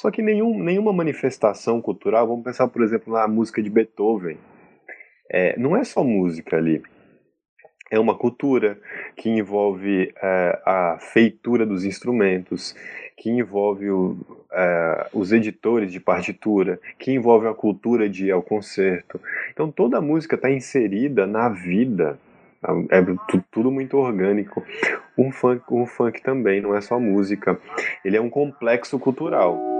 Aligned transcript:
Só 0.00 0.10
que 0.10 0.22
nenhum, 0.22 0.58
nenhuma 0.62 0.94
manifestação 0.94 1.78
cultural, 1.78 2.26
vamos 2.26 2.42
pensar, 2.42 2.66
por 2.68 2.82
exemplo, 2.82 3.12
na 3.12 3.28
música 3.28 3.62
de 3.62 3.68
Beethoven, 3.68 4.38
é, 5.30 5.58
não 5.58 5.76
é 5.76 5.84
só 5.84 6.02
música 6.02 6.56
ali. 6.56 6.82
É 7.90 7.98
uma 7.98 8.16
cultura 8.16 8.80
que 9.14 9.28
envolve 9.28 10.10
é, 10.16 10.62
a 10.64 10.98
feitura 10.98 11.66
dos 11.66 11.84
instrumentos, 11.84 12.74
que 13.14 13.28
envolve 13.28 13.90
o, 13.90 14.16
é, 14.50 15.08
os 15.12 15.32
editores 15.32 15.92
de 15.92 16.00
partitura, 16.00 16.80
que 16.98 17.12
envolve 17.12 17.46
a 17.46 17.52
cultura 17.52 18.08
de 18.08 18.28
ir 18.28 18.30
ao 18.30 18.42
concerto. 18.42 19.20
Então 19.52 19.70
toda 19.70 19.98
a 19.98 20.00
música 20.00 20.34
está 20.34 20.50
inserida 20.50 21.26
na 21.26 21.50
vida 21.50 22.18
é 22.90 23.02
tudo 23.50 23.70
muito 23.70 23.96
orgânico. 23.96 24.62
Um 25.16 25.32
funk, 25.32 25.62
um 25.70 25.86
funk 25.86 26.22
também 26.22 26.60
não 26.60 26.74
é 26.74 26.80
só 26.80 27.00
música, 27.00 27.58
ele 28.04 28.16
é 28.16 28.20
um 28.20 28.28
complexo 28.28 28.98
cultural. 28.98 29.79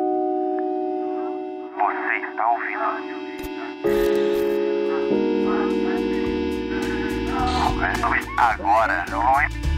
Agora 8.41 9.05
é 9.07 9.70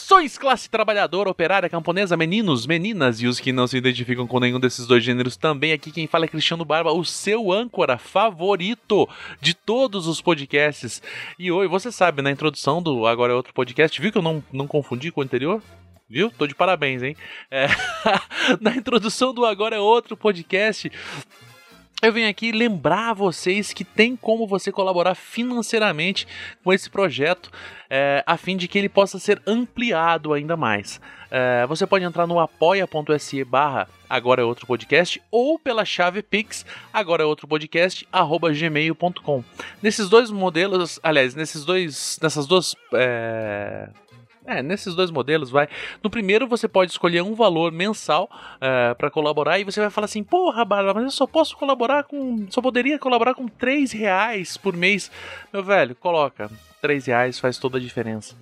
Saudações, 0.00 0.38
classe 0.38 0.68
trabalhadora, 0.68 1.28
operária, 1.28 1.68
camponesa, 1.68 2.16
meninos, 2.16 2.66
meninas 2.66 3.20
e 3.20 3.26
os 3.26 3.38
que 3.38 3.52
não 3.52 3.66
se 3.66 3.76
identificam 3.76 4.26
com 4.26 4.40
nenhum 4.40 4.58
desses 4.58 4.86
dois 4.86 5.04
gêneros 5.04 5.36
também. 5.36 5.72
Aqui 5.72 5.92
quem 5.92 6.06
fala 6.06 6.24
é 6.24 6.28
Cristiano 6.28 6.64
Barba, 6.64 6.90
o 6.90 7.04
seu 7.04 7.52
âncora 7.52 7.98
favorito 7.98 9.08
de 9.40 9.52
todos 9.52 10.06
os 10.06 10.20
podcasts. 10.20 11.02
E 11.38 11.52
oi, 11.52 11.68
você 11.68 11.92
sabe, 11.92 12.22
na 12.22 12.30
introdução 12.30 12.82
do 12.82 13.06
Agora 13.06 13.32
é 13.32 13.36
Outro 13.36 13.52
Podcast, 13.52 14.00
viu 14.00 14.10
que 14.10 14.18
eu 14.18 14.22
não, 14.22 14.42
não 14.50 14.66
confundi 14.66 15.12
com 15.12 15.20
o 15.20 15.24
anterior? 15.24 15.62
Viu? 16.08 16.30
Tô 16.30 16.46
de 16.46 16.54
parabéns, 16.54 17.02
hein? 17.02 17.14
É, 17.50 17.66
na 18.60 18.74
introdução 18.74 19.34
do 19.34 19.44
Agora 19.44 19.76
é 19.76 19.80
Outro 19.80 20.16
Podcast, 20.16 20.90
eu 22.02 22.12
venho 22.12 22.28
aqui 22.28 22.52
lembrar 22.52 23.10
a 23.10 23.14
vocês 23.14 23.72
que 23.72 23.84
tem 23.84 24.16
como 24.16 24.46
você 24.46 24.72
colaborar 24.72 25.14
financeiramente 25.14 26.26
com 26.64 26.72
esse 26.72 26.88
projeto, 26.88 27.50
é, 27.88 28.22
a 28.26 28.36
fim 28.36 28.56
de 28.56 28.66
que 28.66 28.78
ele 28.78 28.88
possa 28.88 29.18
ser 29.18 29.40
ampliado 29.46 30.32
ainda 30.32 30.56
mais. 30.56 31.00
É, 31.30 31.66
você 31.66 31.86
pode 31.86 32.04
entrar 32.04 32.26
no 32.26 32.40
apoia.se 32.40 33.44
barra 33.44 33.88
agora 34.08 34.42
é 34.42 34.44
outro 34.44 34.66
podcast 34.66 35.22
ou 35.30 35.56
pela 35.58 35.84
chave 35.84 36.22
pix 36.22 36.66
agora 36.92 37.22
é 37.22 37.26
outro 37.26 37.46
podcast 37.46 38.06
arroba 38.12 38.52
gmail.com. 38.52 39.44
Nesses 39.80 40.08
dois 40.08 40.30
modelos, 40.30 40.98
aliás, 41.02 41.34
nesses 41.34 41.64
dois, 41.64 42.18
nessas 42.20 42.46
duas 42.46 42.74
é, 42.94 43.88
é, 44.44 44.62
nesses 44.62 44.94
dois 44.94 45.10
modelos 45.10 45.50
vai. 45.50 45.68
No 46.02 46.10
primeiro 46.10 46.46
você 46.46 46.66
pode 46.66 46.90
escolher 46.90 47.22
um 47.22 47.34
valor 47.34 47.70
mensal 47.72 48.28
é, 48.60 48.94
para 48.94 49.10
colaborar 49.10 49.58
e 49.58 49.64
você 49.64 49.80
vai 49.80 49.90
falar 49.90 50.06
assim, 50.06 50.24
porra, 50.24 50.64
Bárbara, 50.64 50.94
mas 50.94 51.04
eu 51.04 51.10
só 51.10 51.26
posso 51.26 51.56
colaborar 51.56 52.04
com. 52.04 52.46
Só 52.50 52.60
poderia 52.60 52.98
colaborar 52.98 53.34
com 53.34 53.46
3 53.46 53.92
reais 53.92 54.56
por 54.56 54.76
mês. 54.76 55.10
Meu 55.52 55.62
velho, 55.62 55.94
coloca. 55.94 56.50
3 56.80 57.06
reais 57.06 57.38
faz 57.38 57.58
toda 57.58 57.76
a 57.76 57.80
diferença. 57.80 58.34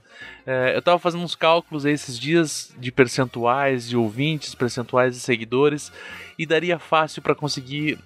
É, 0.47 0.77
eu 0.77 0.83
tava 0.83 0.99
fazendo 0.99 1.25
uns 1.25 1.35
cálculos 1.35 1.85
esses 1.85 2.19
dias 2.19 2.73
de 2.79 2.93
percentuais 2.93 3.89
de 3.89 3.97
ouvintes, 3.97 4.55
percentuais 4.55 5.15
de 5.15 5.21
seguidores, 5.21 5.93
e 6.39 6.47
daria 6.47 6.79
fácil 6.79 7.21
para 7.21 7.35
conseguir 7.35 7.99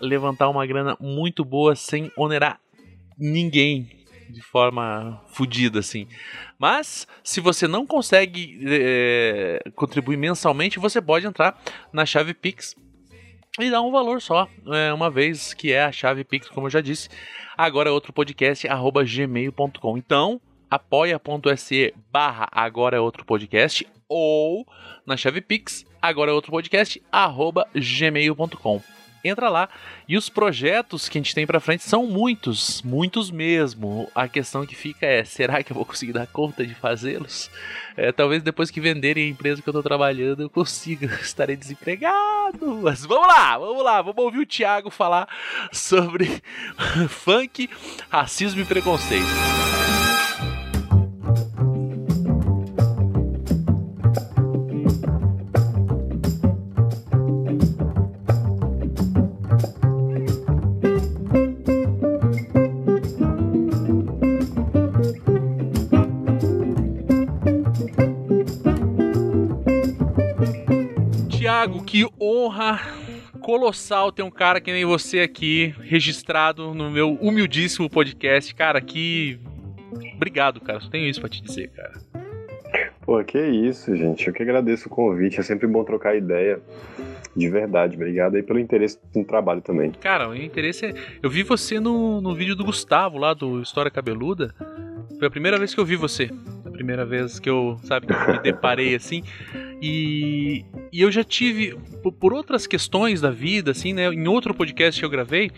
levantar 0.00 0.48
uma 0.48 0.66
grana 0.66 0.96
muito 1.00 1.44
boa 1.44 1.74
sem 1.74 2.10
onerar 2.16 2.60
ninguém 3.18 4.00
de 4.30 4.40
forma 4.40 5.20
fodida, 5.28 5.80
assim. 5.80 6.06
Mas, 6.60 7.08
se 7.24 7.40
você 7.40 7.66
não 7.66 7.86
consegue 7.86 8.60
é, 8.68 9.62
contribuir 9.74 10.18
mensalmente, 10.18 10.78
você 10.78 11.00
pode 11.00 11.26
entrar 11.26 11.58
na 11.90 12.04
chave 12.04 12.34
Pix 12.34 12.76
e 13.58 13.70
dar 13.70 13.80
um 13.80 13.90
valor 13.90 14.20
só, 14.20 14.46
é, 14.66 14.92
uma 14.92 15.08
vez 15.08 15.54
que 15.54 15.72
é 15.72 15.82
a 15.82 15.90
chave 15.90 16.22
Pix, 16.22 16.50
como 16.50 16.66
eu 16.66 16.70
já 16.70 16.82
disse. 16.82 17.08
Agora 17.56 17.88
é 17.88 17.92
outro 17.92 18.12
podcast, 18.12 18.68
arroba 18.68 19.02
gmail.com. 19.02 19.96
Então, 19.96 20.38
apoia.se 20.70 21.94
barra 22.12 22.46
agora 22.52 22.98
é 22.98 23.00
outro 23.00 23.24
podcast 23.24 23.86
ou 24.06 24.66
na 25.06 25.16
chave 25.16 25.40
Pix, 25.40 25.86
agora 26.02 26.30
é 26.30 26.34
outro 26.34 26.50
podcast, 26.50 27.02
arroba 27.10 27.66
gmail.com 27.74 28.99
entra 29.24 29.48
lá. 29.48 29.68
E 30.08 30.16
os 30.16 30.28
projetos 30.28 31.08
que 31.08 31.18
a 31.18 31.20
gente 31.20 31.34
tem 31.34 31.46
para 31.46 31.60
frente 31.60 31.82
são 31.82 32.06
muitos, 32.06 32.82
muitos 32.82 33.30
mesmo. 33.30 34.10
A 34.14 34.28
questão 34.28 34.66
que 34.66 34.74
fica 34.74 35.06
é: 35.06 35.24
será 35.24 35.62
que 35.62 35.72
eu 35.72 35.76
vou 35.76 35.84
conseguir 35.84 36.12
dar 36.12 36.26
conta 36.26 36.66
de 36.66 36.74
fazê-los? 36.74 37.50
É, 37.96 38.12
talvez 38.12 38.42
depois 38.42 38.70
que 38.70 38.80
venderem 38.80 39.26
a 39.26 39.28
empresa 39.28 39.62
que 39.62 39.68
eu 39.68 39.72
tô 39.72 39.82
trabalhando, 39.82 40.42
eu 40.42 40.50
consiga. 40.50 41.06
Estarei 41.20 41.56
desempregado. 41.56 42.80
Mas 42.82 43.04
vamos 43.04 43.26
lá, 43.26 43.58
vamos 43.58 43.84
lá, 43.84 44.02
vamos 44.02 44.24
ouvir 44.24 44.38
o 44.38 44.46
Thiago 44.46 44.90
falar 44.90 45.28
sobre 45.72 46.42
funk, 47.08 47.68
racismo 48.10 48.60
e 48.60 48.64
preconceito. 48.64 50.09
Thiago, 71.60 71.84
que 71.84 72.06
honra 72.18 72.80
colossal 73.42 74.10
ter 74.10 74.22
um 74.22 74.30
cara 74.30 74.62
que 74.62 74.72
nem 74.72 74.86
você 74.86 75.20
aqui, 75.20 75.74
registrado 75.82 76.72
no 76.72 76.90
meu 76.90 77.12
humildíssimo 77.16 77.90
podcast. 77.90 78.54
Cara, 78.54 78.80
que. 78.80 79.38
Obrigado, 80.14 80.58
cara. 80.58 80.80
Só 80.80 80.88
tenho 80.88 81.06
isso 81.06 81.20
pra 81.20 81.28
te 81.28 81.42
dizer, 81.42 81.68
cara. 81.68 82.00
Pô, 83.02 83.22
que 83.22 83.38
isso, 83.38 83.94
gente. 83.94 84.26
Eu 84.26 84.32
que 84.32 84.42
agradeço 84.42 84.88
o 84.88 84.90
convite. 84.90 85.38
É 85.38 85.42
sempre 85.42 85.66
bom 85.66 85.84
trocar 85.84 86.16
ideia. 86.16 86.60
De 87.36 87.50
verdade. 87.50 87.94
Obrigado 87.94 88.36
aí 88.36 88.42
pelo 88.42 88.58
interesse 88.58 88.98
no 89.14 89.24
trabalho 89.24 89.60
também. 89.60 89.90
Cara, 89.90 90.30
o 90.30 90.34
interesse 90.34 90.86
é. 90.86 90.94
Eu 91.22 91.28
vi 91.28 91.42
você 91.42 91.78
no, 91.78 92.22
no 92.22 92.34
vídeo 92.34 92.56
do 92.56 92.64
Gustavo 92.64 93.18
lá 93.18 93.34
do 93.34 93.60
História 93.60 93.90
Cabeluda. 93.90 94.54
Foi 95.18 95.28
a 95.28 95.30
primeira 95.30 95.58
vez 95.58 95.74
que 95.74 95.80
eu 95.80 95.84
vi 95.84 95.96
você. 95.96 96.30
Primeira 96.80 97.04
vez 97.04 97.38
que 97.38 97.50
eu, 97.50 97.78
sabe, 97.82 98.06
que 98.06 98.14
eu 98.14 98.32
me 98.32 98.38
deparei 98.40 98.94
assim. 98.94 99.22
E, 99.82 100.64
e 100.90 101.02
eu 101.02 101.12
já 101.12 101.22
tive, 101.22 101.76
por, 102.02 102.10
por, 102.10 102.32
outras 102.32 102.66
questões 102.66 103.20
da 103.20 103.30
vida, 103.30 103.72
assim, 103.72 103.92
né? 103.92 104.06
Em 104.06 104.26
outro 104.26 104.54
podcast 104.54 104.98
que 104.98 105.04
eu 105.04 105.10
gravei, 105.10 105.50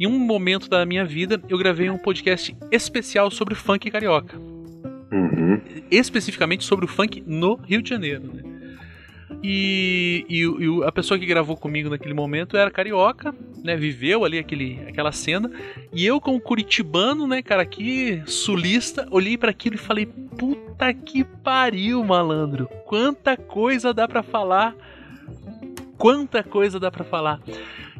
em 0.00 0.06
um 0.06 0.18
momento 0.18 0.70
da 0.70 0.86
minha 0.86 1.04
vida, 1.04 1.38
eu 1.46 1.58
gravei 1.58 1.90
um 1.90 1.98
podcast 1.98 2.56
especial 2.70 3.30
sobre 3.30 3.54
funk 3.54 3.90
carioca. 3.90 4.38
Uhum. 5.12 5.60
Especificamente 5.90 6.64
sobre 6.64 6.86
o 6.86 6.88
funk 6.88 7.22
no 7.26 7.56
Rio 7.56 7.82
de 7.82 7.90
Janeiro, 7.90 8.32
né? 8.32 8.51
E, 9.42 10.24
e, 10.28 10.42
e, 10.42 10.84
a 10.84 10.92
pessoa 10.92 11.18
que 11.18 11.26
gravou 11.26 11.56
comigo 11.56 11.88
naquele 11.88 12.14
momento 12.14 12.56
era 12.56 12.70
carioca, 12.70 13.34
né? 13.62 13.76
Viveu 13.76 14.24
ali 14.24 14.38
aquele, 14.38 14.80
aquela 14.88 15.12
cena. 15.12 15.50
E 15.92 16.04
eu, 16.04 16.20
como 16.20 16.40
curitibano, 16.40 17.26
né, 17.26 17.42
cara, 17.42 17.62
aqui, 17.62 18.22
sulista, 18.26 19.06
olhei 19.10 19.36
para 19.38 19.50
aquilo 19.50 19.76
e 19.76 19.78
falei: 19.78 20.06
puta 20.06 20.92
que 20.92 21.24
pariu, 21.24 22.02
malandro. 22.04 22.66
Quanta 22.86 23.36
coisa 23.36 23.94
dá 23.94 24.08
para 24.08 24.22
falar. 24.22 24.74
Quanta 26.02 26.42
coisa 26.42 26.80
dá 26.80 26.90
para 26.90 27.04
falar. 27.04 27.40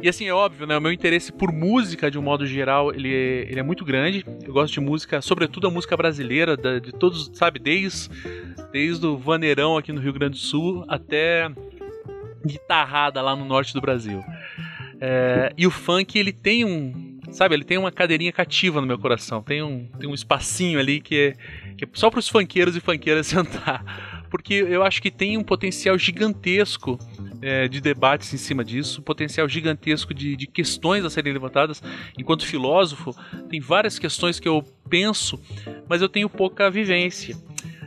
E 0.00 0.08
assim, 0.08 0.26
é 0.26 0.34
óbvio, 0.34 0.66
né? 0.66 0.76
O 0.76 0.80
meu 0.80 0.90
interesse 0.90 1.32
por 1.32 1.52
música, 1.52 2.10
de 2.10 2.18
um 2.18 2.22
modo 2.22 2.44
geral, 2.44 2.92
ele 2.92 3.14
é, 3.14 3.46
ele 3.48 3.60
é 3.60 3.62
muito 3.62 3.84
grande. 3.84 4.26
Eu 4.44 4.52
gosto 4.52 4.74
de 4.74 4.80
música, 4.80 5.22
sobretudo 5.22 5.68
a 5.68 5.70
música 5.70 5.96
brasileira, 5.96 6.56
da, 6.56 6.80
de 6.80 6.90
todos, 6.90 7.30
sabe, 7.32 7.60
desde, 7.60 8.10
desde 8.72 9.06
o 9.06 9.16
vaneirão 9.16 9.76
aqui 9.76 9.92
no 9.92 10.00
Rio 10.00 10.12
Grande 10.12 10.32
do 10.32 10.44
Sul 10.44 10.84
até 10.88 11.48
guitarrada 12.44 13.22
lá 13.22 13.36
no 13.36 13.44
norte 13.44 13.72
do 13.72 13.80
Brasil. 13.80 14.20
É, 15.00 15.52
e 15.56 15.64
o 15.64 15.70
funk, 15.70 16.18
ele 16.18 16.32
tem 16.32 16.64
um. 16.64 17.20
Sabe, 17.30 17.54
ele 17.54 17.64
tem 17.64 17.78
uma 17.78 17.92
cadeirinha 17.92 18.32
cativa 18.32 18.80
no 18.80 18.86
meu 18.88 18.98
coração. 18.98 19.44
Tem 19.44 19.62
um, 19.62 19.86
tem 20.00 20.10
um 20.10 20.14
espacinho 20.14 20.80
ali 20.80 21.00
que 21.00 21.16
é, 21.16 21.32
que 21.78 21.84
é 21.84 21.88
só 21.92 22.10
para 22.10 22.18
os 22.18 22.28
funkeiros 22.28 22.74
e 22.74 22.80
funkeiras 22.80 23.28
sentar. 23.30 23.84
Porque 24.32 24.54
eu 24.54 24.82
acho 24.82 25.02
que 25.02 25.10
tem 25.10 25.36
um 25.36 25.44
potencial 25.44 25.98
gigantesco 25.98 26.98
é, 27.42 27.68
de 27.68 27.82
debates 27.82 28.32
em 28.32 28.38
cima 28.38 28.64
disso, 28.64 29.02
potencial 29.02 29.46
gigantesco 29.46 30.14
de, 30.14 30.34
de, 30.34 30.46
questões 30.46 31.04
a 31.04 31.10
serem 31.10 31.34
levantadas. 31.34 31.82
Enquanto 32.18 32.46
filósofo, 32.46 33.14
tem 33.50 33.60
várias 33.60 33.98
questões 33.98 34.40
que 34.40 34.48
eu 34.48 34.64
penso, 34.88 35.38
mas 35.86 36.00
eu 36.00 36.08
tenho 36.08 36.30
pouca 36.30 36.70
vivência. 36.70 37.36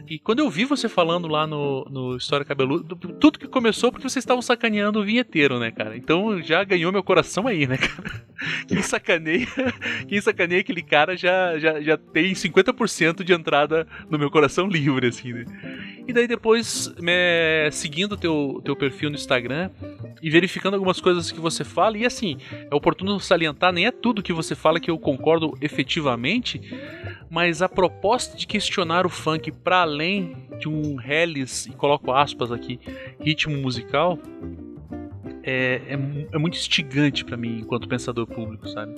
E 0.08 0.20
quando 0.20 0.40
eu 0.40 0.50
vi 0.50 0.66
você 0.66 0.88
falando 0.88 1.28
lá 1.28 1.48
no, 1.48 1.86
no 1.90 2.18
História 2.18 2.46
Cabeludo, 2.46 2.96
tudo 2.96 3.40
que 3.40 3.48
começou 3.48 3.92
porque 3.92 4.08
vocês 4.08 4.24
estavam 4.24 4.42
sacaneando 4.42 5.00
o 5.00 5.04
vinheteiro, 5.04 5.60
né, 5.60 5.72
cara? 5.72 5.98
Então 5.98 6.42
já 6.42 6.64
ganhou 6.64 6.92
meu 6.92 7.04
coração 7.04 7.48
aí, 7.48 7.66
né, 7.66 7.78
cara? 7.78 8.26
Quem 8.68 8.82
sacaneia, 8.82 9.48
quem 10.08 10.20
sacaneia 10.20 10.60
aquele 10.60 10.82
cara 10.82 11.16
já, 11.16 11.58
já, 11.58 11.80
já 11.80 11.98
tem 11.98 12.34
50% 12.34 13.24
de 13.24 13.32
entrada 13.32 13.88
no 14.10 14.20
meu 14.20 14.30
coração 14.30 14.68
livre, 14.68 15.08
assim, 15.08 15.32
né? 15.32 15.46
E 16.06 16.12
daí 16.12 16.28
depois, 16.28 16.94
me, 17.00 17.72
seguindo 17.72 18.18
teu 18.18 18.62
teu 18.64 18.76
perfil 18.76 19.10
no 19.10 19.16
Instagram 19.16 19.72
e 20.22 20.30
verificando 20.30 20.74
algumas 20.74 21.00
coisas 21.00 21.32
que 21.32 21.40
você 21.40 21.64
fala, 21.64 21.98
e 21.98 22.06
assim, 22.06 22.38
é 22.52 22.76
oportuno 22.76 23.20
salientar, 23.20 23.72
nem 23.72 23.88
é 23.88 23.92
tudo 23.92 24.22
que 24.22 24.34
você 24.34 24.54
fala 24.54 24.80
que 24.80 24.92
eu 24.92 25.00
concordo 25.00 25.58
efetivamente, 25.62 26.62
mas 27.30 27.62
a 27.62 27.70
proposta 27.70 28.38
de 28.38 28.46
questionar 28.46 29.06
o 29.06 29.10
funk 29.10 29.52
para 29.52 29.84
além 29.96 30.36
de 30.60 30.68
um 30.68 30.96
reles, 30.96 31.66
e 31.66 31.72
coloco 31.72 32.12
aspas 32.12 32.52
aqui, 32.52 32.80
ritmo 33.20 33.58
musical, 33.58 34.20
é, 35.42 35.82
é, 35.88 35.94
é 36.34 36.38
muito 36.38 36.58
instigante 36.58 37.24
para 37.24 37.38
mim 37.38 37.60
enquanto 37.60 37.88
pensador 37.88 38.28
público, 38.28 38.68
sabe? 38.68 38.94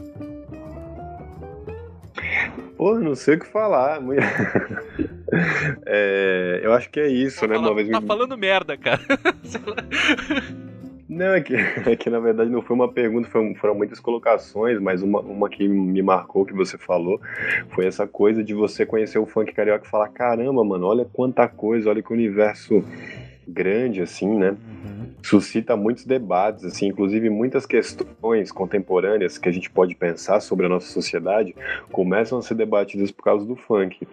Pô, 2.76 3.00
não 3.00 3.16
sei 3.16 3.36
o 3.36 3.40
que 3.40 3.48
falar. 3.48 4.00
é, 5.86 6.62
eu 6.64 6.74
acho 6.74 6.90
que 6.90 7.00
é 7.00 7.08
isso, 7.08 7.42
tá 7.42 7.48
né? 7.48 7.56
Falando, 7.56 7.92
tá 7.92 8.02
me... 8.02 8.08
falando 8.08 8.38
merda, 8.38 8.78
cara. 8.78 9.02
Não, 11.10 11.34
é 11.34 11.42
que, 11.42 11.56
é 11.86 11.96
que 11.96 12.10
na 12.10 12.20
verdade 12.20 12.50
não 12.50 12.62
foi 12.62 12.76
uma 12.76 12.92
pergunta, 12.92 13.30
foram, 13.30 13.56
foram 13.56 13.76
muitas 13.76 14.00
colocações, 14.00 14.80
mas 14.80 15.02
uma, 15.02 15.22
uma 15.22 15.50
que 15.50 15.68
me 15.68 16.02
marcou 16.02 16.46
que 16.46 16.54
você 16.54 16.78
falou 16.78 17.22
foi 17.70 17.86
essa 17.86 18.06
coisa 18.06 18.44
de 18.44 18.54
você 18.54 18.86
conhecer 18.86 19.18
o 19.18 19.26
funk 19.26 19.54
carioca 19.54 19.86
e 19.86 19.90
falar: 19.90 20.10
caramba, 20.10 20.64
mano, 20.64 20.86
olha 20.86 21.06
quanta 21.06 21.48
coisa, 21.48 21.90
olha 21.90 22.04
que 22.04 22.12
universo 22.12 22.84
grande, 23.48 24.02
assim, 24.02 24.28
né? 24.38 24.50
Uhum. 24.50 25.08
Suscita 25.24 25.78
muitos 25.78 26.06
debates, 26.06 26.66
assim, 26.66 26.88
inclusive 26.88 27.30
muitas 27.30 27.66
questões 27.66 28.52
contemporâneas 28.52 29.38
que 29.38 29.48
a 29.48 29.52
gente 29.52 29.70
pode 29.70 29.96
pensar 29.96 30.42
sobre 30.42 30.66
a 30.66 30.70
nossa 30.70 30.88
sociedade 30.88 31.56
começam 31.92 32.38
a 32.38 32.42
ser 32.42 32.56
debatidas 32.56 33.10
por 33.10 33.24
causa 33.24 33.46
do 33.46 33.56
funk. 33.56 34.06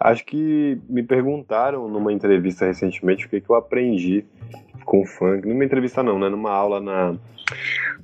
Acho 0.00 0.24
que 0.24 0.78
me 0.88 1.02
perguntaram 1.02 1.86
numa 1.86 2.12
entrevista 2.12 2.64
recentemente 2.64 3.26
o 3.26 3.28
que, 3.28 3.40
que 3.40 3.50
eu 3.50 3.56
aprendi 3.56 4.24
com 4.84 5.04
funk, 5.04 5.46
numa 5.46 5.64
entrevista 5.64 6.02
não, 6.02 6.18
né? 6.18 6.28
Numa 6.28 6.50
aula 6.50 6.80
na, 6.80 7.14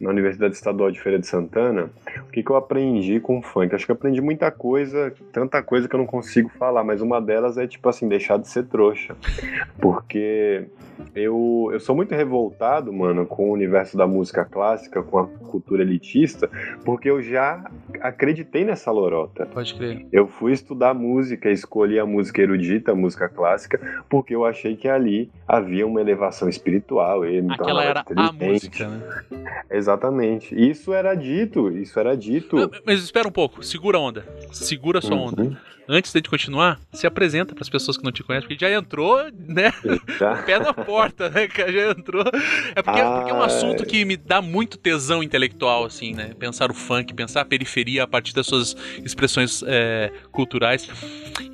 na 0.01 0.11
Universidade 0.11 0.55
Estadual 0.55 0.91
de 0.91 1.01
Feira 1.01 1.19
de 1.19 1.27
Santana, 1.27 1.91
o 2.27 2.31
que, 2.31 2.43
que 2.43 2.51
eu 2.51 2.57
aprendi 2.57 3.21
com 3.21 3.43
funk? 3.43 3.75
Acho 3.75 3.85
que 3.85 3.91
eu 3.91 3.97
aprendi 3.97 4.21
muita 4.21 4.51
coisa, 4.51 5.13
tanta 5.33 5.63
coisa 5.63 5.89
que 5.89 5.95
eu 5.95 5.99
não 5.99 6.07
consigo 6.07 6.49
falar, 6.59 6.85
mas 6.85 7.01
uma 7.01 7.21
delas 7.21 7.59
é, 7.59 7.67
tipo 7.67 7.89
assim, 7.89 8.09
deixar 8.09 8.39
de 8.39 8.49
ser 8.49 8.67
trouxa. 8.67 9.17
Porque 9.81 10.67
eu, 11.15 11.71
eu 11.73 11.81
sou 11.81 11.95
muito 11.95 12.15
revoltado, 12.15 12.93
mano, 12.93 13.27
com 13.27 13.51
o 13.51 13.53
universo 13.53 13.97
da 13.97 14.07
música 14.07 14.45
clássica, 14.45 15.03
com 15.03 15.19
a 15.19 15.27
cultura 15.27 15.83
elitista, 15.83 16.51
porque 16.85 17.11
eu 17.11 17.23
já 17.23 17.65
acreditei 18.01 18.65
nessa 18.65 18.91
lorota. 18.91 19.47
Pode 19.47 19.75
crer. 19.75 20.07
Eu 20.13 20.27
fui 20.29 20.53
estudar 20.53 20.95
música, 20.95 21.51
escolhi 21.51 21.99
a 21.99 22.07
música 22.07 22.43
erudita, 22.43 22.93
a 22.93 22.95
música 22.95 23.29
clássica, 23.29 24.05
porque 24.09 24.35
eu 24.35 24.45
achei 24.45 24.77
que 24.77 24.89
ali 24.89 25.31
havia 25.47 25.87
uma 25.87 26.01
elevação 26.01 26.49
espiritual. 26.49 27.27
Então 27.27 27.55
Aquela 27.55 27.85
era 27.85 28.05
a 28.17 28.33
música, 28.33 28.89
né? 28.89 29.01
Exatamente. 29.71 30.55
Isso 30.55 30.93
era 30.93 31.15
dito, 31.15 31.71
isso 31.71 31.99
era 31.99 32.17
dito. 32.17 32.71
Mas 32.85 33.03
espera 33.03 33.29
um 33.29 33.33
pouco, 33.33 33.63
segura 33.63 33.99
a 33.99 34.01
onda. 34.01 34.27
Segura 34.53 34.99
a 34.99 35.03
sua 35.03 35.17
uhum. 35.17 35.27
onda 35.29 35.59
antes 35.89 36.13
de 36.13 36.23
continuar, 36.23 36.79
se 36.93 37.07
apresenta 37.07 37.55
para 37.55 37.63
as 37.63 37.69
pessoas 37.69 37.97
que 37.97 38.05
não 38.05 38.13
te 38.13 38.23
conhecem, 38.23 38.47
porque 38.47 38.63
já 38.63 38.71
entrou, 38.71 39.19
né? 39.33 39.73
Já. 40.19 40.37
Pé 40.45 40.59
na 40.59 40.75
porta, 40.75 41.31
né? 41.31 41.49
Já 41.57 41.91
entrou. 41.91 42.25
É 42.77 42.83
porque, 42.83 43.01
ah, 43.01 43.13
porque 43.17 43.31
é 43.31 43.35
um 43.35 43.43
assunto 43.43 43.87
que 43.87 44.05
me 44.05 44.17
dá 44.17 44.43
muito 44.43 44.77
tesão 44.77 45.23
intelectual, 45.23 45.85
assim, 45.85 46.13
né? 46.13 46.33
Pensar 46.39 46.71
o 46.71 46.75
funk, 46.75 47.15
pensar 47.15 47.41
a 47.41 47.45
periferia 47.45 48.03
a 48.03 48.07
partir 48.07 48.35
das 48.35 48.47
suas 48.47 48.77
expressões 49.03 49.63
é, 49.67 50.13
culturais. 50.31 50.89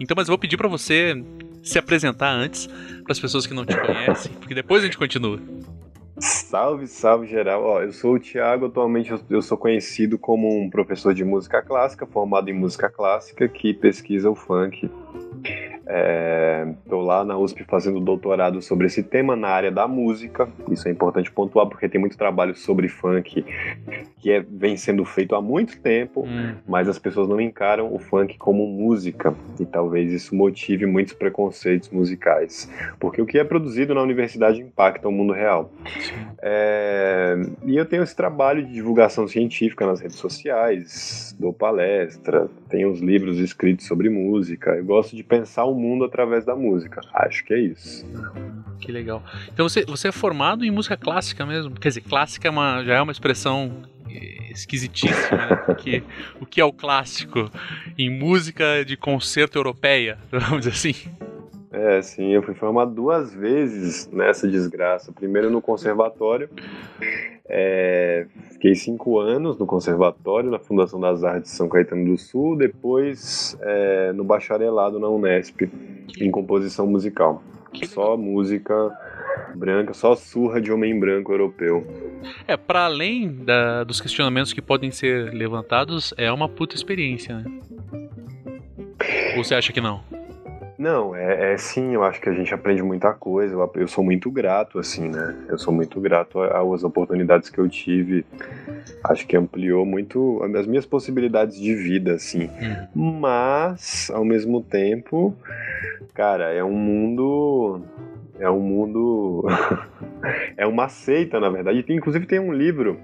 Então, 0.00 0.14
mas 0.16 0.26
eu 0.26 0.32
vou 0.32 0.38
pedir 0.38 0.56
para 0.56 0.68
você 0.68 1.14
se 1.62 1.78
apresentar 1.78 2.32
antes 2.32 2.66
para 2.66 3.12
as 3.12 3.20
pessoas 3.20 3.46
que 3.46 3.54
não 3.54 3.64
te 3.64 3.76
conhecem, 3.80 4.32
porque 4.32 4.54
depois 4.54 4.82
a 4.82 4.86
gente 4.86 4.98
continua. 4.98 5.38
Salve, 6.18 6.86
salve 6.86 7.26
geral. 7.26 7.62
Ó, 7.64 7.82
eu 7.82 7.92
sou 7.92 8.14
o 8.14 8.20
Thiago, 8.20 8.66
atualmente 8.66 9.12
eu 9.28 9.42
sou 9.42 9.58
conhecido 9.58 10.18
como 10.18 10.48
um 10.48 10.70
professor 10.70 11.12
de 11.12 11.24
música 11.24 11.60
clássica, 11.60 12.06
formado 12.06 12.48
em 12.48 12.52
música 12.52 12.88
clássica, 12.88 13.48
que 13.48 13.74
pesquisa 13.74 14.30
o 14.30 14.34
funk 14.34 14.88
Estou 15.42 17.02
é, 17.02 17.04
lá 17.04 17.24
na 17.24 17.36
USP 17.36 17.64
fazendo 17.64 18.00
doutorado 18.00 18.62
sobre 18.62 18.86
esse 18.86 19.02
tema 19.02 19.36
na 19.36 19.48
área 19.48 19.70
da 19.70 19.86
música. 19.86 20.48
Isso 20.70 20.88
é 20.88 20.90
importante 20.90 21.30
pontuar 21.30 21.66
porque 21.66 21.88
tem 21.88 22.00
muito 22.00 22.16
trabalho 22.16 22.54
sobre 22.54 22.88
funk 22.88 23.44
que 24.24 24.32
é, 24.32 24.40
vem 24.40 24.74
sendo 24.74 25.04
feito 25.04 25.34
há 25.34 25.42
muito 25.42 25.78
tempo, 25.80 26.24
hum. 26.26 26.54
mas 26.66 26.88
as 26.88 26.98
pessoas 26.98 27.28
não 27.28 27.38
encaram 27.38 27.94
o 27.94 27.98
funk 27.98 28.38
como 28.38 28.66
música 28.66 29.34
e 29.60 29.66
talvez 29.66 30.10
isso 30.10 30.34
motive 30.34 30.86
muitos 30.86 31.12
preconceitos 31.12 31.90
musicais, 31.90 32.70
porque 32.98 33.20
o 33.20 33.26
que 33.26 33.38
é 33.38 33.44
produzido 33.44 33.94
na 33.94 34.00
universidade 34.00 34.62
impacta 34.62 35.06
o 35.06 35.12
mundo 35.12 35.34
real. 35.34 35.70
É, 36.40 37.36
e 37.66 37.76
eu 37.76 37.84
tenho 37.84 38.02
esse 38.02 38.16
trabalho 38.16 38.64
de 38.64 38.72
divulgação 38.72 39.28
científica 39.28 39.86
nas 39.86 40.00
redes 40.00 40.16
sociais, 40.16 41.36
dou 41.38 41.52
palestra, 41.52 42.48
tenho 42.74 42.90
os 42.90 43.00
livros 43.00 43.38
escritos 43.38 43.86
sobre 43.86 44.10
música. 44.10 44.72
Eu 44.72 44.84
gosto 44.84 45.14
de 45.14 45.22
pensar 45.22 45.64
o 45.64 45.74
mundo 45.76 46.04
através 46.04 46.44
da 46.44 46.56
música. 46.56 47.00
Acho 47.12 47.44
que 47.44 47.54
é 47.54 47.60
isso. 47.60 48.04
Que 48.80 48.90
legal. 48.90 49.22
Então 49.52 49.68
você, 49.68 49.84
você 49.84 50.08
é 50.08 50.12
formado 50.12 50.64
em 50.64 50.72
música 50.72 50.96
clássica 50.96 51.46
mesmo? 51.46 51.70
Quer 51.78 51.88
dizer, 51.88 52.00
clássica 52.00 52.48
é 52.48 52.50
uma, 52.50 52.82
já 52.82 52.94
é 52.94 53.00
uma 53.00 53.12
expressão 53.12 53.84
esquisitíssima, 54.50 55.36
né? 55.36 55.56
Porque, 55.66 56.02
o 56.40 56.46
que 56.46 56.60
é 56.60 56.64
o 56.64 56.72
clássico 56.72 57.48
em 57.96 58.10
música 58.10 58.84
de 58.84 58.96
concerto 58.96 59.56
europeia, 59.56 60.18
vamos 60.32 60.66
dizer 60.66 60.72
assim? 60.72 60.94
É, 61.74 62.00
sim, 62.02 62.32
eu 62.32 62.40
fui 62.40 62.54
formado 62.54 62.92
duas 62.92 63.34
vezes 63.34 64.08
nessa 64.12 64.46
desgraça. 64.46 65.10
Primeiro 65.10 65.50
no 65.50 65.60
conservatório, 65.60 66.48
é, 67.48 68.26
fiquei 68.52 68.76
cinco 68.76 69.18
anos 69.18 69.58
no 69.58 69.66
conservatório, 69.66 70.50
na 70.50 70.60
Fundação 70.60 71.00
das 71.00 71.24
Artes 71.24 71.50
de 71.50 71.56
São 71.56 71.68
Caetano 71.68 72.04
do 72.04 72.16
Sul, 72.16 72.56
depois 72.56 73.58
é, 73.60 74.12
no 74.12 74.22
bacharelado 74.22 75.00
na 75.00 75.08
Unesp, 75.08 75.62
em 76.20 76.30
composição 76.30 76.86
musical. 76.86 77.42
Só 77.86 78.16
música 78.16 78.96
branca, 79.56 79.92
só 79.92 80.14
surra 80.14 80.60
de 80.60 80.70
homem 80.70 80.98
branco 80.98 81.32
europeu. 81.32 81.84
É, 82.46 82.56
para 82.56 82.84
além 82.84 83.28
da, 83.28 83.82
dos 83.82 84.00
questionamentos 84.00 84.52
que 84.52 84.62
podem 84.62 84.92
ser 84.92 85.34
levantados, 85.34 86.14
é 86.16 86.30
uma 86.30 86.48
puta 86.48 86.76
experiência, 86.76 87.36
né? 87.36 87.44
Ou 89.36 89.42
você 89.42 89.56
acha 89.56 89.72
que 89.72 89.80
não? 89.80 90.00
Não, 90.76 91.14
é, 91.14 91.52
é, 91.52 91.56
sim, 91.56 91.94
eu 91.94 92.02
acho 92.02 92.20
que 92.20 92.28
a 92.28 92.32
gente 92.32 92.52
aprende 92.52 92.82
muita 92.82 93.12
coisa. 93.12 93.54
Eu, 93.54 93.72
eu, 93.76 93.88
sou 93.88 94.02
muito 94.02 94.30
grato, 94.30 94.78
assim, 94.78 95.08
né? 95.08 95.36
Eu 95.48 95.56
sou 95.56 95.72
muito 95.72 96.00
grato 96.00 96.40
às 96.40 96.82
oportunidades 96.82 97.48
que 97.48 97.58
eu 97.58 97.68
tive. 97.68 98.24
Acho 99.02 99.26
que 99.26 99.36
ampliou 99.36 99.86
muito 99.86 100.42
as 100.56 100.66
minhas 100.66 100.84
possibilidades 100.84 101.58
de 101.58 101.74
vida, 101.74 102.14
assim. 102.14 102.50
Hum. 102.94 103.20
Mas, 103.20 104.10
ao 104.12 104.24
mesmo 104.24 104.62
tempo, 104.62 105.34
cara, 106.12 106.52
é 106.52 106.64
um 106.64 106.72
mundo. 106.72 107.82
É 108.38 108.50
um 108.50 108.60
mundo. 108.60 109.44
é 110.56 110.66
uma 110.66 110.88
seita, 110.88 111.38
na 111.38 111.48
verdade. 111.48 111.84
Inclusive, 111.88 112.26
tem 112.26 112.40
um 112.40 112.52
livro 112.52 112.98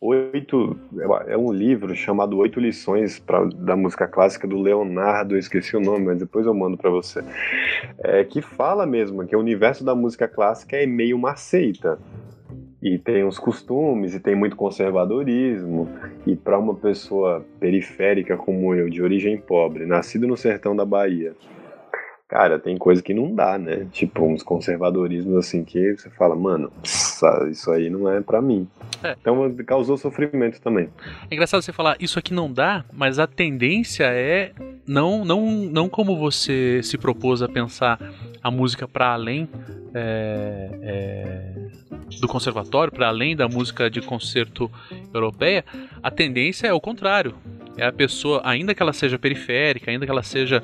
oito 0.00 0.78
é 1.26 1.36
um 1.36 1.52
livro 1.52 1.94
chamado 1.94 2.36
Oito 2.38 2.60
Lições 2.60 3.18
pra, 3.18 3.44
da 3.44 3.76
música 3.76 4.06
clássica 4.06 4.46
do 4.46 4.60
Leonardo, 4.60 5.34
eu 5.34 5.38
esqueci 5.38 5.76
o 5.76 5.80
nome, 5.80 6.06
mas 6.06 6.18
depois 6.18 6.46
eu 6.46 6.54
mando 6.54 6.76
para 6.76 6.90
você, 6.90 7.22
é, 7.98 8.24
que 8.24 8.40
fala 8.40 8.86
mesmo 8.86 9.26
que 9.26 9.34
o 9.34 9.40
universo 9.40 9.84
da 9.84 9.94
música 9.94 10.28
clássica 10.28 10.76
é 10.76 10.86
meio 10.86 11.16
uma 11.16 11.36
seita 11.36 11.98
e 12.82 12.98
tem 12.98 13.24
os 13.24 13.38
costumes 13.38 14.14
e 14.14 14.20
tem 14.20 14.34
muito 14.34 14.54
conservadorismo 14.54 15.88
e 16.26 16.36
para 16.36 16.58
uma 16.58 16.74
pessoa 16.74 17.44
periférica 17.58 18.36
como 18.36 18.74
eu, 18.74 18.88
de 18.88 19.02
origem 19.02 19.38
pobre, 19.38 19.86
nascido 19.86 20.26
no 20.26 20.36
sertão 20.36 20.76
da 20.76 20.84
Bahia 20.84 21.34
Cara, 22.28 22.58
tem 22.58 22.76
coisa 22.76 23.00
que 23.00 23.14
não 23.14 23.32
dá, 23.32 23.56
né? 23.56 23.86
Tipo, 23.92 24.24
uns 24.24 24.42
conservadorismos 24.42 25.36
assim 25.36 25.62
que 25.62 25.96
você 25.96 26.10
fala, 26.10 26.34
mano, 26.34 26.72
isso 27.48 27.70
aí 27.70 27.88
não 27.88 28.10
é 28.10 28.20
para 28.20 28.42
mim. 28.42 28.66
É. 29.02 29.16
Então 29.20 29.54
causou 29.64 29.96
sofrimento 29.96 30.60
também. 30.60 30.88
É 31.30 31.34
engraçado 31.34 31.62
você 31.62 31.72
falar, 31.72 31.96
isso 32.00 32.18
aqui 32.18 32.34
não 32.34 32.52
dá, 32.52 32.84
mas 32.92 33.20
a 33.20 33.28
tendência 33.28 34.06
é 34.06 34.50
não, 34.84 35.24
não, 35.24 35.46
não 35.46 35.88
como 35.88 36.16
você 36.16 36.80
se 36.82 36.98
propôs 36.98 37.42
a 37.42 37.48
pensar 37.48 37.98
a 38.42 38.50
música 38.50 38.88
para 38.88 39.12
além 39.12 39.48
é, 39.94 40.70
é, 40.82 41.54
do 42.20 42.26
conservatório, 42.26 42.92
para 42.92 43.06
além 43.06 43.36
da 43.36 43.48
música 43.48 43.88
de 43.88 44.00
concerto 44.00 44.68
europeia, 45.14 45.64
a 46.02 46.10
tendência 46.10 46.66
é 46.66 46.72
o 46.72 46.80
contrário 46.80 47.34
É 47.76 47.86
a 47.86 47.92
pessoa, 47.92 48.40
ainda 48.44 48.74
que 48.74 48.82
ela 48.82 48.92
seja 48.92 49.16
periférica, 49.16 49.90
ainda 49.90 50.04
que 50.04 50.10
ela 50.10 50.22
seja 50.22 50.60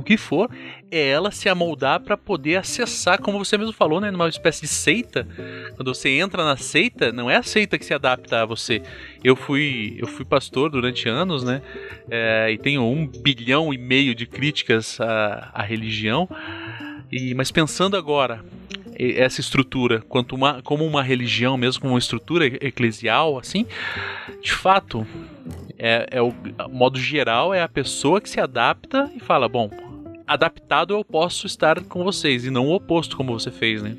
o 0.00 0.02
que 0.02 0.16
for, 0.16 0.50
é 0.90 1.08
ela 1.08 1.30
se 1.30 1.48
amoldar 1.48 2.00
para 2.00 2.16
poder 2.16 2.56
acessar, 2.56 3.20
como 3.20 3.38
você 3.38 3.56
mesmo 3.56 3.72
falou, 3.72 4.00
né, 4.00 4.10
numa 4.10 4.28
espécie 4.28 4.62
de 4.62 4.68
seita. 4.68 5.28
Quando 5.76 5.94
você 5.94 6.08
entra 6.08 6.44
na 6.44 6.56
seita, 6.56 7.12
não 7.12 7.30
é 7.30 7.36
a 7.36 7.42
seita 7.42 7.78
que 7.78 7.84
se 7.84 7.94
adapta 7.94 8.42
a 8.42 8.46
você. 8.46 8.82
Eu 9.22 9.36
fui, 9.36 9.96
eu 9.98 10.06
fui 10.06 10.24
pastor 10.24 10.70
durante 10.70 11.08
anos, 11.08 11.44
né, 11.44 11.62
é, 12.10 12.50
e 12.50 12.58
tenho 12.58 12.82
um 12.82 13.06
bilhão 13.06 13.72
e 13.72 13.78
meio 13.78 14.14
de 14.14 14.26
críticas 14.26 15.00
à, 15.00 15.50
à 15.54 15.62
religião. 15.62 16.28
E, 17.12 17.34
mas 17.34 17.50
pensando 17.50 17.96
agora 17.96 18.42
essa 18.98 19.40
estrutura 19.40 20.02
quanto 20.08 20.34
uma, 20.34 20.60
como 20.62 20.84
uma 20.84 21.02
religião 21.02 21.56
mesmo, 21.56 21.80
como 21.80 21.94
uma 21.94 21.98
estrutura 21.98 22.46
eclesial, 22.46 23.38
assim, 23.38 23.66
de 24.42 24.52
fato, 24.52 25.06
é, 25.78 26.06
é 26.10 26.22
o 26.22 26.34
modo 26.70 26.98
geral 26.98 27.54
é 27.54 27.62
a 27.62 27.68
pessoa 27.68 28.20
que 28.20 28.28
se 28.28 28.38
adapta 28.38 29.10
e 29.16 29.20
fala, 29.20 29.48
bom, 29.48 29.70
adaptado 30.30 30.94
eu 30.94 31.04
posso 31.04 31.44
estar 31.44 31.82
com 31.82 32.04
vocês 32.04 32.44
e 32.44 32.50
não 32.50 32.68
o 32.68 32.74
oposto 32.74 33.16
como 33.16 33.36
você 33.36 33.50
fez, 33.50 33.82
né? 33.82 33.96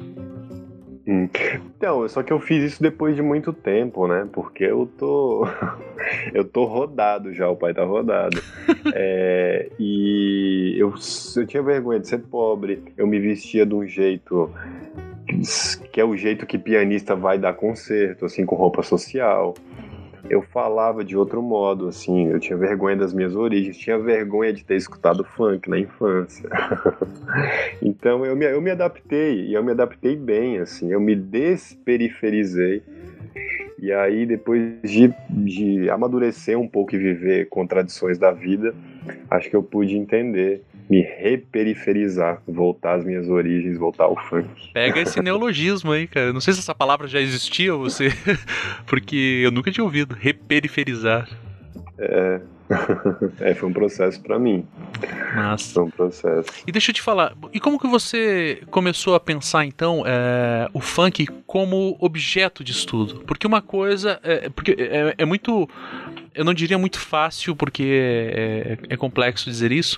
Hum. 1.05 1.27
Então, 1.75 2.07
só 2.07 2.23
que 2.23 2.31
eu 2.31 2.39
fiz 2.39 2.63
isso 2.63 2.81
depois 2.81 3.17
de 3.17 3.21
muito 3.21 3.51
tempo, 3.51 4.07
né? 4.07 4.25
Porque 4.31 4.63
eu 4.63 4.89
tô. 4.97 5.45
eu 6.33 6.45
tô 6.45 6.63
rodado 6.63 7.33
já, 7.33 7.49
o 7.49 7.55
pai 7.57 7.73
tá 7.73 7.83
rodado. 7.83 8.41
é, 8.95 9.69
e 9.77 10.75
eu, 10.77 10.93
eu 11.35 11.45
tinha 11.45 11.61
vergonha 11.61 11.99
de 11.99 12.07
ser 12.07 12.19
pobre, 12.19 12.81
eu 12.95 13.05
me 13.05 13.19
vestia 13.19 13.65
de 13.65 13.75
um 13.75 13.85
jeito 13.85 14.49
que 15.91 15.99
é 15.99 16.05
o 16.05 16.15
jeito 16.15 16.45
que 16.45 16.57
pianista 16.57 17.15
vai 17.15 17.37
dar 17.37 17.53
concerto, 17.53 18.25
assim, 18.25 18.45
com 18.45 18.55
roupa 18.55 18.83
social 18.83 19.53
eu 20.29 20.41
falava 20.41 21.03
de 21.03 21.17
outro 21.17 21.41
modo, 21.41 21.87
assim, 21.87 22.27
eu 22.27 22.39
tinha 22.39 22.57
vergonha 22.57 22.95
das 22.95 23.13
minhas 23.13 23.35
origens, 23.35 23.77
tinha 23.77 23.97
vergonha 23.97 24.53
de 24.53 24.63
ter 24.63 24.75
escutado 24.75 25.23
funk 25.23 25.69
na 25.69 25.79
infância. 25.79 26.49
então 27.81 28.25
eu 28.25 28.35
me, 28.35 28.45
eu 28.45 28.61
me 28.61 28.71
adaptei, 28.71 29.47
e 29.47 29.53
eu 29.53 29.63
me 29.63 29.71
adaptei 29.71 30.15
bem, 30.15 30.59
assim, 30.59 30.91
eu 30.91 30.99
me 30.99 31.15
desperiferizei. 31.15 32.83
E 33.79 33.91
aí, 33.91 34.27
depois 34.27 34.79
de, 34.83 35.11
de 35.27 35.89
amadurecer 35.89 36.57
um 36.57 36.67
pouco 36.67 36.93
e 36.93 36.99
viver 36.99 37.49
contradições 37.49 38.19
da 38.19 38.31
vida, 38.31 38.75
acho 39.29 39.49
que 39.49 39.55
eu 39.55 39.63
pude 39.63 39.97
entender 39.97 40.63
me 40.91 40.99
reperiferizar, 40.99 42.41
voltar 42.45 42.95
às 42.95 43.05
minhas 43.05 43.29
origens, 43.29 43.77
voltar 43.77 44.03
ao 44.03 44.17
funk. 44.27 44.73
Pega 44.73 44.99
esse 44.99 45.21
neologismo 45.23 45.93
aí, 45.93 46.05
cara. 46.05 46.33
Não 46.33 46.41
sei 46.41 46.53
se 46.53 46.59
essa 46.59 46.75
palavra 46.75 47.07
já 47.07 47.21
existia 47.21 47.73
ou 47.73 47.83
você. 47.83 48.09
Porque 48.85 49.39
eu 49.41 49.51
nunca 49.51 49.71
tinha 49.71 49.85
ouvido. 49.85 50.13
Reperiferizar. 50.19 51.29
É. 51.97 52.41
é, 53.39 53.53
foi 53.53 53.69
um 53.69 53.73
processo 53.73 54.21
para 54.21 54.37
mim. 54.37 54.67
Nossa. 55.33 55.75
Foi 55.75 55.83
um 55.83 55.89
processo. 55.89 56.49
E 56.67 56.71
deixa 56.73 56.91
eu 56.91 56.95
te 56.95 57.01
falar, 57.01 57.35
e 57.53 57.59
como 57.59 57.79
que 57.79 57.87
você 57.87 58.61
começou 58.69 59.15
a 59.15 59.19
pensar 59.19 59.65
então 59.65 60.03
é, 60.05 60.69
o 60.73 60.81
funk 60.81 61.25
como 61.45 61.95
objeto 61.99 62.65
de 62.65 62.71
estudo? 62.73 63.21
Porque 63.25 63.47
uma 63.47 63.61
coisa, 63.61 64.19
é, 64.23 64.49
porque 64.49 64.75
é, 64.77 65.15
é 65.17 65.25
muito, 65.25 65.69
eu 66.33 66.43
não 66.43 66.53
diria 66.53 66.77
muito 66.77 66.99
fácil, 66.99 67.55
porque 67.55 68.31
é, 68.33 68.77
é 68.89 68.97
complexo 68.97 69.49
dizer 69.49 69.71
isso, 69.71 69.97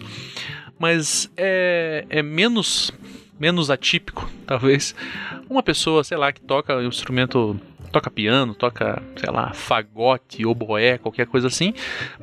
mas 0.80 1.32
é, 1.38 2.06
é 2.10 2.22
menos 2.22 2.92
menos 3.40 3.70
atípico, 3.70 4.30
talvez, 4.48 4.96
uma 5.50 5.64
pessoa, 5.64 6.04
sei 6.04 6.18
lá, 6.18 6.32
que 6.32 6.40
toca 6.40 6.78
um 6.78 6.88
instrumento, 6.88 7.60
toca 7.92 8.10
piano, 8.10 8.56
toca, 8.56 9.02
sei 9.18 9.30
lá, 9.30 9.54
fagote, 9.54 10.46
oboé, 10.46 10.98
qualquer 10.98 11.28
coisa 11.28 11.48
assim, 11.48 11.74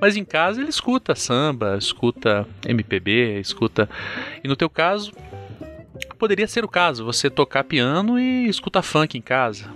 mas 0.01 0.17
em 0.17 0.25
casa 0.25 0.61
ele 0.61 0.71
escuta 0.71 1.15
samba, 1.15 1.77
escuta 1.77 2.47
MPB, 2.67 3.39
escuta. 3.39 3.89
E 4.43 4.49
no 4.49 4.57
teu 4.57 4.71
caso, 4.71 5.13
poderia 6.19 6.49
ser 6.49 6.65
o 6.65 6.69
caso, 6.69 7.05
você 7.05 7.29
tocar 7.29 7.65
piano 7.65 8.19
e 8.19 8.49
escutar 8.49 8.83
funk 8.83 9.19
em 9.19 9.23
casa. 9.23 9.71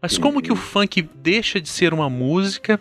Mas 0.00 0.18
como 0.18 0.42
que 0.42 0.52
o 0.52 0.56
funk 0.56 1.02
deixa 1.14 1.60
de 1.60 1.68
ser 1.68 1.94
uma 1.94 2.10
música 2.10 2.78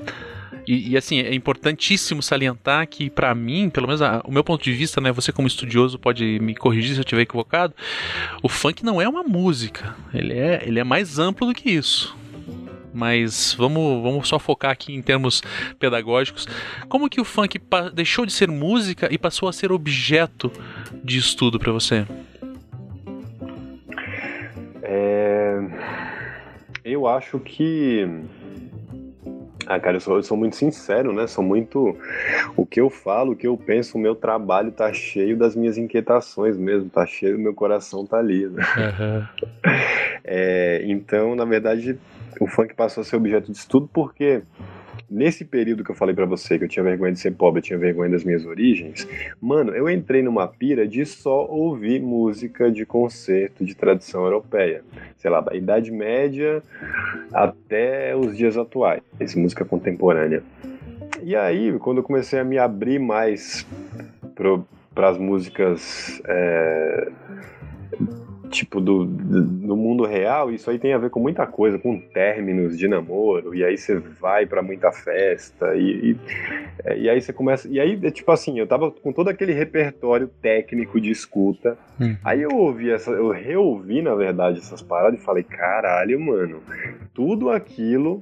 e, 0.68 0.92
e, 0.92 0.98
assim, 0.98 1.20
é 1.20 1.34
importantíssimo 1.34 2.22
salientar 2.22 2.88
que, 2.88 3.10
para 3.10 3.34
mim, 3.34 3.70
pelo 3.70 3.88
menos 3.88 4.02
a, 4.02 4.22
o 4.26 4.32
meu 4.32 4.44
ponto 4.44 4.64
de 4.64 4.72
vista, 4.72 5.02
né? 5.02 5.12
Você 5.12 5.32
como 5.32 5.48
estudioso 5.48 5.98
pode 5.98 6.40
me 6.40 6.56
corrigir 6.56 6.94
se 6.94 7.00
eu 7.00 7.04
estiver 7.04 7.24
equivocado. 7.24 7.74
O 8.42 8.50
funk 8.50 8.84
não 8.84 9.02
é 9.02 9.08
uma 9.08 9.24
música. 9.24 9.96
Ele 10.14 10.34
é, 10.34 10.64
ele 10.66 10.80
é 10.80 10.84
mais 10.84 11.20
amplo 11.20 11.48
do 11.48 11.54
que 11.54 11.70
isso. 11.70 12.16
Mas 12.94 13.54
vamos, 13.54 14.04
vamos 14.04 14.28
só 14.28 14.38
focar 14.38 14.72
aqui 14.72 14.94
em 14.94 15.02
termos 15.02 15.42
pedagógicos. 15.80 16.48
Como 16.90 17.10
que 17.10 17.22
o 17.22 17.26
funk 17.26 17.60
deixou 17.94 18.26
de 18.26 18.34
ser 18.34 18.50
música 18.50 19.08
e 19.12 19.18
passou 19.18 19.48
a 19.48 19.54
ser 19.54 19.72
objeto 19.72 20.52
de 21.04 21.18
estudo 21.18 21.58
para 21.58 21.72
você? 21.72 22.06
É... 24.84 25.60
Eu 26.84 27.08
acho 27.08 27.40
que 27.40 28.06
ah, 29.76 29.80
cara, 29.80 29.98
eu 29.98 30.02
sou, 30.02 30.18
eu 30.18 30.24
sou, 30.24 30.36
muito 30.36 30.56
sincero, 30.56 31.14
né? 31.14 31.28
Sou 31.28 31.44
muito. 31.44 31.98
O 32.58 32.66
que 32.66 32.82
eu 32.82 32.90
falo, 32.90 33.32
o 33.32 33.36
que 33.36 33.48
eu 33.48 33.56
penso, 33.56 33.98
o 33.98 34.02
meu 34.02 34.16
trabalho 34.16 34.72
tá 34.72 34.92
cheio 34.92 35.38
das 35.38 35.56
minhas 35.56 35.78
inquietações 35.78 36.58
mesmo, 36.58 36.90
tá 36.90 37.06
cheio, 37.06 37.40
meu 37.40 37.54
coração 37.54 38.06
tá 38.06 38.18
ali. 38.18 38.48
Né? 38.48 38.64
Uhum. 38.78 39.28
É, 40.24 40.84
então, 40.86 41.36
na 41.36 41.46
verdade, 41.46 41.98
o 42.40 42.46
funk 42.46 42.76
passou 42.76 43.02
a 43.02 43.04
ser 43.04 43.16
objeto 43.16 43.52
de 43.52 43.58
estudo 43.58 43.90
porque 43.92 44.44
nesse 45.12 45.44
período 45.44 45.84
que 45.84 45.92
eu 45.92 45.96
falei 45.96 46.16
para 46.16 46.26
você 46.26 46.58
que 46.58 46.64
eu 46.64 46.70
tinha 46.70 46.84
vergonha 46.84 47.12
de 47.12 47.20
ser 47.20 47.32
pobre, 47.32 47.60
eu 47.60 47.64
tinha 47.64 47.78
vergonha 47.78 48.10
das 48.10 48.24
minhas 48.24 48.46
origens, 48.46 49.06
mano, 49.42 49.76
eu 49.76 49.90
entrei 49.90 50.24
numa 50.24 50.48
pira 50.48 50.88
de 50.88 51.06
só 51.06 51.46
ouvir 51.46 52.02
música 52.02 52.72
de 52.72 52.86
concerto 52.86 53.66
de 53.66 53.76
tradição 53.76 54.24
europeia. 54.24 54.84
Sei 55.18 55.30
lá, 55.30 55.42
da 55.42 55.54
Idade 55.54 55.92
Média 55.92 56.64
até 57.34 58.16
os 58.16 58.38
dias 58.38 58.58
atuais, 58.58 59.02
música 59.36 59.66
contemporânea. 59.66 60.42
E 61.22 61.36
aí, 61.36 61.78
quando 61.80 61.98
eu 61.98 62.04
comecei 62.04 62.40
a 62.40 62.44
me 62.44 62.58
abrir 62.58 62.98
mais 62.98 63.68
para 64.94 65.10
as 65.10 65.18
músicas 65.18 66.22
é, 66.26 67.12
tipo, 68.52 68.80
do, 68.82 69.06
do 69.06 69.76
mundo 69.76 70.06
real, 70.06 70.52
isso 70.52 70.70
aí 70.70 70.78
tem 70.78 70.94
a 70.94 70.98
ver 70.98 71.10
com 71.10 71.20
muita 71.20 71.48
coisa, 71.48 71.80
com 71.80 72.00
términos 72.00 72.78
de 72.78 72.88
namoro, 72.88 73.56
e 73.56 73.64
aí 73.64 73.78
você 73.78 73.98
vai 73.98 74.46
para 74.46 74.62
muita 74.62 74.92
festa, 74.92 75.74
e, 75.76 76.12
e, 76.12 76.18
é, 76.84 76.98
e, 76.98 77.10
aí 77.10 77.22
você 77.22 77.34
começa. 77.34 77.68
E 77.68 77.80
aí, 77.80 78.00
é 78.04 78.12
tipo 78.12 78.32
assim, 78.32 78.60
eu 78.60 78.68
tava 78.68 78.92
com 78.92 79.12
todo 79.12 79.30
aquele 79.30 79.54
repertório 79.54 80.28
técnico 80.28 81.00
de 81.00 81.10
escuta, 81.10 81.78
hum. 82.00 82.16
aí 82.24 82.42
eu 82.42 82.52
ouvi 82.52 82.92
essa, 82.92 83.12
eu 83.12 83.30
reouvi, 83.30 84.02
na 84.02 84.14
verdade, 84.14 84.60
essas 84.60 84.82
paradas 84.82 85.20
e 85.20 85.24
falei, 85.24 85.44
caralho, 85.44 86.20
mano, 86.20 86.62
tudo 87.14 87.50
aquilo 87.50 88.22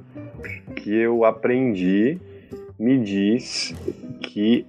que 0.75 0.95
eu 0.95 1.25
aprendi 1.25 2.19
me 2.77 2.97
diz 2.97 3.75
que 4.21 4.65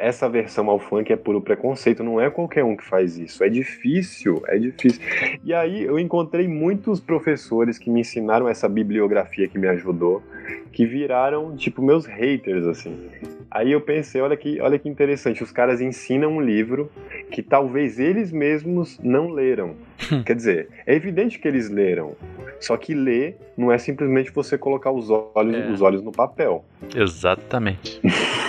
essa 0.00 0.28
versão 0.28 0.68
ao 0.68 0.78
funk 0.78 1.12
é 1.12 1.16
puro 1.16 1.40
preconceito, 1.40 2.04
não 2.04 2.20
é 2.20 2.30
qualquer 2.30 2.62
um 2.64 2.76
que 2.76 2.84
faz 2.84 3.16
isso. 3.16 3.42
É 3.42 3.48
difícil, 3.48 4.42
é 4.46 4.58
difícil. 4.58 5.00
E 5.42 5.52
aí 5.52 5.82
eu 5.82 5.98
encontrei 5.98 6.46
muitos 6.46 7.00
professores 7.00 7.78
que 7.78 7.90
me 7.90 8.00
ensinaram 8.00 8.48
essa 8.48 8.68
bibliografia 8.68 9.48
que 9.48 9.58
me 9.58 9.66
ajudou, 9.68 10.22
que 10.72 10.84
viraram, 10.84 11.56
tipo, 11.56 11.82
meus 11.82 12.06
haters, 12.06 12.66
assim. 12.66 13.08
Aí 13.50 13.72
eu 13.72 13.80
pensei, 13.80 14.20
olha 14.20 14.36
que, 14.36 14.60
olha 14.60 14.78
que 14.78 14.88
interessante, 14.88 15.42
os 15.42 15.50
caras 15.50 15.80
ensinam 15.80 16.36
um 16.36 16.40
livro 16.40 16.90
que 17.30 17.42
talvez 17.42 17.98
eles 17.98 18.32
mesmos 18.32 18.98
não 19.02 19.30
leram. 19.30 19.76
Quer 20.26 20.34
dizer, 20.34 20.68
é 20.86 20.94
evidente 20.94 21.38
que 21.38 21.48
eles 21.48 21.70
leram, 21.70 22.16
só 22.60 22.76
que 22.76 22.94
ler 22.94 23.38
não 23.56 23.70
é 23.72 23.78
simplesmente 23.78 24.30
você 24.32 24.58
colocar 24.58 24.90
os 24.90 25.08
olhos, 25.08 25.54
é. 25.54 25.70
os 25.70 25.80
olhos 25.80 26.02
no 26.02 26.12
papel. 26.12 26.64
Exatamente. 26.94 28.00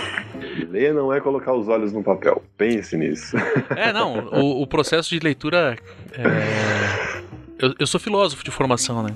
Ler 0.70 0.94
não 0.94 1.14
é 1.14 1.20
colocar 1.20 1.54
os 1.54 1.68
olhos 1.68 1.92
no 1.92 2.04
papel. 2.04 2.44
Pense 2.58 2.98
nisso. 2.98 3.36
É, 3.76 3.92
não. 3.92 4.28
O, 4.28 4.62
o 4.62 4.68
processo 4.68 5.10
de 5.10 5.20
leitura. 5.20 5.78
É... 6.14 7.26
Eu, 7.58 7.74
eu, 7.80 7.88
sou 7.88 8.00
filósofo 8.00 8.44
de 8.44 8.52
formação, 8.52 9.02
né? 9.02 9.16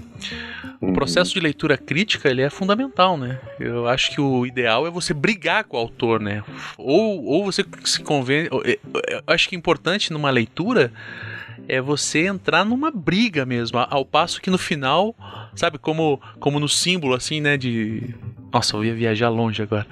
O 0.80 0.86
uhum. 0.86 0.94
processo 0.94 1.34
de 1.34 1.42
leitura 1.42 1.78
crítica 1.78 2.30
ele 2.30 2.42
é 2.42 2.50
fundamental, 2.50 3.18
né? 3.18 3.38
Eu 3.60 3.86
acho 3.86 4.12
que 4.12 4.22
o 4.22 4.46
ideal 4.46 4.88
é 4.88 4.90
você 4.90 5.14
brigar 5.14 5.66
com 5.66 5.76
o 5.76 5.80
autor, 5.80 6.22
né? 6.22 6.42
Ou, 6.78 7.26
ou 7.26 7.44
você 7.44 7.66
se 7.84 8.02
convence. 8.02 8.50
Eu 8.50 9.22
acho 9.28 9.50
que 9.50 9.56
é 9.56 9.58
importante 9.58 10.14
numa 10.14 10.30
leitura 10.30 10.92
é 11.68 11.80
você 11.80 12.26
entrar 12.26 12.66
numa 12.66 12.90
briga 12.90 13.46
mesmo, 13.46 13.78
ao 13.78 14.04
passo 14.04 14.42
que 14.42 14.50
no 14.50 14.58
final, 14.58 15.16
sabe, 15.54 15.78
como, 15.78 16.20
como 16.40 16.60
no 16.60 16.68
símbolo 16.68 17.14
assim, 17.14 17.40
né, 17.40 17.58
de 17.58 18.16
nossa, 18.52 18.76
eu 18.76 18.84
ia 18.84 18.96
viajar 18.96 19.30
longe 19.30 19.62
agora. 19.62 19.86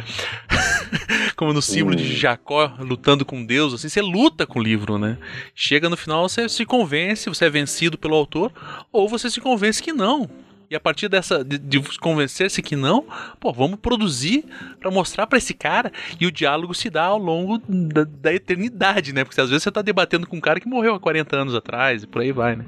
Como 1.35 1.53
no 1.53 1.61
símbolo 1.61 1.95
de 1.95 2.15
Jacó 2.15 2.73
lutando 2.79 3.25
com 3.25 3.45
Deus, 3.45 3.73
assim, 3.73 3.89
você 3.89 4.01
luta 4.01 4.45
com 4.45 4.59
o 4.59 4.63
livro, 4.63 4.97
né? 4.97 5.17
Chega 5.55 5.89
no 5.89 5.97
final, 5.97 6.27
você 6.27 6.47
se 6.49 6.65
convence, 6.65 7.29
você 7.29 7.45
é 7.45 7.49
vencido 7.49 7.97
pelo 7.97 8.15
autor, 8.15 8.51
ou 8.91 9.07
você 9.07 9.29
se 9.29 9.39
convence 9.39 9.81
que 9.81 9.93
não. 9.93 10.29
E 10.69 10.75
a 10.75 10.79
partir 10.79 11.07
dessa 11.07 11.45
de, 11.45 11.57
de 11.57 11.79
convencer-se 11.99 12.61
que 12.61 12.75
não, 12.75 13.05
pô, 13.39 13.53
vamos 13.53 13.79
produzir 13.79 14.43
para 14.79 14.91
mostrar 14.91 15.25
para 15.25 15.37
esse 15.37 15.53
cara 15.53 15.91
e 16.19 16.25
o 16.25 16.31
diálogo 16.31 16.73
se 16.73 16.89
dá 16.89 17.05
ao 17.05 17.17
longo 17.17 17.57
da, 17.69 18.03
da 18.03 18.33
eternidade, 18.33 19.13
né? 19.13 19.23
Porque 19.23 19.39
às 19.39 19.49
vezes 19.49 19.63
você 19.63 19.71
tá 19.71 19.81
debatendo 19.81 20.27
com 20.27 20.35
um 20.35 20.41
cara 20.41 20.59
que 20.59 20.67
morreu 20.67 20.93
há 20.93 20.99
40 20.99 21.37
anos 21.37 21.55
atrás 21.55 22.03
e 22.03 22.07
por 22.07 22.21
aí 22.21 22.33
vai, 22.33 22.57
né? 22.57 22.65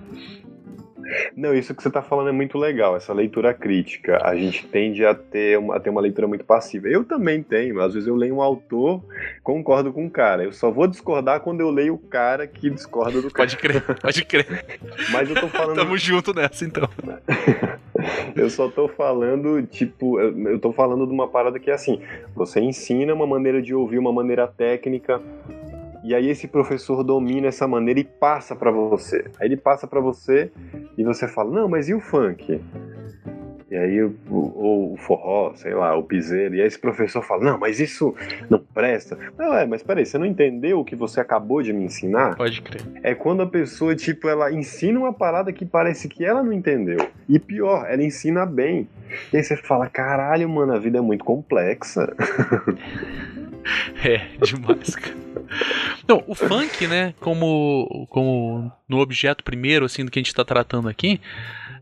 Não, 1.35 1.53
isso 1.53 1.73
que 1.73 1.81
você 1.81 1.87
está 1.87 2.01
falando 2.01 2.29
é 2.29 2.31
muito 2.31 2.57
legal, 2.57 2.95
essa 2.95 3.13
leitura 3.13 3.53
crítica. 3.53 4.19
A 4.23 4.35
gente 4.35 4.65
tende 4.67 5.05
a 5.05 5.13
ter, 5.13 5.57
uma, 5.57 5.75
a 5.75 5.79
ter 5.79 5.89
uma 5.89 6.01
leitura 6.01 6.27
muito 6.27 6.43
passiva. 6.43 6.87
Eu 6.87 7.03
também 7.03 7.41
tenho, 7.41 7.79
às 7.81 7.93
vezes 7.93 8.07
eu 8.07 8.15
leio 8.15 8.35
um 8.35 8.41
autor, 8.41 9.03
concordo 9.43 9.91
com 9.91 10.05
o 10.05 10.09
cara. 10.09 10.43
Eu 10.43 10.51
só 10.51 10.69
vou 10.69 10.87
discordar 10.87 11.41
quando 11.41 11.61
eu 11.61 11.69
leio 11.69 11.95
o 11.95 11.97
cara 11.97 12.47
que 12.47 12.69
discorda 12.69 13.21
do 13.21 13.31
cara. 13.31 13.49
Pode 13.49 13.57
crer, 13.57 13.81
pode 14.01 14.25
crer. 14.25 14.65
Mas 15.11 15.29
eu 15.29 15.35
tô 15.39 15.47
falando. 15.47 15.75
Tamo 15.75 15.97
junto 15.97 16.33
nessa, 16.33 16.65
então. 16.65 16.87
eu 18.35 18.49
só 18.49 18.67
tô 18.69 18.87
falando, 18.87 19.61
tipo, 19.63 20.19
eu 20.19 20.59
tô 20.59 20.71
falando 20.71 21.05
de 21.05 21.13
uma 21.13 21.27
parada 21.27 21.59
que 21.59 21.69
é 21.69 21.73
assim: 21.73 22.01
você 22.35 22.59
ensina 22.59 23.13
uma 23.13 23.27
maneira 23.27 23.61
de 23.61 23.73
ouvir, 23.73 23.97
uma 23.97 24.11
maneira 24.11 24.47
técnica 24.47 25.21
e 26.03 26.15
aí 26.15 26.29
esse 26.29 26.47
professor 26.47 27.03
domina 27.03 27.47
essa 27.47 27.67
maneira 27.67 27.99
e 27.99 28.03
passa 28.03 28.55
para 28.55 28.71
você. 28.71 29.25
Aí 29.39 29.47
ele 29.47 29.57
passa 29.57 29.87
para 29.87 29.99
você 29.99 30.51
e 30.97 31.03
você 31.03 31.27
fala: 31.27 31.51
"Não, 31.51 31.67
mas 31.67 31.89
e 31.89 31.93
o 31.93 31.99
funk?" 31.99 32.59
E 33.71 33.77
aí, 33.77 34.01
ou 34.01 34.93
o 34.93 34.97
forró, 34.97 35.53
sei 35.53 35.75
lá, 35.75 35.95
o 35.95 36.01
piseiro. 36.01 36.55
E 36.55 36.61
aí 36.61 36.65
esse 36.65 36.79
professor 36.79 37.21
fala, 37.21 37.43
não, 37.51 37.59
mas 37.59 37.79
isso 37.79 38.15
não 38.49 38.57
presta. 38.57 39.15
Não, 39.37 39.53
é, 39.53 39.63
mas 39.67 39.83
peraí, 39.83 40.07
você 40.07 40.17
não 40.17 40.25
entendeu 40.25 40.79
o 40.79 40.83
que 40.83 40.95
você 40.95 41.21
acabou 41.21 41.61
de 41.61 41.71
me 41.71 41.83
ensinar? 41.83 42.35
Pode 42.35 42.63
crer. 42.63 42.81
É 43.03 43.13
quando 43.13 43.43
a 43.43 43.45
pessoa, 43.45 43.95
tipo, 43.95 44.27
ela 44.27 44.51
ensina 44.51 44.99
uma 44.99 45.13
parada 45.13 45.53
que 45.53 45.65
parece 45.65 46.09
que 46.09 46.25
ela 46.25 46.41
não 46.41 46.51
entendeu. 46.51 46.97
E 47.27 47.37
pior, 47.37 47.85
ela 47.87 48.01
ensina 48.01 48.43
bem. 48.43 48.89
E 49.31 49.37
aí 49.37 49.43
você 49.43 49.55
fala, 49.55 49.87
caralho, 49.87 50.49
mano, 50.49 50.73
a 50.73 50.79
vida 50.79 50.97
é 50.97 51.01
muito 51.01 51.23
complexa. 51.23 52.11
É, 54.03 54.29
demais, 54.43 54.95
cara. 54.95 55.17
Não, 56.07 56.23
o 56.27 56.33
funk, 56.33 56.87
né, 56.87 57.13
como, 57.19 58.07
como 58.09 58.71
no 58.87 58.99
objeto 58.99 59.43
primeiro, 59.43 59.85
assim, 59.85 60.05
do 60.05 60.11
que 60.11 60.19
a 60.19 60.21
gente 60.21 60.33
tá 60.33 60.43
tratando 60.45 60.87
aqui, 60.87 61.19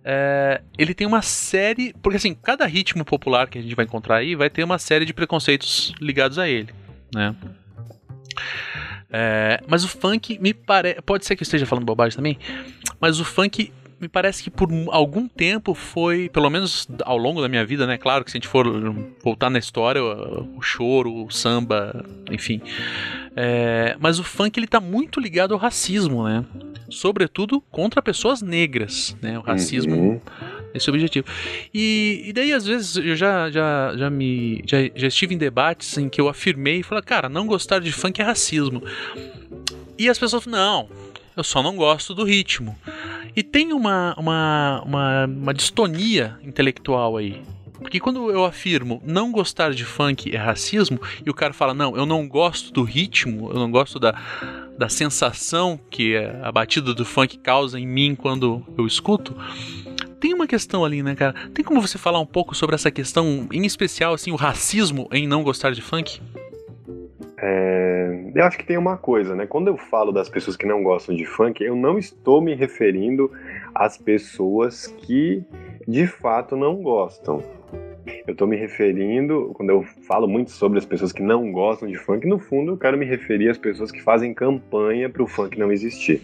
é, 0.04 0.62
ele 0.78 0.94
tem 0.94 1.06
uma 1.06 1.22
série. 1.22 1.94
Porque, 2.02 2.18
assim, 2.18 2.34
cada 2.34 2.66
ritmo 2.66 3.06
popular 3.06 3.48
que 3.48 3.58
a 3.58 3.62
gente 3.62 3.76
vai 3.76 3.86
encontrar 3.86 4.18
aí 4.18 4.36
vai 4.36 4.50
ter 4.50 4.64
uma 4.64 4.80
série 4.80 5.06
de 5.06 5.14
preconceitos 5.14 5.94
ligados 6.00 6.40
a 6.40 6.48
ele, 6.48 6.70
né? 7.14 7.36
É, 9.10 9.62
mas 9.68 9.84
o 9.84 9.88
funk 9.88 10.38
me 10.40 10.54
parece. 10.54 11.02
Pode 11.02 11.26
ser 11.26 11.36
que 11.36 11.44
eu 11.44 11.46
esteja 11.46 11.66
falando 11.66 11.86
bobagem 11.86 12.16
também, 12.16 12.38
mas 13.00 13.20
o 13.20 13.26
funk 13.26 13.72
me 14.00 14.08
parece 14.08 14.44
que 14.44 14.50
por 14.50 14.70
algum 14.92 15.28
tempo 15.28 15.74
foi, 15.74 16.30
pelo 16.30 16.50
menos 16.50 16.88
ao 17.04 17.18
longo 17.18 17.42
da 17.42 17.50
minha 17.50 17.66
vida, 17.66 17.88
né? 17.88 17.98
Claro 17.98 18.24
que 18.24 18.32
se 18.32 18.38
a 18.38 18.40
gente 18.40 18.48
for 18.48 18.66
voltar 19.24 19.50
na 19.50 19.58
história, 19.58 20.04
o, 20.04 20.62
choro, 20.62 21.26
o 21.26 21.32
samba, 21.32 22.06
enfim. 22.32 22.62
É, 23.36 23.96
mas 24.00 24.20
o 24.20 24.24
funk 24.24 24.60
ele 24.60 24.68
tá 24.68 24.80
muito 24.80 25.20
ligado 25.20 25.54
ao 25.54 25.60
racismo, 25.60 26.28
né? 26.28 26.46
Sobretudo 26.90 27.60
contra 27.72 28.02
pessoas 28.02 28.42
negras, 28.42 29.18
né? 29.22 29.38
O 29.38 29.42
racismo. 29.42 29.96
Uhum. 29.96 30.22
Esse 30.74 30.90
objetivo. 30.92 31.26
E, 31.74 32.24
e 32.26 32.34
daí, 32.34 32.54
às 32.54 32.66
vezes, 32.66 32.98
eu 32.98 33.16
já, 33.16 33.50
já, 33.50 33.96
já, 33.98 34.10
me, 34.10 34.62
já, 34.66 34.78
já 34.94 35.08
estive 35.08 35.34
em 35.34 35.38
debates 35.38 35.98
em 35.98 36.08
que 36.08 36.22
eu 36.22 36.30
afirmei 36.30 36.80
e 36.80 36.84
falei, 36.84 37.04
cara, 37.04 37.28
não 37.30 37.48
gostar 37.48 37.80
de 37.80 37.92
funk 37.92 38.22
é 38.22 38.24
racismo. 38.24 38.84
E 39.98 40.08
as 40.08 40.20
pessoas 40.20 40.46
não, 40.46 40.88
eu 41.38 41.44
só 41.44 41.62
não 41.62 41.76
gosto 41.76 42.16
do 42.16 42.24
ritmo. 42.24 42.76
E 43.36 43.44
tem 43.44 43.72
uma, 43.72 44.16
uma, 44.18 44.84
uma, 44.84 45.26
uma 45.26 45.54
distonia 45.54 46.38
intelectual 46.44 47.16
aí. 47.16 47.42
Porque 47.80 48.00
quando 48.00 48.32
eu 48.32 48.44
afirmo 48.44 49.00
não 49.06 49.32
gostar 49.32 49.72
de 49.72 49.86
funk 49.86 50.36
é 50.36 50.38
racismo, 50.38 51.00
e 51.24 51.30
o 51.30 51.34
cara 51.34 51.54
fala, 51.54 51.76
não, 51.76 51.96
eu 51.96 52.08
não 52.08 52.28
gosto 52.28 52.74
do 52.74 52.84
ritmo, 52.84 53.52
eu 53.52 53.60
não 53.60 53.70
gosto 53.70 54.00
da, 54.00 54.20
da 54.78 54.90
sensação 54.90 55.80
que 55.90 56.18
a 56.42 56.52
batida 56.52 56.94
do 56.94 57.06
funk 57.06 57.38
causa 57.38 57.80
em 57.80 57.86
mim 57.86 58.16
quando 58.16 58.66
eu 58.76 58.88
escuto, 58.88 59.38
tem 60.20 60.34
uma 60.34 60.48
questão 60.48 60.84
ali, 60.84 61.04
né, 61.04 61.14
cara? 61.14 61.36
Tem 61.54 61.64
como 61.64 61.80
você 61.80 62.00
falar 62.00 62.20
um 62.20 62.26
pouco 62.26 62.56
sobre 62.56 62.74
essa 62.74 62.90
questão, 62.90 63.48
em 63.52 63.64
especial, 63.64 64.16
assim, 64.16 64.32
o 64.32 64.36
racismo 64.36 65.08
em 65.12 65.28
não 65.28 65.44
gostar 65.44 65.72
de 65.72 65.82
funk? 65.82 66.20
É, 67.40 68.32
eu 68.34 68.44
acho 68.46 68.58
que 68.58 68.66
tem 68.66 68.78
uma 68.78 68.98
coisa, 68.98 69.36
né? 69.36 69.46
Quando 69.46 69.68
eu 69.68 69.78
falo 69.78 70.12
das 70.12 70.28
pessoas 70.28 70.58
que 70.58 70.66
não 70.66 70.82
gostam 70.82 71.16
de 71.16 71.26
funk, 71.26 71.64
eu 71.64 71.76
não 71.76 71.98
estou 71.98 72.42
me 72.42 72.56
referindo 72.56 73.32
às 73.76 73.98
pessoas 73.98 74.88
que 74.88 75.44
de 75.88 76.08
fato 76.08 76.56
não 76.56 76.82
gostam. 76.82 77.44
Eu 78.26 78.32
estou 78.34 78.48
me 78.48 78.56
referindo, 78.56 79.52
quando 79.54 79.70
eu 79.70 79.84
falo 80.08 80.28
muito 80.28 80.52
sobre 80.52 80.78
as 80.78 80.86
pessoas 80.86 81.12
que 81.12 81.22
não 81.22 81.52
gostam 81.52 81.88
de 81.88 81.98
funk, 81.98 82.28
no 82.28 82.40
fundo 82.40 82.74
eu 82.74 82.78
quero 82.78 82.98
me 82.98 83.06
referir 83.06 83.50
às 83.50 83.58
pessoas 83.58 83.92
que 83.92 84.02
fazem 84.02 84.34
campanha 84.34 85.10
para 85.10 85.24
o 85.24 85.28
funk 85.28 85.58
não 85.58 85.72
existir. 85.72 86.22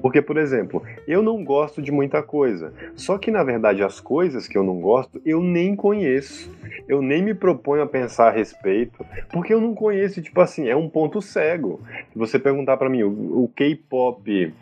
Porque, 0.00 0.22
por 0.22 0.36
exemplo, 0.36 0.82
eu 1.06 1.22
não 1.22 1.44
gosto 1.44 1.82
de 1.82 1.92
muita 1.92 2.22
coisa. 2.22 2.72
Só 2.94 3.18
que, 3.18 3.30
na 3.30 3.42
verdade, 3.42 3.82
as 3.82 4.00
coisas 4.00 4.48
que 4.48 4.56
eu 4.56 4.62
não 4.62 4.80
gosto, 4.80 5.20
eu 5.24 5.40
nem 5.42 5.76
conheço. 5.76 6.50
Eu 6.88 7.00
nem 7.00 7.22
me 7.22 7.34
proponho 7.34 7.82
a 7.82 7.86
pensar 7.86 8.28
a 8.28 8.30
respeito, 8.30 9.04
porque 9.32 9.54
eu 9.54 9.60
não 9.60 9.74
conheço, 9.74 10.20
tipo 10.20 10.40
assim, 10.40 10.68
é 10.68 10.76
um 10.76 10.88
ponto 10.88 11.22
cego. 11.22 11.80
Se 12.12 12.18
você 12.18 12.38
perguntar 12.38 12.76
para 12.76 12.90
mim, 12.90 13.02
o, 13.02 13.44
o 13.44 13.48
K-pop 13.54 14.52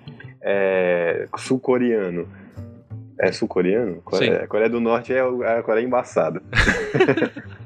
é, 0.40 1.26
sul-coreano 1.36 2.28
é 3.18 3.32
sul-coreano? 3.32 4.00
Coreia, 4.02 4.46
Coreia 4.46 4.70
do 4.70 4.80
Norte 4.80 5.12
é, 5.12 5.18
é 5.18 5.58
a 5.58 5.62
Coreia 5.62 5.84
embaçada. 5.84 6.42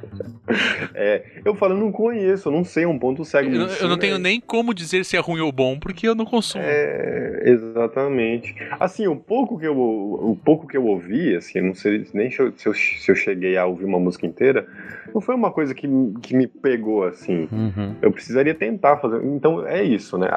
é, 0.95 1.25
eu 1.45 1.55
falo, 1.55 1.75
eu 1.75 1.79
não 1.79 1.93
conheço, 1.93 2.49
eu 2.49 2.53
não 2.53 2.65
sei, 2.65 2.85
é 2.85 2.89
um 2.89 2.99
ponto 2.99 3.25
cego. 3.25 3.51
Eu, 3.51 3.67
eu 3.67 3.89
não 3.89 3.99
tenho 3.99 4.19
nem 4.19 4.41
como 4.41 4.75
dizer 4.75 5.05
se 5.05 5.17
é 5.17 5.21
ruim 5.21 5.41
ou 5.41 5.53
bom, 5.53 5.79
porque 5.79 6.07
eu 6.07 6.15
não 6.15 6.25
consumo. 6.25 6.65
É, 6.65 7.43
exatamente. 7.45 8.55
Assim, 8.79 9.07
o 9.07 9.17
pouco 9.17 9.59
que 9.59 9.67
eu, 9.67 9.79
o 9.79 10.39
pouco 10.45 10.67
que 10.67 10.77
eu 10.77 10.87
ouvi, 10.87 11.35
assim, 11.35 11.61
não 11.61 11.75
sei 11.75 12.07
nem 12.13 12.31
se 12.31 12.41
eu, 12.41 12.53
se 12.57 12.69
eu, 12.69 12.75
se 12.75 13.11
eu 13.11 13.15
cheguei 13.15 13.57
a 13.57 13.67
ouvir 13.67 13.85
uma 13.85 13.99
música 13.99 14.27
inteira, 14.27 14.67
não 15.15 15.21
foi 15.21 15.35
uma 15.35 15.51
coisa 15.51 15.75
que, 15.75 15.89
que 16.23 16.37
me 16.37 16.47
pegou, 16.47 17.05
assim. 17.05 17.49
Uhum. 17.51 17.95
Eu 18.03 18.13
precisaria 18.13 18.55
tentar 18.55 18.99
fazer. 18.99 19.25
Então, 19.25 19.67
é 19.67 19.83
isso, 19.83 20.19
né? 20.19 20.29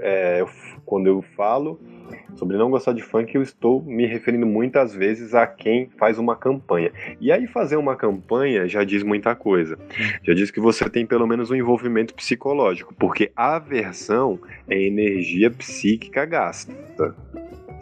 É, 0.00 0.40
eu, 0.40 0.48
quando 0.84 1.06
eu 1.06 1.22
falo 1.36 1.78
sobre 2.36 2.56
não 2.56 2.70
gostar 2.70 2.92
de 2.92 3.02
funk, 3.02 3.34
eu 3.34 3.42
estou 3.42 3.82
me 3.82 4.06
referindo 4.06 4.46
muitas 4.46 4.94
vezes 4.94 5.34
a 5.34 5.46
quem 5.46 5.88
faz 5.98 6.18
uma 6.18 6.36
campanha. 6.36 6.92
E 7.20 7.30
aí 7.30 7.46
fazer 7.46 7.76
uma 7.76 7.96
campanha 7.96 8.66
já 8.68 8.84
diz 8.84 9.02
muita 9.02 9.34
coisa. 9.34 9.78
Já 10.22 10.34
diz 10.34 10.50
que 10.50 10.60
você 10.60 10.88
tem 10.88 11.06
pelo 11.06 11.26
menos 11.26 11.50
um 11.50 11.54
envolvimento 11.54 12.14
psicológico, 12.14 12.94
porque 12.94 13.32
aversão 13.36 14.38
é 14.68 14.80
energia 14.80 15.50
psíquica 15.50 16.24
gasta. 16.24 16.72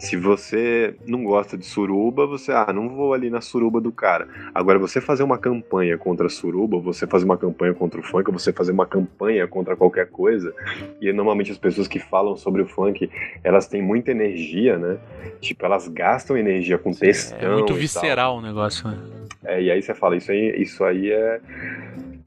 Se 0.01 0.17
você 0.17 0.95
não 1.05 1.23
gosta 1.23 1.55
de 1.55 1.63
suruba, 1.63 2.25
você, 2.25 2.51
ah, 2.51 2.73
não 2.73 2.89
vou 2.89 3.13
ali 3.13 3.29
na 3.29 3.39
suruba 3.39 3.79
do 3.79 3.91
cara. 3.91 4.27
Agora, 4.53 4.79
você 4.79 4.99
fazer 4.99 5.21
uma 5.21 5.37
campanha 5.37 5.95
contra 5.95 6.25
a 6.25 6.29
suruba, 6.29 6.79
você 6.79 7.05
fazer 7.05 7.23
uma 7.23 7.37
campanha 7.37 7.71
contra 7.75 7.99
o 7.99 8.03
funk, 8.03 8.31
você 8.31 8.51
fazer 8.51 8.71
uma 8.71 8.87
campanha 8.87 9.47
contra 9.47 9.75
qualquer 9.75 10.09
coisa, 10.09 10.55
e 10.99 11.13
normalmente 11.13 11.51
as 11.51 11.57
pessoas 11.59 11.87
que 11.87 11.99
falam 11.99 12.35
sobre 12.35 12.63
o 12.63 12.65
funk, 12.65 13.11
elas 13.43 13.67
têm 13.67 13.79
muita 13.79 14.09
energia, 14.09 14.75
né? 14.75 14.97
Tipo, 15.39 15.67
elas 15.67 15.87
gastam 15.87 16.35
energia 16.35 16.79
com 16.79 16.91
textão. 16.91 17.37
É 17.37 17.53
muito 17.53 17.75
visceral 17.75 18.37
o 18.37 18.41
negócio, 18.41 18.89
né? 18.89 18.97
É, 19.45 19.61
e 19.61 19.69
aí 19.69 19.83
você 19.83 19.93
fala, 19.93 20.15
isso 20.17 20.31
aí, 20.31 20.55
isso 20.59 20.83
aí 20.83 21.11
é. 21.11 21.39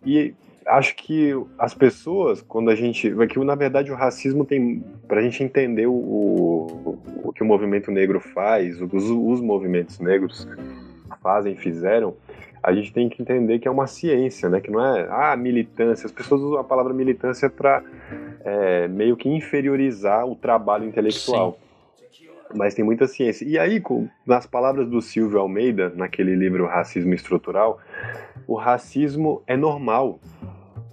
E 0.07 0.33
acho 0.67 0.97
que 0.97 1.33
as 1.59 1.75
pessoas, 1.75 2.41
quando 2.43 2.71
a 2.71 2.75
gente. 2.75 3.13
Que 3.29 3.39
na 3.45 3.55
verdade 3.55 3.91
o 3.91 3.95
racismo 3.95 4.45
tem. 4.45 4.83
Pra 5.07 5.23
gente 5.23 5.43
entender 5.43 5.87
o, 5.87 5.93
o 5.93 7.33
que 7.35 7.43
o 7.43 7.47
movimento 7.47 7.91
negro 7.91 8.21
faz, 8.21 8.81
os, 8.81 8.93
os 8.93 9.41
movimentos 9.41 9.99
negros 9.99 10.49
fazem, 11.23 11.57
fizeram, 11.57 12.15
a 12.63 12.73
gente 12.73 12.93
tem 12.93 13.09
que 13.09 13.21
entender 13.21 13.59
que 13.59 13.69
é 13.69 13.71
uma 13.71 13.87
ciência, 13.87 14.49
né? 14.49 14.61
Que 14.61 14.71
não 14.71 14.85
é 14.85 15.07
ah, 15.11 15.37
militância. 15.37 16.07
As 16.07 16.13
pessoas 16.13 16.41
usam 16.41 16.59
a 16.59 16.65
palavra 16.65 16.93
militância 16.93 17.51
para 17.51 17.83
é, 18.45 18.89
meio 18.89 19.17
que 19.17 19.29
inferiorizar 19.29 20.27
o 20.27 20.35
trabalho 20.35 20.87
intelectual. 20.87 21.59
Sim. 21.59 21.65
Mas 22.55 22.75
tem 22.75 22.85
muita 22.85 23.09
ciência. 23.09 23.45
E 23.45 23.59
aí, 23.59 23.83
nas 24.25 24.47
palavras 24.47 24.89
do 24.89 25.03
Silvio 25.03 25.41
Almeida, 25.41 25.93
naquele 25.95 26.37
livro 26.37 26.67
Racismo 26.67 27.13
Estrutural, 27.13 27.81
o 28.47 28.55
racismo 28.55 29.43
é 29.47 29.57
normal 29.57 30.21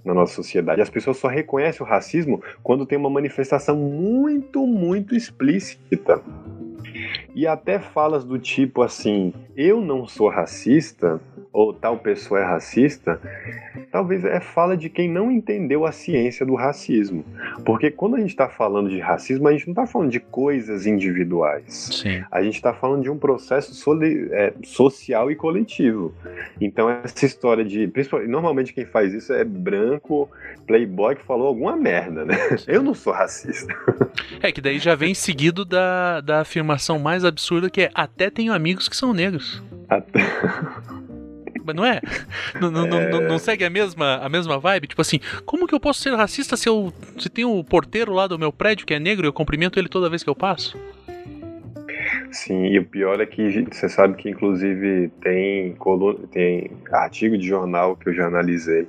na 0.04 0.12
nossa 0.14 0.34
sociedade. 0.34 0.80
As 0.80 0.90
pessoas 0.90 1.16
só 1.16 1.28
reconhecem 1.28 1.84
o 1.84 1.88
racismo 1.88 2.42
quando 2.62 2.86
tem 2.86 2.98
uma 2.98 3.10
manifestação 3.10 3.76
muito, 3.76 4.66
muito 4.66 5.14
explícita. 5.14 6.22
E 7.34 7.46
até 7.46 7.78
falas 7.78 8.24
do 8.24 8.38
tipo 8.38 8.82
assim: 8.82 9.32
eu 9.56 9.80
não 9.80 10.06
sou 10.06 10.28
racista, 10.28 11.20
ou 11.52 11.72
tal 11.74 11.98
pessoa 11.98 12.40
é 12.40 12.44
racista, 12.44 13.20
talvez 13.90 14.24
é 14.24 14.40
fala 14.40 14.76
de 14.76 14.88
quem 14.88 15.08
não 15.08 15.30
entendeu 15.30 15.84
a 15.84 15.92
ciência 15.92 16.46
do 16.46 16.54
racismo. 16.54 17.24
Porque 17.64 17.90
quando 17.90 18.16
a 18.16 18.20
gente 18.20 18.30
está 18.30 18.48
falando 18.48 18.88
de 18.88 18.98
racismo, 18.98 19.46
a 19.46 19.52
gente 19.52 19.66
não 19.66 19.72
está 19.72 19.86
falando 19.86 20.10
de 20.10 20.18
coisas 20.18 20.86
individuais. 20.86 21.90
Sim. 22.02 22.24
A 22.30 22.42
gente 22.42 22.54
está 22.54 22.72
falando 22.72 23.02
de 23.02 23.10
um 23.10 23.18
processo 23.18 23.72
é, 24.32 24.54
social 24.64 25.30
e 25.30 25.36
coletivo. 25.36 26.14
Então, 26.60 26.88
essa 26.88 27.26
história 27.26 27.64
de. 27.64 27.90
Normalmente 28.26 28.72
quem 28.72 28.86
faz 28.86 29.12
isso 29.12 29.32
é 29.32 29.44
branco, 29.44 30.30
playboy 30.66 31.16
que 31.16 31.24
falou 31.24 31.46
alguma 31.46 31.76
merda, 31.76 32.24
né? 32.24 32.36
Eu 32.66 32.82
não 32.82 32.94
sou 32.94 33.12
racista. 33.12 33.74
É 34.40 34.50
que 34.50 34.60
daí 34.60 34.78
já 34.78 34.94
vem 34.94 35.14
seguido 35.14 35.64
da, 35.64 36.20
da 36.20 36.40
afirmação 36.40 36.98
mais 36.98 37.24
absurda 37.24 37.68
que 37.68 37.82
é 37.82 37.90
até 37.94 38.30
tenho 38.30 38.52
amigos 38.52 38.88
que 38.88 38.96
são 38.96 39.12
negros. 39.12 39.62
Até... 39.88 40.20
Mas 41.64 41.74
não 41.74 41.84
é? 41.84 42.00
Não, 42.60 42.70
não, 42.70 42.84
é... 42.84 43.10
Não, 43.10 43.20
não, 43.22 43.38
segue 43.38 43.64
a 43.64 43.70
mesma, 43.70 44.16
a 44.16 44.28
mesma 44.28 44.58
vibe? 44.58 44.88
Tipo 44.88 45.00
assim, 45.00 45.20
como 45.44 45.66
que 45.66 45.74
eu 45.74 45.80
posso 45.80 46.00
ser 46.00 46.14
racista 46.14 46.56
se 46.56 46.68
eu 46.68 46.92
se 47.18 47.28
tem 47.28 47.44
o 47.44 47.62
porteiro 47.64 48.12
lá 48.12 48.26
do 48.26 48.38
meu 48.38 48.52
prédio 48.52 48.86
que 48.86 48.94
é 48.94 48.98
negro 48.98 49.26
e 49.26 49.28
eu 49.28 49.32
cumprimento 49.32 49.78
ele 49.78 49.88
toda 49.88 50.10
vez 50.10 50.22
que 50.22 50.30
eu 50.30 50.34
passo? 50.34 50.78
Sim, 52.30 52.66
e 52.66 52.78
o 52.78 52.84
pior 52.84 53.20
é 53.20 53.26
que 53.26 53.66
você 53.70 53.88
sabe 53.88 54.14
que 54.16 54.28
inclusive 54.28 55.10
tem, 55.20 55.76
tem 56.30 56.70
artigo 56.90 57.36
de 57.36 57.46
jornal 57.46 57.96
que 57.96 58.08
eu 58.08 58.14
já 58.14 58.26
analisei 58.26 58.86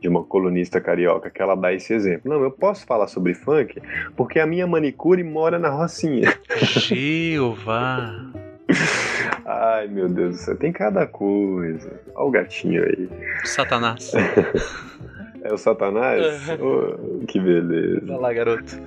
de 0.00 0.08
uma 0.08 0.22
colunista 0.24 0.80
carioca 0.80 1.30
que 1.30 1.40
ela 1.40 1.54
dá 1.54 1.72
esse 1.72 1.92
exemplo. 1.92 2.30
Não, 2.30 2.42
eu 2.42 2.50
posso 2.50 2.84
falar 2.84 3.06
sobre 3.06 3.34
funk 3.34 3.80
porque 4.16 4.38
a 4.38 4.46
minha 4.46 4.66
manicure 4.66 5.22
mora 5.22 5.58
na 5.58 5.70
Rocinha. 5.70 6.32
Jeová. 6.56 8.30
Ai, 9.44 9.88
meu 9.88 10.08
Deus 10.08 10.36
do 10.36 10.42
céu, 10.42 10.56
tem 10.56 10.72
cada 10.72 11.06
coisa. 11.06 12.00
Olha 12.14 12.24
o 12.26 12.30
gatinho 12.30 12.84
aí. 12.84 13.08
Satanás. 13.44 14.12
é 15.42 15.52
o 15.52 15.58
Satanás? 15.58 16.24
Oh, 16.60 17.26
que 17.26 17.40
beleza. 17.40 18.06
Vai 18.06 18.18
lá, 18.18 18.32
garoto. 18.32 18.80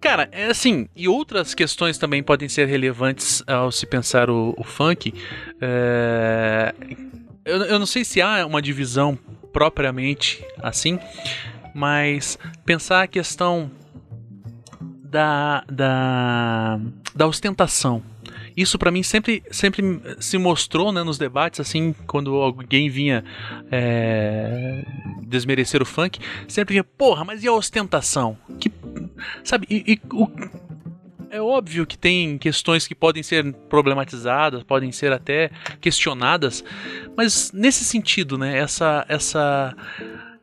Cara, 0.00 0.28
é 0.32 0.46
assim, 0.46 0.86
e 0.94 1.08
outras 1.08 1.54
questões 1.54 1.96
também 1.96 2.22
podem 2.22 2.48
ser 2.48 2.66
relevantes 2.66 3.42
ao 3.46 3.72
se 3.72 3.86
pensar 3.86 4.28
o, 4.28 4.54
o 4.58 4.62
funk. 4.62 5.14
É, 5.60 6.74
eu, 7.44 7.56
eu 7.62 7.78
não 7.78 7.86
sei 7.86 8.04
se 8.04 8.20
há 8.20 8.44
uma 8.44 8.60
divisão 8.60 9.18
propriamente 9.52 10.44
assim, 10.62 10.98
mas 11.74 12.38
pensar 12.66 13.02
a 13.02 13.06
questão 13.06 13.70
da, 15.04 15.64
da, 15.70 16.78
da 17.14 17.26
ostentação 17.26 18.02
isso 18.56 18.78
para 18.78 18.90
mim 18.90 19.02
sempre, 19.02 19.42
sempre 19.50 20.00
se 20.20 20.38
mostrou 20.38 20.92
né, 20.92 21.02
nos 21.02 21.18
debates, 21.18 21.60
assim, 21.60 21.94
quando 22.06 22.34
alguém 22.36 22.88
vinha 22.88 23.24
é, 23.70 24.84
desmerecer 25.22 25.82
o 25.82 25.86
funk, 25.86 26.20
sempre 26.48 26.74
vinha, 26.74 26.84
porra, 26.84 27.24
mas 27.24 27.42
e 27.42 27.48
a 27.48 27.52
ostentação? 27.52 28.38
Que, 28.60 28.70
sabe, 29.42 29.66
e, 29.68 29.94
e 29.94 30.00
o, 30.12 30.28
é 31.30 31.40
óbvio 31.40 31.84
que 31.84 31.98
tem 31.98 32.38
questões 32.38 32.86
que 32.86 32.94
podem 32.94 33.22
ser 33.22 33.52
problematizadas, 33.68 34.62
podem 34.62 34.92
ser 34.92 35.12
até 35.12 35.50
questionadas, 35.80 36.62
mas 37.16 37.50
nesse 37.52 37.84
sentido, 37.84 38.38
né, 38.38 38.56
essa 38.56 39.04
essa 39.08 39.74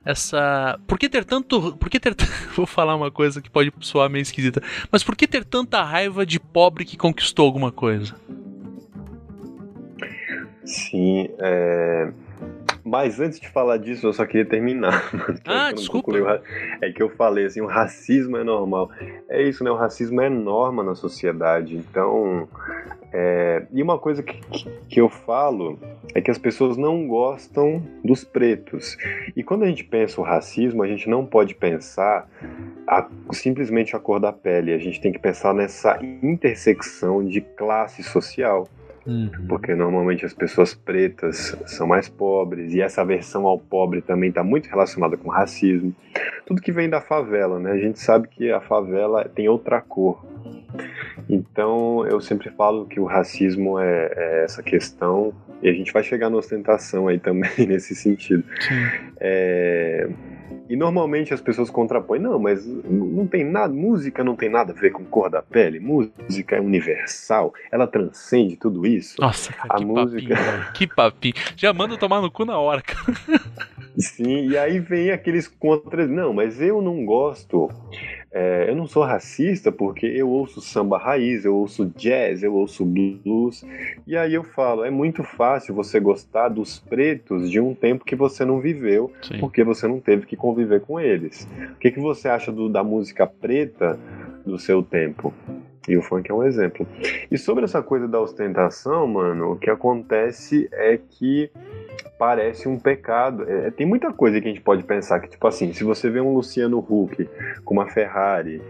essa. 0.05 0.79
Por 0.87 0.97
que 0.97 1.09
ter 1.09 1.25
tanto. 1.25 1.75
Por 1.77 1.89
que 1.89 1.99
ter. 1.99 2.15
Vou 2.55 2.65
falar 2.65 2.95
uma 2.95 3.11
coisa 3.11 3.41
que 3.41 3.49
pode 3.49 3.71
soar 3.81 4.09
meio 4.09 4.23
esquisita. 4.23 4.61
Mas 4.91 5.03
por 5.03 5.15
que 5.15 5.27
ter 5.27 5.45
tanta 5.45 5.83
raiva 5.83 6.25
de 6.25 6.39
pobre 6.39 6.85
que 6.85 6.97
conquistou 6.97 7.45
alguma 7.45 7.71
coisa? 7.71 8.15
Sim, 10.65 11.29
é. 11.39 12.11
Mas 12.83 13.19
antes 13.19 13.39
de 13.39 13.47
falar 13.49 13.77
disso, 13.77 14.07
eu 14.07 14.13
só 14.13 14.25
queria 14.25 14.45
terminar. 14.45 15.09
Ah, 15.45 15.71
desculpa. 15.71 16.41
É 16.81 16.91
que 16.91 17.01
eu 17.01 17.09
falei 17.09 17.45
assim, 17.45 17.61
o 17.61 17.65
racismo 17.65 18.37
é 18.37 18.43
normal. 18.43 18.89
É 19.27 19.41
isso, 19.41 19.63
né? 19.63 19.71
O 19.71 19.75
racismo 19.75 20.21
é 20.21 20.29
norma 20.29 20.83
na 20.83 20.95
sociedade. 20.95 21.75
Então, 21.75 22.47
é... 23.11 23.65
e 23.71 23.81
uma 23.81 23.97
coisa 23.97 24.23
que, 24.23 24.39
que 24.87 25.01
eu 25.01 25.09
falo 25.09 25.79
é 26.13 26.21
que 26.21 26.31
as 26.31 26.37
pessoas 26.37 26.77
não 26.77 27.07
gostam 27.07 27.83
dos 28.03 28.23
pretos. 28.23 28.97
E 29.35 29.43
quando 29.43 29.63
a 29.63 29.67
gente 29.67 29.83
pensa 29.83 30.21
o 30.21 30.23
racismo, 30.23 30.83
a 30.83 30.87
gente 30.87 31.09
não 31.09 31.25
pode 31.25 31.55
pensar 31.55 32.27
a, 32.87 33.07
simplesmente 33.31 33.95
a 33.95 33.99
cor 33.99 34.19
da 34.19 34.31
pele. 34.31 34.73
A 34.73 34.77
gente 34.77 35.01
tem 35.01 35.11
que 35.11 35.19
pensar 35.19 35.53
nessa 35.53 35.99
intersecção 36.23 37.23
de 37.25 37.41
classe 37.41 38.03
social. 38.03 38.67
Uhum. 39.05 39.29
Porque 39.49 39.73
normalmente 39.73 40.25
as 40.25 40.33
pessoas 40.33 40.73
pretas 40.73 41.57
são 41.65 41.87
mais 41.87 42.07
pobres 42.07 42.73
e 42.73 42.81
essa 42.81 43.01
aversão 43.01 43.47
ao 43.47 43.57
pobre 43.57 44.01
também 44.01 44.29
está 44.29 44.43
muito 44.43 44.67
relacionada 44.67 45.17
com 45.17 45.29
racismo. 45.29 45.93
Tudo 46.45 46.61
que 46.61 46.71
vem 46.71 46.89
da 46.89 47.01
favela, 47.01 47.59
né? 47.59 47.71
A 47.71 47.77
gente 47.77 47.99
sabe 47.99 48.27
que 48.27 48.51
a 48.51 48.61
favela 48.61 49.27
tem 49.27 49.49
outra 49.49 49.81
cor. 49.81 50.23
Então 51.29 52.05
eu 52.07 52.21
sempre 52.21 52.49
falo 52.51 52.85
que 52.85 52.99
o 52.99 53.05
racismo 53.05 53.79
é, 53.79 54.11
é 54.15 54.43
essa 54.43 54.61
questão 54.61 55.33
e 55.61 55.69
a 55.69 55.73
gente 55.73 55.91
vai 55.91 56.03
chegar 56.03 56.29
na 56.29 56.37
ostentação 56.37 57.07
aí 57.07 57.19
também 57.19 57.51
nesse 57.67 57.95
sentido. 57.95 58.43
É, 59.19 60.09
e 60.69 60.75
normalmente 60.75 61.33
as 61.33 61.41
pessoas 61.41 61.69
contrapõem, 61.69 62.19
não, 62.19 62.39
mas 62.39 62.65
não 62.65 63.27
tem 63.27 63.43
nada, 63.43 63.73
música 63.73 64.23
não 64.23 64.35
tem 64.35 64.49
nada 64.49 64.71
a 64.71 64.75
ver 64.75 64.91
com 64.91 65.03
cor 65.03 65.29
da 65.29 65.41
pele, 65.41 65.79
música 65.79 66.55
é 66.55 66.61
universal, 66.61 67.53
ela 67.71 67.87
transcende 67.87 68.55
tudo 68.55 68.85
isso. 68.85 69.19
Nossa, 69.19 69.51
cara, 69.53 69.73
a 69.73 69.77
que 69.77 69.85
música... 69.85 70.35
papinho, 70.35 70.73
que 70.73 70.87
papinho. 70.87 71.33
Já 71.55 71.73
manda 71.73 71.97
tomar 71.97 72.21
no 72.21 72.31
cu 72.31 72.45
na 72.45 72.57
hora, 72.57 72.81
cara. 72.81 73.41
Sim, 73.97 74.49
e 74.49 74.57
aí 74.57 74.79
vem 74.79 75.11
aqueles 75.11 75.47
contras, 75.47 76.09
não, 76.09 76.33
mas 76.33 76.61
eu 76.61 76.81
não 76.81 77.05
gosto 77.05 77.69
é, 78.33 78.69
eu 78.69 78.75
não 78.75 78.87
sou 78.87 79.03
racista 79.03 79.71
porque 79.71 80.05
eu 80.05 80.29
ouço 80.29 80.61
samba 80.61 80.97
raiz, 80.97 81.43
eu 81.43 81.53
ouço 81.53 81.91
jazz, 81.97 82.41
eu 82.41 82.55
ouço 82.55 82.85
blues. 82.85 83.65
E 84.07 84.15
aí 84.15 84.33
eu 84.33 84.43
falo, 84.43 84.85
é 84.85 84.89
muito 84.89 85.21
fácil 85.21 85.75
você 85.75 85.99
gostar 85.99 86.47
dos 86.47 86.79
pretos 86.79 87.51
de 87.51 87.59
um 87.59 87.73
tempo 87.73 88.05
que 88.05 88.15
você 88.15 88.45
não 88.45 88.61
viveu, 88.61 89.11
Sim. 89.21 89.39
porque 89.39 89.65
você 89.65 89.85
não 89.85 89.99
teve 89.99 90.25
que 90.25 90.37
conviver 90.37 90.79
com 90.81 90.97
eles. 90.97 91.45
O 91.73 91.75
que, 91.75 91.91
que 91.91 91.99
você 91.99 92.29
acha 92.29 92.51
do, 92.53 92.69
da 92.69 92.83
música 92.83 93.27
preta 93.27 93.99
do 94.45 94.57
seu 94.57 94.81
tempo? 94.81 95.33
E 95.87 95.97
o 95.97 96.01
funk 96.01 96.29
é 96.29 96.33
um 96.33 96.43
exemplo. 96.43 96.87
E 97.29 97.37
sobre 97.37 97.63
essa 97.63 97.81
coisa 97.81 98.07
da 98.07 98.19
ostentação, 98.19 99.07
mano, 99.07 99.53
o 99.53 99.55
que 99.55 99.69
acontece 99.69 100.69
é 100.71 100.97
que 100.97 101.49
parece 102.19 102.67
um 102.67 102.77
pecado. 102.77 103.49
É, 103.49 103.71
tem 103.71 103.87
muita 103.87 104.13
coisa 104.13 104.39
que 104.39 104.47
a 104.47 104.51
gente 104.51 104.61
pode 104.61 104.83
pensar 104.83 105.19
que, 105.19 105.27
tipo 105.27 105.47
assim, 105.47 105.73
se 105.73 105.83
você 105.83 106.07
vê 106.07 106.21
um 106.21 106.35
Luciano 106.35 106.77
Huck 106.77 107.27
com 107.65 107.73
uma 107.73 107.87
Ferrari, 107.87 108.61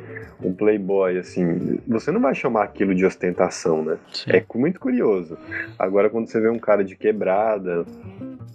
um 0.41 0.53
Playboy, 0.53 1.17
assim, 1.17 1.77
você 1.85 2.11
não 2.11 2.21
vai 2.21 2.33
chamar 2.33 2.63
aquilo 2.63 2.95
de 2.95 3.05
ostentação, 3.05 3.83
né? 3.83 3.97
Sim. 4.13 4.31
É 4.31 4.45
muito 4.55 4.79
curioso. 4.79 5.37
Agora, 5.77 6.09
quando 6.09 6.29
você 6.29 6.39
vê 6.39 6.49
um 6.49 6.59
cara 6.59 6.81
de 6.81 6.95
quebrada, 6.95 7.85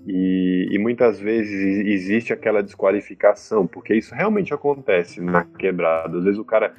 e, 0.07 0.69
e, 0.71 0.79
muitas 0.79 1.19
vezes 1.19 1.85
existe 1.87 2.33
aquela 2.33 2.63
desqualificação, 2.63 3.67
porque 3.67 3.95
isso 3.95 4.15
realmente 4.15 4.55
acontece 4.55 5.21
na 5.21 5.45
quebrada. 5.45 6.17
Às 6.17 6.25
vezes 6.25 6.39
o 6.39 6.45
cara 6.45 6.73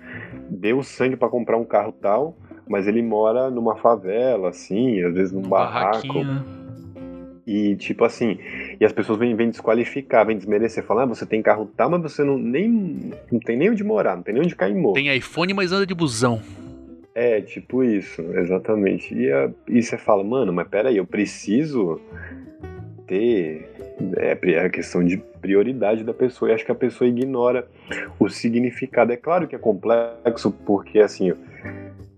deu 0.49 0.81
sangue 0.81 1.17
para 1.17 1.27
comprar 1.27 1.57
um 1.57 1.65
carro 1.65 1.91
tal, 1.91 2.37
mas 2.67 2.87
ele 2.87 3.01
mora 3.01 3.49
numa 3.49 3.75
favela, 3.75 4.49
assim, 4.49 5.03
às 5.03 5.13
vezes 5.13 5.33
num 5.33 5.41
barraco. 5.41 6.07
E 7.45 7.75
tipo 7.77 8.03
assim, 8.03 8.39
e 8.79 8.83
as 8.83 8.91
pessoas 8.91 9.17
vêm, 9.17 9.33
vêm 9.35 9.49
desqualificar, 9.49 10.25
vêm 10.25 10.37
desmerecer, 10.37 10.83
falar, 10.83 11.03
ah, 11.03 11.05
você 11.05 11.25
tem 11.25 11.41
carro 11.41 11.69
tal, 11.77 11.89
mas 11.89 12.01
você 12.01 12.23
não, 12.23 12.37
nem, 12.37 13.11
não 13.31 13.39
tem 13.39 13.55
nem 13.55 13.69
onde 13.69 13.83
morar, 13.85 14.17
não 14.17 14.23
tem 14.23 14.33
nem 14.33 14.43
onde 14.43 14.55
cair. 14.55 14.75
Tem 14.93 15.15
iPhone, 15.15 15.53
mas 15.53 15.71
anda 15.71 15.85
de 15.85 15.95
busão. 15.95 16.41
É, 17.15 17.41
tipo 17.41 17.83
isso, 17.83 18.21
exatamente. 18.35 19.15
E, 19.15 19.31
a, 19.31 19.49
e 19.67 19.81
você 19.81 19.97
fala, 19.97 20.23
mano, 20.23 20.53
mas 20.53 20.67
peraí, 20.67 20.97
eu 20.97 21.05
preciso 21.05 21.99
ter 23.07 23.69
é, 24.17 24.59
a 24.59 24.69
questão 24.69 25.03
de 25.03 25.17
prioridade 25.17 26.03
da 26.03 26.13
pessoa. 26.13 26.51
E 26.51 26.53
acho 26.53 26.65
que 26.65 26.71
a 26.71 26.75
pessoa 26.75 27.07
ignora 27.07 27.67
o 28.19 28.29
significado. 28.29 29.11
É 29.11 29.17
claro 29.17 29.47
que 29.47 29.55
é 29.55 29.59
complexo, 29.59 30.51
porque 30.51 30.99
assim, 30.99 31.33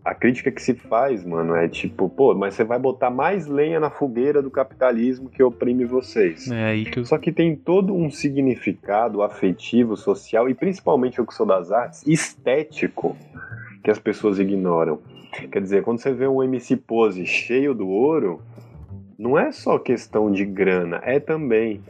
a 0.04 0.16
crítica 0.16 0.52
que 0.52 0.62
se 0.62 0.74
faz, 0.74 1.24
mano, 1.24 1.56
é 1.56 1.68
tipo, 1.68 2.10
pô, 2.10 2.34
mas 2.34 2.56
você 2.56 2.64
vai 2.64 2.80
botar 2.80 3.10
mais 3.10 3.46
lenha 3.46 3.80
na 3.80 3.90
fogueira 3.90 4.42
do 4.42 4.50
capitalismo 4.50 5.30
que 5.30 5.44
oprime 5.44 5.86
vocês. 5.86 6.50
É 6.52 6.84
que 6.84 7.00
eu... 7.00 7.06
Só 7.06 7.18
que 7.18 7.32
tem 7.32 7.56
todo 7.56 7.96
um 7.96 8.10
significado 8.10 9.22
afetivo, 9.22 9.96
social 9.96 10.50
e 10.50 10.54
principalmente 10.54 11.20
eu 11.20 11.26
que 11.26 11.34
sou 11.34 11.46
das 11.46 11.72
artes, 11.72 12.06
estético, 12.08 13.16
que 13.84 13.92
as 13.92 14.00
pessoas 14.00 14.40
ignoram. 14.40 15.00
Quer 15.52 15.62
dizer, 15.62 15.84
quando 15.84 16.00
você 16.00 16.12
vê 16.12 16.28
um 16.28 16.42
MC 16.42 16.76
Pose 16.76 17.26
cheio 17.26 17.76
do 17.76 17.88
ouro, 17.88 18.42
não 19.20 19.38
é 19.38 19.52
só 19.52 19.78
questão 19.78 20.32
de 20.32 20.46
grana, 20.46 21.02
é 21.04 21.20
também 21.20 21.84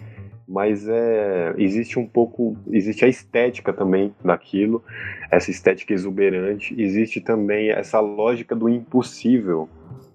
mas 0.50 0.88
é, 0.88 1.54
existe 1.60 2.00
um 2.00 2.08
pouco, 2.08 2.58
existe 2.72 3.06
a 3.06 3.08
estética 3.08 3.72
também 3.72 4.12
daquilo, 4.26 4.84
essa 5.30 5.52
estética 5.52 5.94
exuberante, 5.94 6.74
existe 6.82 7.22
também 7.22 7.70
essa 7.70 8.00
lógica 8.00 8.56
do 8.56 8.68
impossível, 8.68 9.70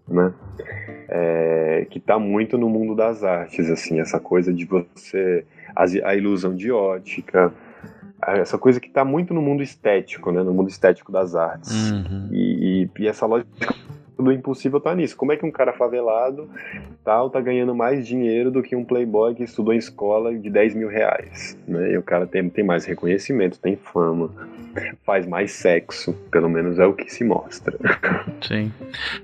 né? 0.09 0.35
É, 1.09 1.87
que 1.89 1.99
está 1.99 2.19
muito 2.19 2.59
no 2.59 2.69
mundo 2.69 2.97
das 2.97 3.23
artes, 3.23 3.71
assim, 3.71 4.01
essa 4.01 4.19
coisa 4.19 4.53
de 4.53 4.65
você 4.65 5.45
a, 5.77 6.15
ilusão 6.17 6.55
de 6.55 6.73
ótica, 6.73 7.53
essa 8.21 8.59
coisa 8.59 8.81
que 8.81 8.89
está 8.89 9.05
muito 9.05 9.33
no 9.33 9.41
mundo 9.41 9.63
estético, 9.63 10.33
né? 10.33 10.43
No 10.43 10.53
mundo 10.53 10.69
estético 10.69 11.13
das 11.13 11.37
artes. 11.37 11.93
Uhum. 11.93 12.29
E, 12.33 12.83
e, 12.83 13.03
e, 13.03 13.07
essa 13.07 13.25
lógica 13.25 13.73
do 14.17 14.33
impossível 14.33 14.81
tá 14.81 14.95
nisso. 14.95 15.17
Como 15.17 15.33
é 15.33 15.37
que 15.37 15.45
um 15.45 15.51
cara 15.51 15.73
favelado 15.73 16.49
tal 17.05 17.29
tá 17.29 17.41
ganhando 17.41 17.75
mais 17.75 18.07
dinheiro 18.07 18.51
do 18.51 18.63
que 18.63 18.77
um 18.77 18.85
playboy 18.85 19.35
que 19.35 19.43
estudou 19.43 19.75
em 19.75 19.79
escola 19.79 20.35
de 20.35 20.49
10 20.49 20.75
mil 20.75 20.89
reais? 20.89 21.59
Né? 21.67 21.93
E 21.93 21.99
o 21.99 22.03
cara 22.03 22.27
tem, 22.27 22.49
tem 22.49 22.65
mais 22.65 22.85
reconhecimento, 22.85 23.59
tem 23.59 23.77
fama, 23.77 24.31
faz 25.05 25.27
mais 25.27 25.53
sexo, 25.53 26.13
pelo 26.31 26.49
menos 26.49 26.79
é 26.79 26.87
o 26.87 26.93
que 26.93 27.13
se 27.13 27.25
mostra. 27.25 27.77
Sim. 28.41 28.73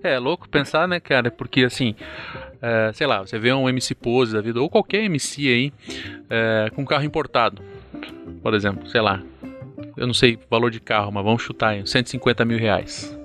É, 0.03 0.19
louco 0.19 0.49
pensar, 0.49 0.89
né, 0.89 0.99
cara? 1.01 1.31
Porque 1.31 1.65
assim. 1.65 1.95
É, 2.63 2.93
sei 2.93 3.07
lá, 3.07 3.21
você 3.21 3.39
vê 3.39 3.51
um 3.55 3.67
MC 3.71 3.95
Pose 3.95 4.35
da 4.35 4.43
vida, 4.43 4.61
ou 4.61 4.69
qualquer 4.69 5.05
MC 5.05 5.49
aí, 5.49 5.73
é, 6.29 6.71
com 6.75 6.85
carro 6.85 7.05
importado, 7.05 7.63
por 8.43 8.53
exemplo, 8.53 8.87
sei 8.87 9.01
lá, 9.01 9.23
eu 9.97 10.07
não 10.07 10.13
sei 10.13 10.35
o 10.35 10.39
valor 10.51 10.71
de 10.71 10.79
carro, 10.79 11.11
mas 11.11 11.25
vamos 11.25 11.43
chutar 11.43 11.69
aí, 11.71 11.87
150 11.87 12.45
mil 12.45 12.59
reais 12.59 13.19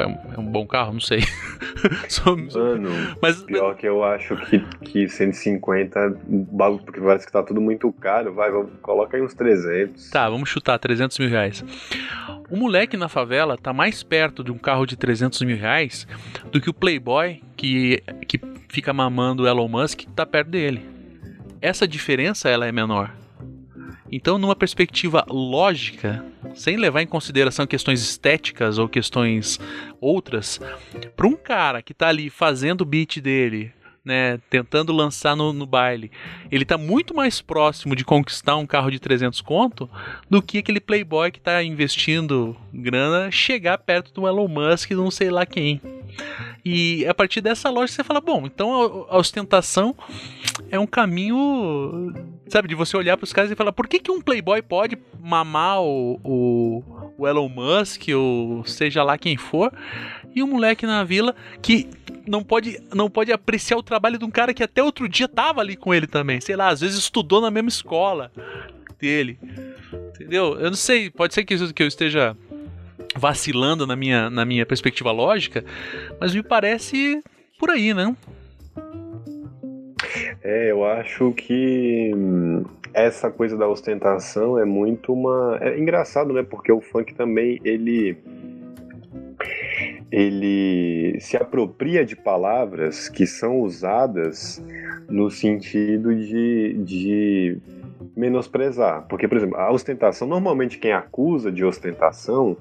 é 0.00 0.40
um 0.40 0.44
bom 0.44 0.66
carro, 0.66 0.92
não 0.92 1.00
sei. 1.00 1.20
Mano, 2.54 2.90
mas 3.20 3.42
pior 3.42 3.74
que 3.76 3.86
eu 3.86 4.04
acho 4.04 4.36
que, 4.46 4.60
que 4.84 5.08
150, 5.08 6.16
porque 6.84 7.00
parece 7.00 7.26
que 7.26 7.32
tá 7.32 7.42
tudo 7.42 7.60
muito 7.60 7.92
caro, 7.92 8.32
vai, 8.34 8.50
coloca 8.80 9.16
aí 9.16 9.22
uns 9.22 9.34
300. 9.34 10.10
Tá, 10.10 10.28
vamos 10.28 10.48
chutar 10.48 10.78
300 10.78 11.18
mil 11.18 11.28
reais. 11.28 11.64
O 12.50 12.56
moleque 12.56 12.96
na 12.96 13.08
favela 13.08 13.56
tá 13.56 13.72
mais 13.72 14.02
perto 14.02 14.44
de 14.44 14.52
um 14.52 14.58
carro 14.58 14.86
de 14.86 14.96
300 14.96 15.42
mil 15.42 15.56
reais 15.56 16.06
do 16.50 16.60
que 16.60 16.70
o 16.70 16.74
playboy 16.74 17.42
que, 17.56 18.02
que 18.28 18.40
fica 18.68 18.92
mamando 18.92 19.42
o 19.42 19.46
Elon 19.46 19.68
Musk 19.68 20.00
que 20.00 20.06
tá 20.08 20.24
perto 20.26 20.50
dele. 20.50 20.86
Essa 21.60 21.86
diferença 21.86 22.48
ela 22.48 22.66
é 22.66 22.72
menor. 22.72 23.14
Então, 24.10 24.36
numa 24.36 24.54
perspectiva 24.54 25.24
lógica, 25.28 26.22
sem 26.54 26.76
levar 26.76 27.02
em 27.02 27.06
consideração 27.06 27.66
questões 27.66 28.02
estéticas 28.02 28.78
ou 28.78 28.88
questões 28.88 29.58
outras, 30.00 30.60
para 31.16 31.26
um 31.26 31.36
cara 31.36 31.82
que 31.82 31.92
está 31.92 32.08
ali 32.08 32.30
fazendo 32.30 32.82
o 32.82 32.86
beat 32.86 33.20
dele, 33.20 33.72
né, 34.04 34.40
tentando 34.50 34.92
lançar 34.92 35.36
no, 35.36 35.52
no, 35.52 35.64
baile, 35.64 36.10
ele 36.50 36.64
está 36.64 36.76
muito 36.76 37.14
mais 37.14 37.40
próximo 37.40 37.94
de 37.94 38.04
conquistar 38.04 38.56
um 38.56 38.66
carro 38.66 38.90
de 38.90 38.98
300 38.98 39.40
conto 39.40 39.88
do 40.28 40.42
que 40.42 40.58
aquele 40.58 40.80
playboy 40.80 41.30
que 41.30 41.38
está 41.38 41.62
investindo 41.62 42.56
grana 42.72 43.30
chegar 43.30 43.78
perto 43.78 44.12
do 44.12 44.26
Elon 44.26 44.48
Musk 44.48 44.90
e 44.90 44.94
não 44.94 45.10
sei 45.10 45.30
lá 45.30 45.46
quem. 45.46 45.80
E 46.64 47.06
a 47.06 47.14
partir 47.14 47.40
dessa 47.40 47.70
lógica 47.70 48.02
você 48.02 48.04
fala, 48.04 48.20
bom, 48.20 48.44
então 48.44 49.06
a 49.08 49.16
ostentação 49.16 49.94
é 50.70 50.78
um 50.78 50.86
caminho, 50.86 52.12
sabe, 52.48 52.68
de 52.68 52.74
você 52.74 52.96
olhar 52.96 53.16
para 53.16 53.24
os 53.24 53.32
caras 53.32 53.50
e 53.50 53.54
falar, 53.54 53.72
por 53.72 53.88
que, 53.88 53.98
que 53.98 54.10
um 54.10 54.20
playboy 54.20 54.60
pode 54.62 54.98
mamar 55.20 55.80
o, 55.82 56.20
o, 56.22 56.82
o 57.18 57.28
Elon 57.28 57.48
Musk 57.48 58.08
ou 58.14 58.64
seja 58.64 59.02
lá 59.02 59.16
quem 59.16 59.36
for, 59.36 59.72
e 60.34 60.42
um 60.42 60.46
moleque 60.46 60.86
na 60.86 61.04
vila 61.04 61.34
que 61.60 61.88
não 62.26 62.42
pode, 62.42 62.78
não 62.94 63.10
pode 63.10 63.32
apreciar 63.32 63.76
o 63.76 63.82
trabalho 63.82 64.18
de 64.18 64.24
um 64.24 64.30
cara 64.30 64.54
que 64.54 64.62
até 64.62 64.82
outro 64.82 65.08
dia 65.08 65.28
tava 65.28 65.60
ali 65.60 65.76
com 65.76 65.92
ele 65.92 66.06
também, 66.06 66.40
sei 66.40 66.56
lá, 66.56 66.68
às 66.68 66.80
vezes 66.80 66.98
estudou 66.98 67.40
na 67.40 67.50
mesma 67.50 67.68
escola 67.68 68.30
dele, 68.98 69.38
entendeu? 70.14 70.58
Eu 70.58 70.70
não 70.70 70.76
sei, 70.76 71.10
pode 71.10 71.34
ser 71.34 71.44
que, 71.44 71.72
que 71.72 71.82
eu 71.82 71.86
esteja 71.86 72.36
vacilando 73.16 73.86
na 73.86 73.96
minha, 73.96 74.30
na 74.30 74.44
minha 74.44 74.64
perspectiva 74.64 75.10
lógica, 75.10 75.64
mas 76.20 76.34
me 76.34 76.42
parece 76.42 77.22
por 77.58 77.70
aí, 77.70 77.92
né? 77.92 78.14
É, 80.44 80.70
eu 80.70 80.84
acho 80.84 81.32
que 81.32 82.10
hum, 82.14 82.64
essa 82.92 83.30
coisa 83.30 83.56
da 83.56 83.68
ostentação 83.68 84.58
é 84.58 84.64
muito 84.64 85.12
uma. 85.12 85.58
É 85.60 85.78
engraçado, 85.78 86.32
né? 86.32 86.42
Porque 86.42 86.72
o 86.72 86.80
funk 86.80 87.14
também 87.14 87.60
ele 87.64 88.16
ele 90.10 91.18
se 91.20 91.38
apropria 91.38 92.04
de 92.04 92.14
palavras 92.14 93.08
que 93.08 93.26
são 93.26 93.60
usadas 93.60 94.62
no 95.08 95.30
sentido 95.30 96.14
de, 96.14 96.74
de 96.84 97.58
menosprezar. 98.14 99.06
Porque, 99.08 99.26
por 99.26 99.38
exemplo, 99.38 99.56
a 99.56 99.72
ostentação, 99.72 100.28
normalmente 100.28 100.78
quem 100.78 100.92
acusa 100.92 101.50
de 101.50 101.64
ostentação 101.64 102.56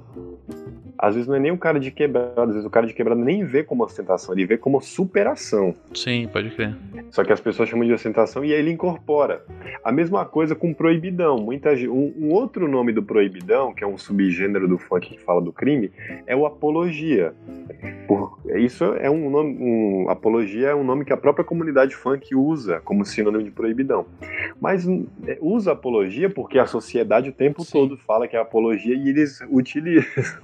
às 0.98 1.16
vezes 1.16 1.28
não 1.28 1.36
é 1.36 1.40
nem 1.40 1.52
o 1.52 1.58
cara 1.58 1.80
de 1.80 1.92
quebrada, 1.92 2.44
às 2.44 2.50
vezes 2.50 2.66
o 2.66 2.70
cara 2.70 2.88
de 2.88 2.94
quebrada 2.94 3.22
nem 3.22 3.44
vê 3.44 3.64
como 3.64 3.84
ostentação, 3.84 4.34
ele 4.34 4.46
vê 4.46 4.58
como 4.58 4.82
superação. 4.82 5.74
Sim, 5.94 6.28
pode 6.32 6.52
crer. 6.52 6.76
Só 7.10 7.24
que 7.24 7.34
as 7.34 7.40
pessoas 7.40 7.70
chamam 7.70 7.86
de 7.86 7.94
ostentação 7.94 8.44
e 8.44 8.54
aí 8.54 8.60
ele 8.60 8.72
incorpora. 8.72 9.44
A 9.84 9.92
mesma 9.92 10.26
coisa 10.26 10.56
com 10.56 10.74
proibidão. 10.74 11.38
Muita, 11.38 11.74
um, 11.74 12.14
um 12.18 12.30
outro 12.32 12.68
nome 12.68 12.94
do 12.94 13.04
proibidão, 13.04 13.74
que 13.74 13.84
é 13.84 13.88
um 13.88 13.98
subgênero 13.98 14.68
do 14.68 14.78
funk 14.78 15.10
que 15.10 15.20
fala 15.20 15.42
do 15.42 15.52
crime, 15.52 15.92
é 16.26 16.36
o 16.36 16.46
apologia. 16.46 17.34
Por, 18.08 18.40
isso 18.56 18.86
é 18.96 19.10
um 19.10 19.30
nome. 19.30 19.58
Um, 19.60 20.10
apologia 20.10 20.70
é 20.70 20.76
um 20.76 20.84
nome 20.84 21.06
que 21.06 21.14
a 21.14 21.18
própria 21.18 21.44
comunidade 21.44 21.96
funk 21.96 22.36
usa 22.36 22.80
como 22.82 23.06
sinônimo 23.06 23.44
de 23.44 23.52
proibidão. 23.52 24.06
Mas 24.60 24.88
é, 25.26 25.38
usa 25.42 25.72
apologia 25.72 26.30
porque 26.30 26.60
a 26.60 26.66
sociedade 26.66 27.30
o 27.30 27.34
tempo 27.34 27.64
Sim. 27.64 27.72
todo 27.72 27.98
fala 27.98 28.28
que 28.28 28.36
é 28.36 28.40
apologia 28.40 28.96
e 28.96 29.10
eles 29.10 29.40
utilizam 29.50 30.42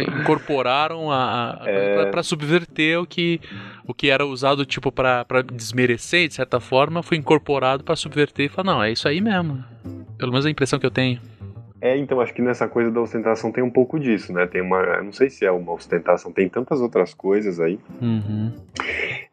incorporaram 0.00 1.10
a, 1.10 1.62
a 1.62 1.68
é... 1.68 2.06
para 2.06 2.22
subverter 2.22 3.00
o 3.00 3.06
que 3.06 3.40
o 3.86 3.92
que 3.92 4.10
era 4.10 4.24
usado 4.24 4.64
tipo 4.64 4.90
para 4.90 5.24
desmerecer 5.52 6.28
de 6.28 6.34
certa 6.34 6.60
forma 6.60 7.02
foi 7.02 7.16
incorporado 7.16 7.84
para 7.84 7.96
subverter 7.96 8.46
e 8.46 8.48
falar 8.48 8.72
não 8.72 8.82
é 8.82 8.92
isso 8.92 9.06
aí 9.06 9.20
mesmo 9.20 9.64
pelo 10.18 10.32
menos 10.32 10.46
a 10.46 10.50
impressão 10.50 10.78
que 10.78 10.86
eu 10.86 10.90
tenho 10.90 11.20
é, 11.84 11.98
então 11.98 12.18
acho 12.18 12.32
que 12.32 12.40
nessa 12.40 12.66
coisa 12.66 12.90
da 12.90 12.98
ostentação 12.98 13.52
tem 13.52 13.62
um 13.62 13.68
pouco 13.68 14.00
disso, 14.00 14.32
né? 14.32 14.46
Tem 14.46 14.62
uma. 14.62 15.02
Não 15.02 15.12
sei 15.12 15.28
se 15.28 15.44
é 15.44 15.50
uma 15.50 15.70
ostentação, 15.74 16.32
tem 16.32 16.48
tantas 16.48 16.80
outras 16.80 17.12
coisas 17.12 17.60
aí. 17.60 17.78
Uhum. 18.00 18.52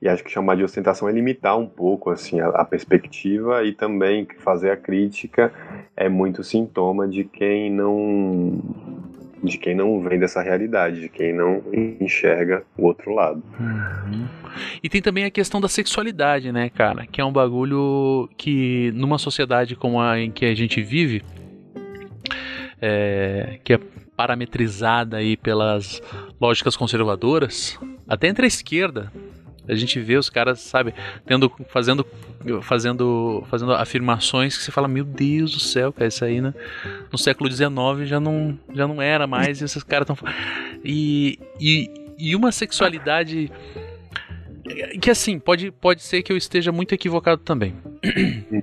E 0.01 0.09
acho 0.09 0.21
que 0.21 0.29
chamar 0.29 0.57
de 0.57 0.63
ostentação 0.65 1.07
é 1.07 1.13
limitar 1.13 1.57
um 1.57 1.65
pouco 1.65 2.09
assim 2.09 2.41
a, 2.41 2.49
a, 2.49 2.65
perspectiva 2.65 3.63
e 3.63 3.71
também 3.71 4.27
fazer 4.39 4.69
a 4.69 4.75
crítica 4.75 5.53
é 5.95 6.09
muito 6.09 6.43
sintoma 6.43 7.07
de 7.07 7.23
quem 7.23 7.71
não 7.71 8.59
de 9.43 9.57
quem 9.57 9.75
não 9.75 10.01
vem 10.01 10.19
dessa 10.19 10.41
realidade, 10.41 11.01
de 11.01 11.09
quem 11.09 11.33
não 11.33 11.63
enxerga 11.99 12.63
o 12.77 12.85
outro 12.85 13.13
lado. 13.13 13.41
Uhum. 13.59 14.27
E 14.83 14.89
tem 14.89 15.01
também 15.01 15.25
a 15.25 15.31
questão 15.31 15.59
da 15.59 15.67
sexualidade, 15.67 16.51
né, 16.51 16.69
cara? 16.69 17.05
Que 17.07 17.21
é 17.21 17.25
um 17.25 17.31
bagulho 17.31 18.29
que 18.37 18.91
numa 18.93 19.17
sociedade 19.17 19.75
como 19.75 19.99
a 19.99 20.19
em 20.19 20.31
que 20.31 20.45
a 20.45 20.55
gente 20.55 20.81
vive, 20.81 21.23
é, 22.81 23.59
que 23.63 23.73
é 23.73 23.79
parametrizada 24.15 25.17
aí 25.17 25.35
pelas 25.35 26.01
lógicas 26.39 26.75
conservadoras, 26.75 27.79
até 28.07 28.27
entre 28.27 28.45
a 28.45 28.47
esquerda, 28.47 29.11
a 29.71 29.75
gente 29.75 29.99
vê 30.01 30.17
os 30.17 30.29
caras, 30.29 30.59
sabe, 30.59 30.93
tendo, 31.25 31.49
fazendo, 31.69 32.05
fazendo, 32.61 33.43
fazendo 33.49 33.73
afirmações 33.73 34.57
que 34.57 34.63
você 34.63 34.71
fala, 34.71 34.85
meu 34.85 35.05
Deus 35.05 35.53
do 35.53 35.61
céu, 35.61 35.93
cara, 35.93 36.09
isso 36.09 36.25
aí, 36.25 36.41
né? 36.41 36.53
No 37.09 37.17
século 37.17 37.49
XIX 37.49 37.71
já 38.03 38.19
não, 38.19 38.59
já 38.73 38.85
não 38.85 39.01
era 39.01 39.25
mais, 39.25 39.61
e 39.61 39.63
esses 39.63 39.81
caras 39.81 40.09
estão. 40.09 40.29
E, 40.83 41.39
e, 41.57 41.89
e 42.17 42.35
uma 42.35 42.51
sexualidade 42.51 43.49
que 45.01 45.09
assim, 45.09 45.39
pode, 45.39 45.71
pode 45.71 46.03
ser 46.03 46.21
que 46.21 46.33
eu 46.33 46.37
esteja 46.37 46.71
muito 46.71 46.93
equivocado 46.93 47.41
também. 47.41 47.73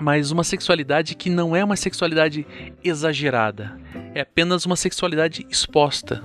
Mas 0.00 0.30
uma 0.32 0.42
sexualidade 0.42 1.14
que 1.14 1.30
não 1.30 1.54
é 1.54 1.64
uma 1.64 1.76
sexualidade 1.76 2.46
exagerada, 2.82 3.78
é 4.14 4.20
apenas 4.20 4.66
uma 4.66 4.76
sexualidade 4.76 5.46
exposta, 5.48 6.22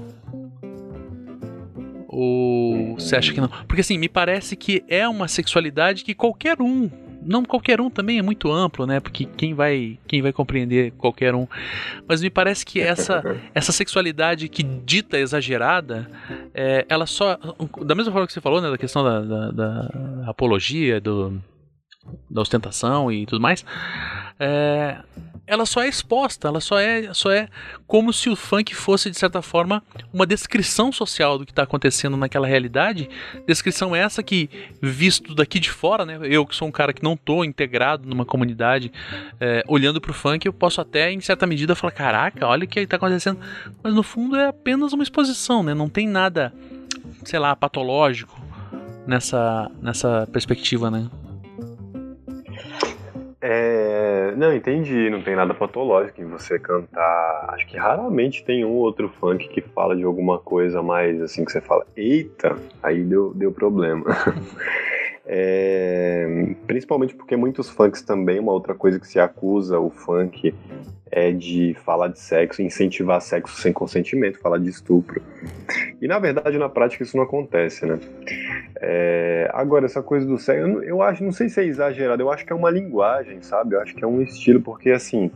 ou 2.20 2.96
você 2.96 3.16
acha 3.16 3.32
que 3.32 3.40
não? 3.40 3.48
Porque 3.68 3.82
assim, 3.82 3.96
me 3.96 4.10
parece 4.10 4.56
que 4.56 4.84
é 4.88 5.08
uma 5.08 5.28
sexualidade 5.28 6.04
que 6.04 6.16
qualquer 6.16 6.60
um 6.60 6.90
não 7.22 7.44
qualquer 7.44 7.80
um 7.80 7.90
também 7.90 8.18
é 8.18 8.22
muito 8.22 8.52
amplo, 8.52 8.88
né? 8.88 9.00
Porque 9.00 9.26
quem 9.26 9.54
vai, 9.54 10.00
quem 10.08 10.22
vai 10.22 10.32
compreender 10.32 10.92
qualquer 10.92 11.36
um. 11.36 11.46
Mas 12.08 12.22
me 12.22 12.30
parece 12.30 12.66
que 12.66 12.80
essa, 12.80 13.22
essa 13.54 13.72
sexualidade 13.72 14.48
que 14.48 14.64
dita 14.64 15.20
exagerada, 15.20 16.10
é, 16.54 16.86
ela 16.90 17.06
só. 17.06 17.38
Da 17.84 17.94
mesma 17.94 18.12
forma 18.12 18.26
que 18.26 18.34
você 18.34 18.42
falou, 18.42 18.62
né? 18.62 18.70
Da 18.72 18.78
questão 18.78 19.04
da, 19.04 19.20
da, 19.22 19.52
da 19.52 19.90
apologia, 20.26 21.02
do, 21.02 21.40
da 22.32 22.42
ostentação 22.42 23.12
e 23.12 23.26
tudo 23.26 23.42
mais. 23.42 23.66
É, 24.40 24.98
ela 25.48 25.66
só 25.66 25.82
é 25.82 25.88
exposta, 25.88 26.48
ela 26.48 26.60
só 26.60 26.78
é, 26.78 27.14
só 27.14 27.32
é 27.32 27.48
como 27.88 28.12
se 28.12 28.30
o 28.30 28.36
funk 28.36 28.76
fosse, 28.76 29.10
de 29.10 29.18
certa 29.18 29.42
forma, 29.42 29.82
uma 30.14 30.26
descrição 30.26 30.92
social 30.92 31.38
do 31.40 31.46
que 31.46 31.52
está 31.52 31.64
acontecendo 31.64 32.18
naquela 32.18 32.46
realidade. 32.46 33.10
Descrição 33.48 33.96
essa 33.96 34.22
que, 34.22 34.50
visto 34.82 35.34
daqui 35.34 35.60
de 35.60 35.72
fora, 35.72 36.06
né, 36.06 36.20
eu 36.24 36.46
que 36.46 36.56
sou 36.56 36.68
um 36.68 36.72
cara 36.72 36.92
que 36.92 37.02
não 37.02 37.14
estou 37.14 37.46
integrado 37.46 38.08
numa 38.08 38.26
comunidade, 38.26 38.92
é, 39.40 39.64
olhando 39.68 40.02
para 40.02 40.12
o 40.12 40.14
funk, 40.14 40.46
eu 40.46 40.54
posso 40.54 40.82
até, 40.82 41.12
em 41.12 41.22
certa 41.22 41.48
medida, 41.48 41.76
falar: 41.76 41.92
caraca, 41.92 42.46
olha 42.46 42.66
o 42.66 42.68
que 42.68 42.82
está 42.82 42.98
acontecendo. 42.98 43.40
Mas 43.82 43.94
no 43.94 44.04
fundo 44.04 44.36
é 44.36 44.48
apenas 44.48 44.94
uma 44.94 45.04
exposição, 45.04 45.64
né, 45.64 45.74
não 45.74 45.90
tem 45.90 46.08
nada 46.08 46.54
sei 47.24 47.40
lá, 47.40 47.56
patológico 47.56 48.40
nessa, 49.06 49.70
nessa 49.82 50.28
perspectiva, 50.32 50.92
né? 50.92 51.10
É, 53.40 54.34
não, 54.36 54.52
entendi, 54.54 55.10
não 55.12 55.22
tem 55.22 55.36
nada 55.36 55.54
patológico 55.54 56.22
em 56.22 56.26
você 56.26 56.58
cantar. 56.58 57.46
Acho 57.50 57.68
que 57.68 57.78
raramente 57.78 58.44
tem 58.44 58.66
um 58.66 58.72
outro 58.72 59.10
funk 59.20 59.48
que 59.50 59.62
fala 59.62 59.96
de 59.96 60.04
alguma 60.04 60.40
coisa 60.40 60.82
mais 60.82 61.22
assim 61.22 61.46
que 61.46 61.52
você 61.52 61.62
fala, 61.62 61.86
eita, 61.96 62.58
aí 62.82 63.04
deu, 63.04 63.34
deu 63.36 63.52
problema. 63.52 64.06
É, 65.30 66.56
principalmente 66.66 67.14
porque 67.14 67.36
muitos 67.36 67.70
funks 67.70 68.02
também, 68.02 68.40
uma 68.40 68.54
outra 68.54 68.74
coisa 68.74 68.98
que 68.98 69.06
se 69.06 69.20
acusa 69.20 69.78
o 69.78 69.90
funk 69.90 70.56
é 71.12 71.32
de 71.32 71.76
falar 71.86 72.08
de 72.10 72.20
sexo, 72.20 72.62
incentivar 72.62 73.22
sexo 73.22 73.62
sem 73.62 73.74
consentimento, 73.74 74.40
falar 74.40 74.58
de 74.58 74.70
estupro. 74.70 75.22
E 76.02 76.08
na 76.08 76.18
verdade, 76.20 76.58
na 76.58 76.70
prática, 76.70 77.04
isso 77.04 77.18
não 77.18 77.24
acontece, 77.24 77.86
né? 77.86 78.00
É, 78.80 79.50
agora, 79.54 79.86
essa 79.86 80.02
coisa 80.02 80.26
do 80.26 80.38
sexo, 80.38 80.66
eu, 80.66 80.84
eu 80.84 81.02
acho, 81.02 81.24
não 81.24 81.32
sei 81.32 81.50
se 81.50 81.60
é 81.60 81.66
exagerado, 81.66 82.22
eu 82.22 82.32
acho 82.32 82.46
que 82.46 82.54
é 82.54 82.56
uma 82.56 82.70
linguagem, 82.70 83.42
sabe? 83.42 83.76
Eu 83.76 83.82
acho 83.82 83.96
que 83.96 84.04
é 84.04 84.08
um 84.08 84.22
estilo, 84.22 84.62
porque 84.62 84.92
assim, 84.92 85.32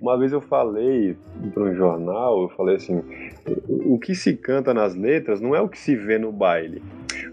uma 0.00 0.18
vez 0.18 0.32
eu 0.32 0.40
falei 0.40 1.16
para 1.54 1.62
um 1.62 1.74
jornal, 1.74 2.42
eu 2.42 2.48
falei 2.50 2.76
assim, 2.76 3.02
o, 3.68 3.98
que 3.98 4.14
se 4.14 4.34
canta 4.34 4.74
nas 4.74 4.96
letras 4.96 5.40
não 5.40 5.54
é 5.54 5.60
o 5.60 5.68
que 5.68 5.78
se 5.78 5.94
vê 5.94 6.18
no 6.18 6.32
baile. 6.32 6.82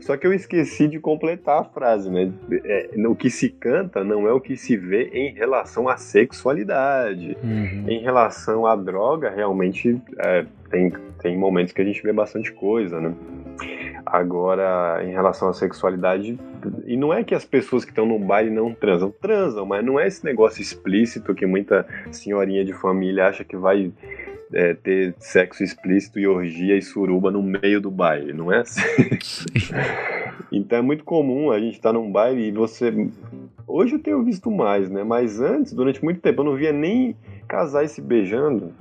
Só 0.01 0.15
que 0.15 0.27
eu 0.27 0.33
esqueci 0.33 0.87
de 0.87 0.99
completar 0.99 1.61
a 1.61 1.63
frase, 1.63 1.88
né? 1.97 2.31
É, 2.63 2.89
o 3.07 3.15
que 3.15 3.29
se 3.29 3.49
canta 3.49 4.03
não 4.03 4.27
é 4.27 4.33
o 4.33 4.39
que 4.39 4.55
se 4.55 4.75
vê 4.75 5.09
em 5.13 5.33
relação 5.33 5.87
à 5.87 5.97
sexualidade. 5.97 7.37
Uhum. 7.43 7.85
Em 7.87 8.01
relação 8.01 8.65
à 8.65 8.75
droga, 8.75 9.29
realmente 9.29 9.99
é, 10.17 10.45
tem, 10.69 10.91
tem 11.21 11.37
momentos 11.37 11.73
que 11.73 11.81
a 11.81 11.85
gente 11.85 12.01
vê 12.01 12.13
bastante 12.13 12.51
coisa, 12.51 12.99
né? 12.99 13.13
Agora, 14.05 15.01
em 15.03 15.11
relação 15.11 15.49
à 15.49 15.53
sexualidade, 15.53 16.39
e 16.85 16.97
não 16.97 17.13
é 17.13 17.23
que 17.23 17.35
as 17.35 17.45
pessoas 17.45 17.83
que 17.85 17.91
estão 17.91 18.05
no 18.05 18.19
baile 18.19 18.49
não 18.49 18.73
transam, 18.73 19.11
transam, 19.11 19.65
mas 19.65 19.83
não 19.85 19.99
é 19.99 20.07
esse 20.07 20.23
negócio 20.25 20.61
explícito 20.61 21.33
que 21.33 21.45
muita 21.45 21.85
senhorinha 22.11 22.65
de 22.65 22.73
família 22.73 23.27
acha 23.27 23.43
que 23.43 23.55
vai 23.55 23.91
é, 24.53 24.73
ter 24.73 25.15
sexo 25.19 25.63
explícito 25.63 26.19
e 26.19 26.27
orgia 26.27 26.75
e 26.75 26.81
suruba 26.81 27.31
no 27.31 27.41
meio 27.41 27.79
do 27.79 27.91
baile, 27.91 28.33
não 28.33 28.51
é 28.51 28.59
assim? 28.59 28.81
então 30.51 30.79
é 30.79 30.81
muito 30.81 31.03
comum 31.03 31.51
a 31.51 31.59
gente 31.59 31.75
estar 31.75 31.89
tá 31.89 31.93
num 31.93 32.11
baile 32.11 32.47
e 32.47 32.51
você. 32.51 32.91
Hoje 33.67 33.95
eu 33.95 33.99
tenho 33.99 34.23
visto 34.23 34.49
mais, 34.49 34.89
né? 34.89 35.03
Mas 35.03 35.39
antes, 35.39 35.73
durante 35.73 36.03
muito 36.03 36.19
tempo, 36.19 36.41
eu 36.41 36.45
não 36.45 36.55
via 36.55 36.73
nem 36.73 37.15
casais 37.47 37.91
se 37.91 38.01
beijando. 38.01 38.73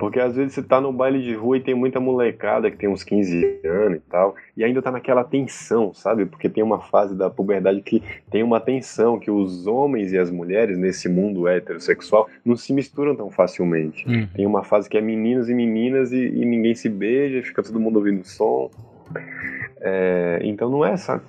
Porque 0.00 0.18
às 0.18 0.34
vezes 0.34 0.54
você 0.54 0.62
tá 0.62 0.80
no 0.80 0.90
baile 0.90 1.22
de 1.22 1.34
rua 1.34 1.58
e 1.58 1.60
tem 1.60 1.74
muita 1.74 2.00
molecada 2.00 2.70
que 2.70 2.76
tem 2.78 2.88
uns 2.88 3.04
15 3.04 3.60
anos 3.66 3.98
e 3.98 4.00
tal, 4.10 4.34
e 4.56 4.64
ainda 4.64 4.80
tá 4.80 4.90
naquela 4.90 5.22
tensão, 5.22 5.92
sabe? 5.92 6.24
Porque 6.24 6.48
tem 6.48 6.64
uma 6.64 6.80
fase 6.80 7.14
da 7.14 7.28
puberdade 7.28 7.82
que 7.82 8.02
tem 8.30 8.42
uma 8.42 8.58
tensão 8.58 9.20
que 9.20 9.30
os 9.30 9.66
homens 9.66 10.10
e 10.10 10.16
as 10.16 10.30
mulheres 10.30 10.78
nesse 10.78 11.06
mundo 11.06 11.46
heterossexual 11.46 12.30
não 12.42 12.56
se 12.56 12.72
misturam 12.72 13.14
tão 13.14 13.30
facilmente. 13.30 14.08
Hum. 14.08 14.26
Tem 14.34 14.46
uma 14.46 14.64
fase 14.64 14.88
que 14.88 14.96
é 14.96 15.02
meninos 15.02 15.50
e 15.50 15.54
meninas 15.54 16.12
e, 16.12 16.28
e 16.28 16.46
ninguém 16.46 16.74
se 16.74 16.88
beija, 16.88 17.42
fica 17.42 17.62
todo 17.62 17.78
mundo 17.78 17.96
ouvindo 17.96 18.24
som. 18.24 18.70
É, 19.82 20.40
então 20.44 20.70
não 20.70 20.82
é 20.82 20.92
essa 20.92 21.22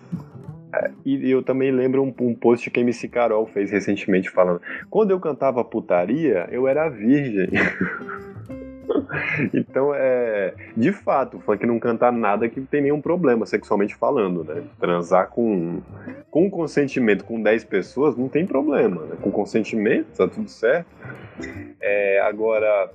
e 1.06 1.30
eu 1.30 1.44
também 1.44 1.72
lembro 1.72 2.04
um, 2.04 2.14
um, 2.22 2.36
post 2.36 2.70
que 2.70 2.80
a 2.80 2.84
MC 2.84 3.08
Carol 3.08 3.46
fez 3.48 3.72
recentemente 3.72 4.30
falando: 4.30 4.62
quando 4.90 5.12
eu 5.12 5.20
cantava 5.20 5.64
putaria, 5.64 6.48
eu 6.52 6.68
era 6.68 6.90
virgem. 6.90 7.50
então, 9.54 9.94
é. 9.94 10.54
De 10.76 10.92
fato, 10.92 11.38
o 11.38 11.40
funk 11.40 11.66
não 11.66 11.80
canta 11.80 12.12
nada 12.12 12.48
que 12.48 12.62
tem 12.62 12.82
nenhum 12.82 13.02
problema 13.02 13.46
sexualmente 13.46 13.96
falando, 13.96 14.44
né? 14.44 14.64
Transar 14.80 15.30
com, 15.30 15.82
com 16.30 16.50
consentimento 16.50 17.24
com 17.24 17.42
10 17.42 17.64
pessoas 17.66 18.16
não 18.16 18.28
tem 18.28 18.46
problema, 18.46 19.04
né? 19.04 19.16
Com 19.22 19.32
consentimento, 19.32 20.08
tá 20.16 20.28
tudo 20.28 20.50
certo. 20.50 20.88
É, 21.80 22.22
agora, 22.22 22.92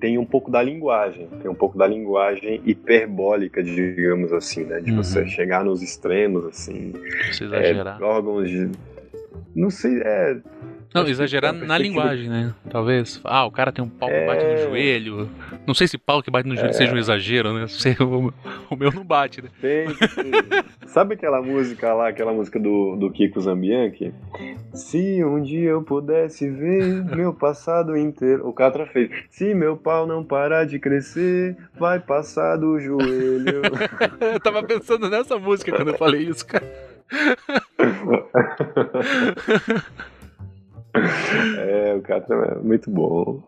tem 0.00 0.18
um 0.18 0.24
pouco 0.24 0.50
da 0.50 0.62
linguagem, 0.62 1.28
tem 1.40 1.50
um 1.50 1.54
pouco 1.54 1.78
da 1.78 1.86
linguagem 1.86 2.60
hiperbólica, 2.64 3.62
digamos 3.62 4.32
assim, 4.32 4.64
né? 4.64 4.80
De 4.80 4.90
uhum. 4.90 4.96
você 4.98 5.26
chegar 5.26 5.64
nos 5.64 5.82
extremos, 5.82 6.44
assim. 6.44 6.92
Exagerar. 7.28 8.00
É, 8.00 8.04
órgãos 8.04 8.48
de. 8.48 8.70
Não 9.54 9.70
sei, 9.70 10.00
é 10.02 10.36
não, 10.94 11.08
exagerar 11.08 11.52
na 11.52 11.76
linguagem, 11.76 12.28
né? 12.28 12.54
Talvez. 12.70 13.20
Ah, 13.24 13.44
o 13.44 13.50
cara 13.50 13.72
tem 13.72 13.84
um 13.84 13.88
pau 13.88 14.08
que 14.08 14.26
bate 14.26 14.44
no 14.44 14.52
é. 14.52 14.56
joelho. 14.58 15.28
Não 15.66 15.74
sei 15.74 15.88
se 15.88 15.98
pau 15.98 16.22
que 16.22 16.30
bate 16.30 16.48
no 16.48 16.54
joelho 16.54 16.70
é... 16.70 16.72
seja 16.72 16.94
um 16.94 16.98
exagero, 16.98 17.52
né? 17.52 17.66
O 18.70 18.76
meu 18.76 18.92
não 18.92 19.04
bate, 19.04 19.42
né? 19.42 19.48
Tem, 19.60 19.86
tem. 19.86 20.30
Sabe 20.86 21.14
aquela 21.14 21.42
música 21.42 21.92
lá, 21.92 22.08
aquela 22.08 22.32
música 22.32 22.60
do, 22.60 22.96
do 22.96 23.10
Kiko 23.10 23.40
Zambianchi? 23.40 24.14
Se 24.72 25.24
um 25.24 25.42
dia 25.42 25.70
eu 25.70 25.82
pudesse 25.82 26.48
ver 26.48 27.04
meu 27.04 27.34
passado 27.34 27.96
inteiro. 27.96 28.46
O 28.46 28.52
Catra 28.52 28.86
fez. 28.86 29.10
Se 29.30 29.54
meu 29.54 29.76
pau 29.76 30.06
não 30.06 30.22
parar 30.22 30.64
de 30.64 30.78
crescer, 30.78 31.56
vai 31.78 31.98
passar 31.98 32.56
do 32.56 32.78
joelho. 32.78 33.62
eu 34.20 34.40
tava 34.40 34.62
pensando 34.62 35.10
nessa 35.10 35.38
música 35.38 35.72
quando 35.72 35.88
eu 35.88 35.98
falei 35.98 36.22
isso, 36.22 36.46
cara. 36.46 36.64
é, 41.58 41.94
o 41.94 42.02
Catra 42.02 42.36
é 42.36 42.54
muito 42.62 42.90
bom. 42.90 43.42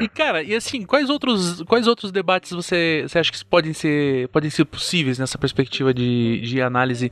E 0.00 0.08
cara, 0.08 0.42
e 0.42 0.54
assim, 0.54 0.84
quais 0.84 1.08
outros, 1.08 1.62
quais 1.62 1.86
outros 1.86 2.12
debates 2.12 2.52
você, 2.52 3.04
você 3.08 3.18
acha 3.18 3.32
que 3.32 3.44
podem 3.44 3.72
ser, 3.72 4.28
podem 4.28 4.50
ser 4.50 4.64
possíveis 4.66 5.18
nessa 5.18 5.38
perspectiva 5.38 5.94
de, 5.94 6.40
de 6.42 6.60
análise 6.60 7.10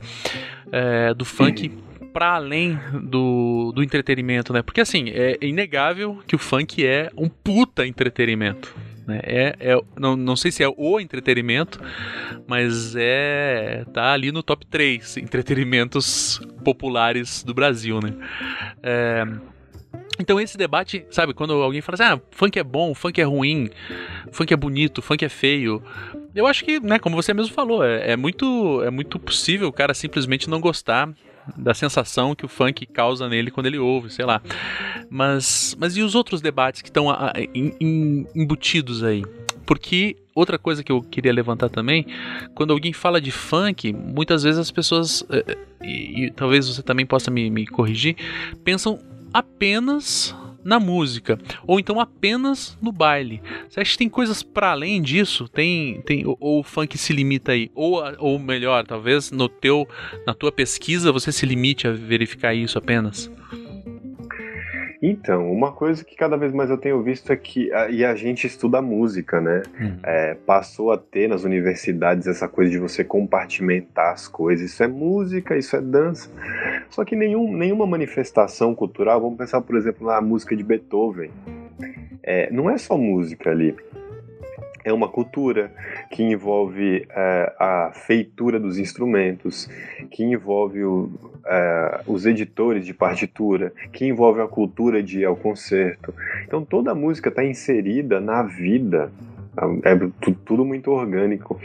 é, 0.71 1.13
do 1.13 1.25
funk 1.25 1.71
para 2.13 2.35
além 2.35 2.79
do, 3.03 3.73
do 3.75 3.83
entretenimento, 3.83 4.53
né? 4.53 4.61
Porque 4.61 4.79
assim, 4.79 5.09
é 5.09 5.37
inegável 5.41 6.19
que 6.25 6.35
o 6.35 6.39
funk 6.39 6.85
é 6.85 7.11
um 7.17 7.27
puta 7.27 7.85
entretenimento. 7.85 8.73
Né? 9.05 9.19
É, 9.23 9.55
é, 9.59 9.81
não, 9.97 10.15
não 10.15 10.35
sei 10.35 10.51
se 10.51 10.63
é 10.63 10.67
o 10.67 10.99
entretenimento, 10.99 11.79
mas 12.47 12.95
é 12.97 13.85
tá 13.93 14.13
ali 14.13 14.31
no 14.31 14.41
top 14.41 14.65
3 14.65 15.17
entretenimentos 15.17 16.41
populares 16.63 17.43
do 17.43 17.53
Brasil, 17.53 17.99
né? 18.01 18.13
É, 18.81 19.25
então 20.19 20.39
esse 20.39 20.57
debate, 20.57 21.05
sabe, 21.11 21.33
quando 21.33 21.53
alguém 21.53 21.81
fala 21.81 21.95
assim, 21.95 22.03
ah, 22.03 22.21
funk 22.31 22.57
é 22.57 22.63
bom, 22.63 22.93
funk 22.95 23.19
é 23.19 23.23
ruim, 23.23 23.69
funk 24.31 24.53
é 24.53 24.57
bonito, 24.57 25.01
funk 25.01 25.23
é 25.23 25.29
feio, 25.29 25.83
eu 26.33 26.47
acho 26.47 26.65
que, 26.65 26.79
né, 26.79 26.99
como 26.99 27.15
você 27.15 27.33
mesmo 27.33 27.53
falou, 27.53 27.83
é, 27.83 28.11
é 28.11 28.17
muito, 28.17 28.81
é 28.83 28.89
muito 28.89 29.19
possível 29.19 29.67
o 29.67 29.73
cara 29.73 29.93
simplesmente 29.93 30.49
não 30.49 30.59
gostar 30.59 31.09
da 31.55 31.73
sensação 31.73 32.35
que 32.35 32.45
o 32.45 32.49
funk 32.49 32.85
causa 32.85 33.27
nele 33.29 33.51
quando 33.51 33.67
ele 33.67 33.77
ouve, 33.77 34.09
sei 34.09 34.25
lá. 34.25 34.41
Mas, 35.09 35.75
mas 35.79 35.95
e 35.97 36.01
os 36.01 36.15
outros 36.15 36.41
debates 36.41 36.81
que 36.81 36.89
estão 36.89 37.07
embutidos 38.35 39.03
aí? 39.03 39.23
Porque 39.65 40.15
outra 40.33 40.59
coisa 40.59 40.83
que 40.83 40.91
eu 40.91 41.01
queria 41.01 41.33
levantar 41.33 41.69
também, 41.69 42.05
quando 42.53 42.71
alguém 42.71 42.93
fala 42.93 43.19
de 43.19 43.31
funk, 43.31 43.91
muitas 43.93 44.43
vezes 44.43 44.59
as 44.59 44.69
pessoas, 44.69 45.25
eh, 45.29 45.43
eh, 45.47 45.57
e, 45.81 46.25
e 46.25 46.31
talvez 46.31 46.67
você 46.67 46.83
também 46.83 47.05
possa 47.05 47.31
me, 47.31 47.49
me 47.49 47.65
corrigir, 47.65 48.15
pensam 48.63 48.99
apenas 49.33 50.35
na 50.65 50.79
música, 50.79 51.37
ou 51.67 51.79
então 51.79 51.99
apenas 51.99 52.75
no 52.81 52.91
baile. 52.91 53.39
Você 53.69 53.79
acha 53.79 53.91
que 53.91 53.97
tem 53.99 54.09
coisas 54.09 54.41
para 54.41 54.71
além 54.71 54.99
disso? 54.99 55.47
Tem, 55.47 56.01
tem 56.01 56.25
ou, 56.25 56.35
ou, 56.39 56.59
o 56.61 56.63
funk 56.63 56.97
se 56.97 57.13
limita 57.13 57.51
aí, 57.51 57.69
ou, 57.75 58.01
ou 58.17 58.39
melhor, 58.39 58.83
talvez 58.83 59.29
no 59.31 59.47
teu, 59.47 59.87
na 60.25 60.33
tua 60.33 60.51
pesquisa 60.51 61.11
você 61.11 61.31
se 61.31 61.45
limite 61.45 61.87
a 61.87 61.91
verificar 61.91 62.55
isso 62.55 62.79
apenas? 62.79 63.31
Então, 65.07 65.51
uma 65.51 65.71
coisa 65.71 66.03
que 66.03 66.15
cada 66.15 66.35
vez 66.35 66.51
mais 66.51 66.71
eu 66.71 66.79
tenho 66.79 66.99
visto 67.03 67.31
é 67.31 67.35
que 67.35 67.71
a, 67.71 67.91
e 67.91 68.03
a 68.03 68.15
gente 68.15 68.47
estuda 68.47 68.81
música, 68.81 69.39
né? 69.39 69.61
Hum. 69.79 69.97
É, 70.01 70.33
passou 70.33 70.91
a 70.91 70.97
ter 70.97 71.29
nas 71.29 71.43
universidades 71.43 72.25
essa 72.25 72.47
coisa 72.47 72.71
de 72.71 72.79
você 72.79 73.03
compartimentar 73.03 74.13
as 74.13 74.27
coisas. 74.27 74.71
Isso 74.71 74.81
é 74.81 74.87
música, 74.87 75.55
isso 75.55 75.75
é 75.75 75.81
dança. 75.81 76.27
Só 76.89 77.05
que 77.05 77.15
nenhum, 77.15 77.55
nenhuma 77.55 77.85
manifestação 77.85 78.73
cultural, 78.73 79.21
vamos 79.21 79.37
pensar, 79.37 79.61
por 79.61 79.75
exemplo, 79.75 80.07
na 80.07 80.19
música 80.19 80.55
de 80.55 80.63
Beethoven. 80.63 81.29
É, 82.23 82.51
não 82.51 82.67
é 82.67 82.75
só 82.75 82.97
música 82.97 83.51
ali 83.51 83.75
é 84.85 84.93
uma 84.93 85.09
cultura 85.09 85.71
que 86.11 86.21
envolve 86.23 87.07
é, 87.09 87.53
a 87.59 87.91
feitura 87.91 88.59
dos 88.59 88.77
instrumentos, 88.77 89.67
que 90.11 90.23
envolve 90.23 90.83
o, 90.83 91.09
é, 91.43 92.01
os 92.05 92.27
editores 92.27 92.85
de 92.85 92.93
partitura, 92.93 93.73
que 93.91 94.05
envolve 94.05 94.41
a 94.41 94.47
cultura 94.47 95.01
de 95.01 95.21
ir 95.21 95.25
ao 95.25 95.35
concerto. 95.35 96.13
Então 96.45 96.63
toda 96.63 96.91
a 96.91 96.95
música 96.95 97.29
está 97.29 97.43
inserida 97.43 98.21
na 98.21 98.43
vida. 98.43 99.11
É 99.83 99.95
tudo 100.45 100.65
muito 100.65 100.91
orgânico. 100.91 101.57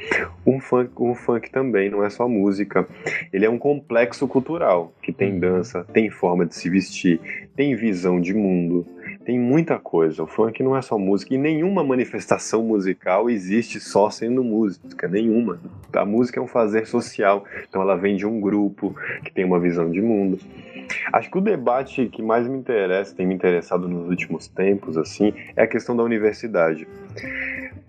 Um 0.47 0.61
funk, 0.61 0.93
um 0.97 1.13
funk 1.13 1.51
também 1.51 1.91
não 1.91 2.05
é 2.05 2.09
só 2.09 2.29
música. 2.29 2.87
Ele 3.33 3.45
é 3.45 3.51
um 3.51 3.59
complexo 3.59 4.29
cultural 4.29 4.93
que 5.03 5.13
tem 5.13 5.41
dança, 5.41 5.85
tem 5.93 6.09
forma 6.09 6.47
de 6.47 6.55
se 6.55 6.71
vestir, 6.71 7.21
tem 7.57 7.75
visão 7.75 8.21
de 8.21 8.33
mundo, 8.33 8.87
tem 9.25 9.39
muita 9.39 9.79
coisa. 9.79 10.23
O 10.23 10.27
funk 10.27 10.63
não 10.63 10.77
é 10.77 10.83
só 10.83 10.99
música 10.99 11.35
e 11.35 11.39
nenhuma 11.39 11.85
manifestação 11.85 12.63
musical 12.63 13.29
existe 13.29 13.81
só 13.81 14.11
sendo 14.11 14.43
música, 14.43 15.09
nenhuma. 15.09 15.61
A 15.93 16.05
música 16.05 16.41
é 16.41 16.43
um 16.43 16.47
fazer 16.47 16.87
social, 16.87 17.45
então 17.69 17.83
ela 17.83 17.97
vem 17.97 18.17
de 18.17 18.27
um 18.27 18.41
grupo 18.41 18.95
que 19.25 19.33
tem 19.33 19.45
uma 19.45 19.61
visão 19.61 19.91
de 19.91 20.01
mundo. 20.01 20.39
Acho 21.13 21.31
que 21.31 21.39
o 21.39 21.41
debate 21.41 22.07
que 22.07 22.23
mais 22.23 22.49
me 22.49 22.57
interessa, 22.57 23.15
tem 23.15 23.27
me 23.27 23.35
interessado 23.35 23.89
nos 23.89 24.09
últimos 24.09 24.49
tempos, 24.49 24.97
assim, 24.97 25.33
é 25.57 25.63
a 25.63 25.67
questão 25.67 25.97
da 25.97 26.03
universidade. 26.03 26.87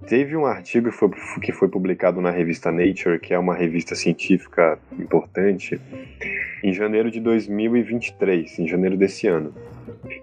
Teve 0.08 0.36
um 0.36 0.46
artigo 0.46 0.90
que 0.90 0.98
foi, 0.98 1.10
que 1.42 1.52
foi 1.52 1.68
publicado 1.68 2.22
na 2.22 2.32
revista 2.32 2.72
Nature, 2.72 3.20
que 3.20 3.34
é 3.34 3.40
uma 3.40 3.56
revista 3.56 3.96
científica 3.96 4.78
importante, 5.00 5.80
em 6.64 6.74
janeiro 6.74 7.10
de 7.10 7.20
2023, 7.20 8.60
em 8.60 8.68
janeiro 8.68 8.98
desse 8.98 9.28
ano. 9.28 9.54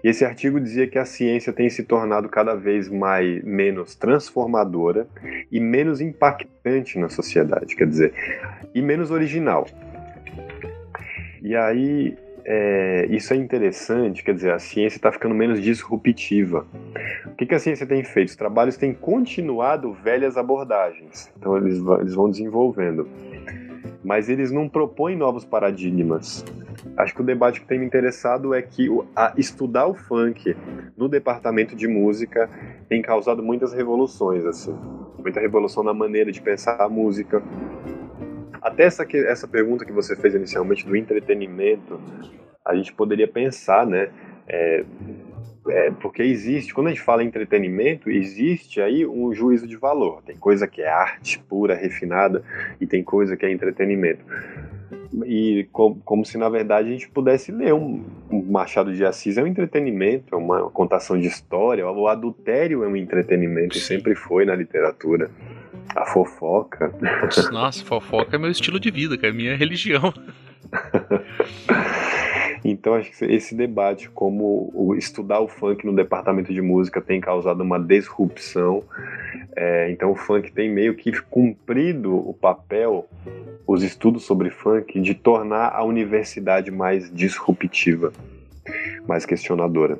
E 0.03 0.07
esse 0.07 0.23
artigo 0.23 0.59
dizia 0.59 0.87
que 0.87 0.97
a 0.97 1.05
ciência 1.05 1.53
tem 1.53 1.69
se 1.69 1.83
tornado 1.83 2.29
cada 2.29 2.55
vez 2.55 2.89
mais 2.89 3.43
menos 3.43 3.95
transformadora 3.95 5.07
e 5.51 5.59
menos 5.59 6.01
impactante 6.01 6.97
na 6.97 7.09
sociedade, 7.09 7.75
quer 7.75 7.87
dizer, 7.87 8.13
e 8.73 8.81
menos 8.81 9.11
original. 9.11 9.65
E 11.41 11.55
aí 11.55 12.17
é, 12.51 13.05
isso 13.11 13.31
é 13.31 13.37
interessante, 13.37 14.23
quer 14.23 14.33
dizer, 14.33 14.51
a 14.51 14.57
ciência 14.57 14.97
está 14.97 15.11
ficando 15.11 15.35
menos 15.35 15.61
disruptiva. 15.61 16.65
O 17.27 17.35
que, 17.35 17.45
que, 17.45 17.53
a 17.53 17.59
ciência 17.59 17.85
tem 17.85 18.03
feito? 18.03 18.29
Os 18.29 18.35
trabalhos 18.35 18.75
têm 18.75 18.91
continuado 18.91 19.93
velhas 19.93 20.35
abordagens, 20.35 21.31
então 21.37 21.55
eles, 21.57 21.77
eles 21.99 22.15
vão 22.15 22.27
desenvolvendo. 22.27 23.07
Mas 24.03 24.29
eles 24.29 24.51
não 24.51 24.67
propõem 24.67 25.15
novos 25.15 25.45
paradigmas. 25.45 26.43
Acho 26.97 27.15
que 27.15 27.21
o 27.21 27.25
debate 27.25 27.61
que 27.61 27.67
tem 27.67 27.79
me 27.79 27.85
interessado 27.85 28.53
é 28.53 28.61
que 28.61 28.87
a, 29.15 29.33
estudar 29.37 29.87
o 29.87 29.93
funk 29.93 30.55
no 30.97 31.07
departamento 31.07 31.75
de 31.75 31.87
música 31.87 32.49
tem 32.87 33.01
causado 33.01 33.41
muitas 33.41 33.73
revoluções, 33.73 34.45
assim. 34.45 34.77
Muita 35.17 35.39
revolução 35.39 35.83
na 35.83 35.93
maneira 35.93 36.31
de 36.31 36.41
pensar 36.41 36.81
a 36.81 36.89
música, 36.89 37.41
até 38.61 38.83
essa, 38.83 39.05
essa 39.13 39.47
pergunta 39.47 39.85
que 39.85 39.91
você 39.91 40.15
fez 40.15 40.35
inicialmente 40.35 40.85
do 40.85 40.95
entretenimento, 40.95 41.99
a 42.65 42.75
gente 42.75 42.93
poderia 42.93 43.27
pensar, 43.27 43.85
né? 43.85 44.09
É, 44.47 44.83
é, 45.69 45.91
porque 45.91 46.23
existe, 46.23 46.73
quando 46.73 46.87
a 46.87 46.89
gente 46.89 47.01
fala 47.01 47.23
em 47.23 47.27
entretenimento, 47.27 48.09
existe 48.09 48.81
aí 48.81 49.05
um 49.05 49.33
juízo 49.33 49.67
de 49.67 49.77
valor. 49.77 50.21
Tem 50.23 50.35
coisa 50.35 50.67
que 50.67 50.81
é 50.81 50.89
arte 50.89 51.39
pura, 51.39 51.75
refinada, 51.75 52.43
e 52.79 52.87
tem 52.87 53.03
coisa 53.03 53.37
que 53.37 53.45
é 53.45 53.51
entretenimento. 53.51 54.23
E 55.25 55.67
como, 55.71 55.95
como 56.05 56.25
se 56.25 56.37
na 56.37 56.49
verdade 56.49 56.89
a 56.89 56.91
gente 56.91 57.09
pudesse 57.09 57.51
ler 57.51 57.73
um, 57.73 58.03
um 58.31 58.41
Machado 58.51 58.93
de 58.93 59.03
Assis 59.05 59.37
é 59.37 59.43
um 59.43 59.47
entretenimento, 59.47 60.33
é 60.33 60.37
uma 60.37 60.69
contação 60.69 61.19
de 61.19 61.27
história. 61.27 61.87
O 61.89 62.07
adultério 62.07 62.83
é 62.83 62.87
um 62.87 62.95
entretenimento 62.95 63.77
e 63.77 63.79
sempre 63.79 64.15
foi 64.15 64.45
na 64.45 64.55
literatura. 64.55 65.29
A 65.95 66.05
fofoca. 66.05 66.93
Nossa, 67.51 67.83
fofoca 67.83 68.35
é 68.35 68.39
meu 68.39 68.51
estilo 68.51 68.79
de 68.79 68.91
vida, 68.91 69.17
que 69.17 69.25
é 69.25 69.31
minha 69.31 69.55
religião. 69.55 70.13
Então 72.63 72.93
acho 72.93 73.11
que 73.11 73.25
esse 73.25 73.55
debate, 73.55 74.09
como 74.09 74.95
estudar 74.97 75.39
o 75.39 75.47
funk 75.47 75.85
no 75.85 75.95
departamento 75.95 76.53
de 76.53 76.61
música 76.61 77.01
tem 77.01 77.21
causado 77.21 77.61
uma 77.61 77.79
disrupção, 77.79 78.83
é, 79.55 79.91
então 79.91 80.11
o 80.11 80.15
funk 80.15 80.51
tem 80.51 80.69
meio 80.69 80.95
que 80.95 81.11
cumprido 81.23 82.15
o 82.15 82.33
papel, 82.33 83.07
os 83.65 83.83
estudos 83.83 84.23
sobre 84.23 84.49
funk, 84.49 84.99
de 84.99 85.13
tornar 85.13 85.69
a 85.69 85.83
universidade 85.83 86.71
mais 86.71 87.13
disruptiva, 87.13 88.11
mais 89.07 89.25
questionadora. 89.25 89.99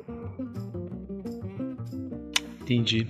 Entendi. 2.60 3.06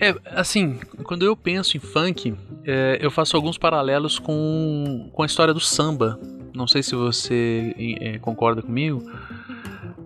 É, 0.00 0.14
assim, 0.26 0.78
quando 1.02 1.24
eu 1.24 1.36
penso 1.36 1.76
em 1.76 1.80
funk, 1.80 2.34
é, 2.64 2.98
eu 3.00 3.10
faço 3.10 3.36
alguns 3.36 3.58
paralelos 3.58 4.18
com, 4.18 5.08
com 5.12 5.22
a 5.22 5.26
história 5.26 5.52
do 5.52 5.60
samba. 5.60 6.18
Não 6.58 6.66
sei 6.66 6.82
se 6.82 6.96
você 6.96 7.72
é, 8.00 8.18
concorda 8.18 8.60
comigo, 8.60 9.00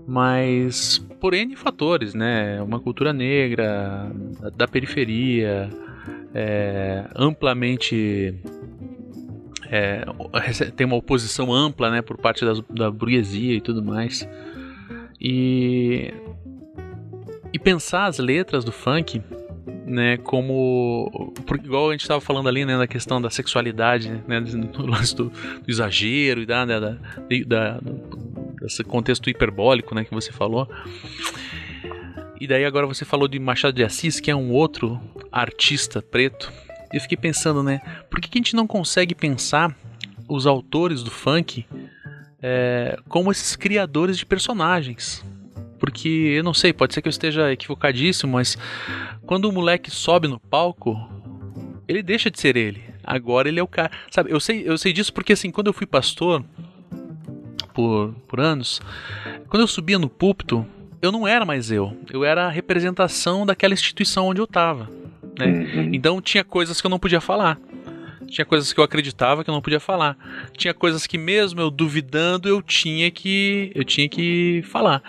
mas 0.06 0.98
por 1.18 1.32
N 1.32 1.56
fatores, 1.56 2.12
né? 2.12 2.60
Uma 2.60 2.78
cultura 2.78 3.10
negra, 3.10 4.12
da, 4.54 4.68
periferia, 4.68 5.70
é, 6.34 7.06
amplamente 7.16 8.34
é, 9.70 10.04
tem 10.76 10.86
uma 10.86 10.96
oposição 10.96 11.50
ampla 11.50 11.90
né, 11.90 12.02
por 12.02 12.18
parte 12.18 12.44
da, 12.44 12.52
da 12.68 12.90
burguesia 12.90 13.54
e 13.54 13.60
tudo 13.62 13.82
mais. 13.82 14.28
E, 15.18 16.12
e 17.50 17.58
pensar 17.58 18.04
as 18.04 18.18
letras 18.18 18.62
do 18.62 18.72
funk 18.72 19.22
né, 19.92 20.16
como 20.16 21.32
porque 21.46 21.66
igual 21.66 21.90
a 21.90 21.92
gente 21.92 22.00
estava 22.00 22.20
falando 22.20 22.48
ali, 22.48 22.64
né, 22.64 22.78
na 22.78 22.86
questão 22.86 23.20
da 23.20 23.28
sexualidade, 23.28 24.10
né, 24.26 24.40
do 24.40 24.86
lance 24.86 25.14
do, 25.14 25.24
do 25.24 25.70
exagero 25.70 26.40
e 26.40 26.46
da, 26.46 26.64
da, 26.64 26.80
da, 26.80 26.96
da, 27.46 27.80
desse 28.58 28.82
contexto 28.82 29.28
hiperbólico, 29.28 29.94
né, 29.94 30.04
que 30.04 30.14
você 30.14 30.32
falou. 30.32 30.66
E 32.40 32.46
daí 32.46 32.64
agora 32.64 32.86
você 32.86 33.04
falou 33.04 33.28
de 33.28 33.38
Machado 33.38 33.74
de 33.74 33.84
Assis, 33.84 34.18
que 34.18 34.30
é 34.30 34.34
um 34.34 34.50
outro 34.50 34.98
artista 35.30 36.00
preto. 36.00 36.50
E 36.90 36.96
eu 36.96 37.00
fiquei 37.00 37.18
pensando, 37.18 37.62
né, 37.62 37.80
por 38.10 38.18
que, 38.18 38.30
que 38.30 38.38
a 38.38 38.40
gente 38.40 38.56
não 38.56 38.66
consegue 38.66 39.14
pensar 39.14 39.76
os 40.26 40.46
autores 40.46 41.02
do 41.02 41.10
funk 41.10 41.66
é, 42.42 42.98
como 43.08 43.30
esses 43.30 43.54
criadores 43.54 44.16
de 44.16 44.24
personagens? 44.24 45.22
Porque 45.82 46.08
eu 46.08 46.44
não 46.44 46.54
sei, 46.54 46.72
pode 46.72 46.94
ser 46.94 47.02
que 47.02 47.08
eu 47.08 47.10
esteja 47.10 47.50
equivocadíssimo, 47.50 48.34
mas 48.34 48.56
quando 49.26 49.46
o 49.46 49.52
moleque 49.52 49.90
sobe 49.90 50.28
no 50.28 50.38
palco, 50.38 50.96
ele 51.88 52.04
deixa 52.04 52.30
de 52.30 52.38
ser 52.38 52.56
ele. 52.56 52.84
Agora 53.02 53.48
ele 53.48 53.58
é 53.58 53.62
o 53.64 53.66
cara. 53.66 53.90
Sabe, 54.08 54.30
eu 54.30 54.38
sei, 54.38 54.62
eu 54.64 54.78
sei 54.78 54.92
disso 54.92 55.12
porque 55.12 55.32
assim, 55.32 55.50
quando 55.50 55.66
eu 55.66 55.72
fui 55.72 55.84
pastor 55.84 56.44
por, 57.74 58.14
por 58.28 58.38
anos, 58.38 58.80
quando 59.48 59.62
eu 59.62 59.66
subia 59.66 59.98
no 59.98 60.08
púlpito, 60.08 60.64
eu 61.02 61.10
não 61.10 61.26
era 61.26 61.44
mais 61.44 61.72
eu. 61.72 61.96
Eu 62.12 62.24
era 62.24 62.46
a 62.46 62.48
representação 62.48 63.44
daquela 63.44 63.74
instituição 63.74 64.28
onde 64.28 64.40
eu 64.40 64.44
estava. 64.44 64.88
Né? 65.36 65.46
Uhum. 65.46 65.90
Então 65.92 66.20
tinha 66.22 66.44
coisas 66.44 66.80
que 66.80 66.86
eu 66.86 66.90
não 66.90 66.98
podia 67.00 67.20
falar. 67.20 67.58
Tinha 68.28 68.44
coisas 68.44 68.72
que 68.72 68.78
eu 68.78 68.84
acreditava 68.84 69.42
que 69.42 69.50
eu 69.50 69.54
não 69.54 69.60
podia 69.60 69.80
falar. 69.80 70.16
Tinha 70.56 70.72
coisas 70.72 71.08
que 71.08 71.18
mesmo 71.18 71.60
eu 71.60 71.72
duvidando 71.72 72.48
eu 72.48 72.62
tinha 72.62 73.10
que 73.10 73.72
eu 73.74 73.84
tinha 73.84 74.08
que 74.08 74.62
falar. 74.68 75.02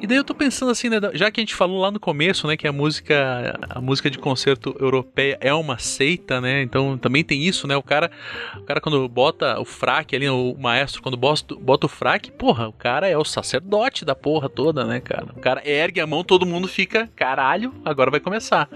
E 0.00 0.06
daí 0.06 0.16
eu 0.16 0.24
tô 0.24 0.34
pensando 0.34 0.70
assim, 0.70 0.88
né, 0.88 0.98
já 1.14 1.30
que 1.30 1.40
a 1.40 1.42
gente 1.42 1.54
falou 1.54 1.80
lá 1.80 1.90
no 1.90 1.98
começo, 1.98 2.46
né, 2.46 2.56
que 2.56 2.68
a 2.68 2.72
música, 2.72 3.58
a 3.68 3.80
música 3.80 4.08
de 4.08 4.16
concerto 4.16 4.76
europeia 4.78 5.36
é 5.40 5.52
uma 5.52 5.78
seita, 5.78 6.40
né? 6.40 6.62
Então 6.62 6.96
também 6.96 7.24
tem 7.24 7.42
isso, 7.42 7.66
né? 7.66 7.76
O 7.76 7.82
cara, 7.82 8.10
o 8.56 8.62
cara 8.62 8.80
quando 8.80 9.08
bota 9.08 9.58
o 9.58 9.64
fraque 9.64 10.14
ali, 10.14 10.28
o 10.28 10.54
maestro 10.56 11.02
quando 11.02 11.16
bota, 11.16 11.54
bota 11.56 11.86
o 11.86 11.88
fraque, 11.88 12.30
porra, 12.30 12.68
o 12.68 12.72
cara 12.72 13.08
é 13.08 13.18
o 13.18 13.24
sacerdote 13.24 14.04
da 14.04 14.14
porra 14.14 14.48
toda, 14.48 14.84
né, 14.84 15.00
cara? 15.00 15.26
O 15.36 15.40
cara 15.40 15.68
ergue 15.68 16.00
a 16.00 16.06
mão, 16.06 16.22
todo 16.22 16.46
mundo 16.46 16.68
fica, 16.68 17.08
caralho, 17.16 17.74
agora 17.84 18.10
vai 18.10 18.20
começar. 18.20 18.68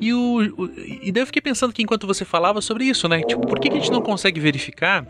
E 0.00 0.12
o, 0.12 0.38
o 0.56 0.70
e 0.76 1.12
daí 1.12 1.22
eu 1.22 1.26
fiquei 1.26 1.42
pensando 1.42 1.72
que 1.72 1.82
enquanto 1.82 2.06
você 2.06 2.24
falava 2.24 2.60
sobre 2.60 2.84
isso, 2.84 3.08
né? 3.08 3.22
Tipo, 3.22 3.46
por 3.46 3.60
que, 3.60 3.68
que 3.68 3.76
a 3.76 3.80
gente 3.80 3.92
não 3.92 4.02
consegue 4.02 4.40
verificar 4.40 5.06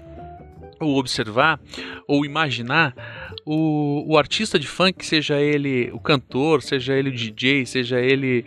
ou 0.80 0.98
observar 0.98 1.60
ou 2.06 2.24
imaginar 2.24 2.94
o, 3.50 4.04
o 4.06 4.18
artista 4.18 4.58
de 4.58 4.68
funk, 4.68 5.06
seja 5.06 5.40
ele 5.40 5.90
o 5.94 5.98
cantor, 5.98 6.62
seja 6.62 6.92
ele 6.92 7.08
o 7.08 7.12
DJ, 7.12 7.64
seja 7.64 7.98
ele 7.98 8.44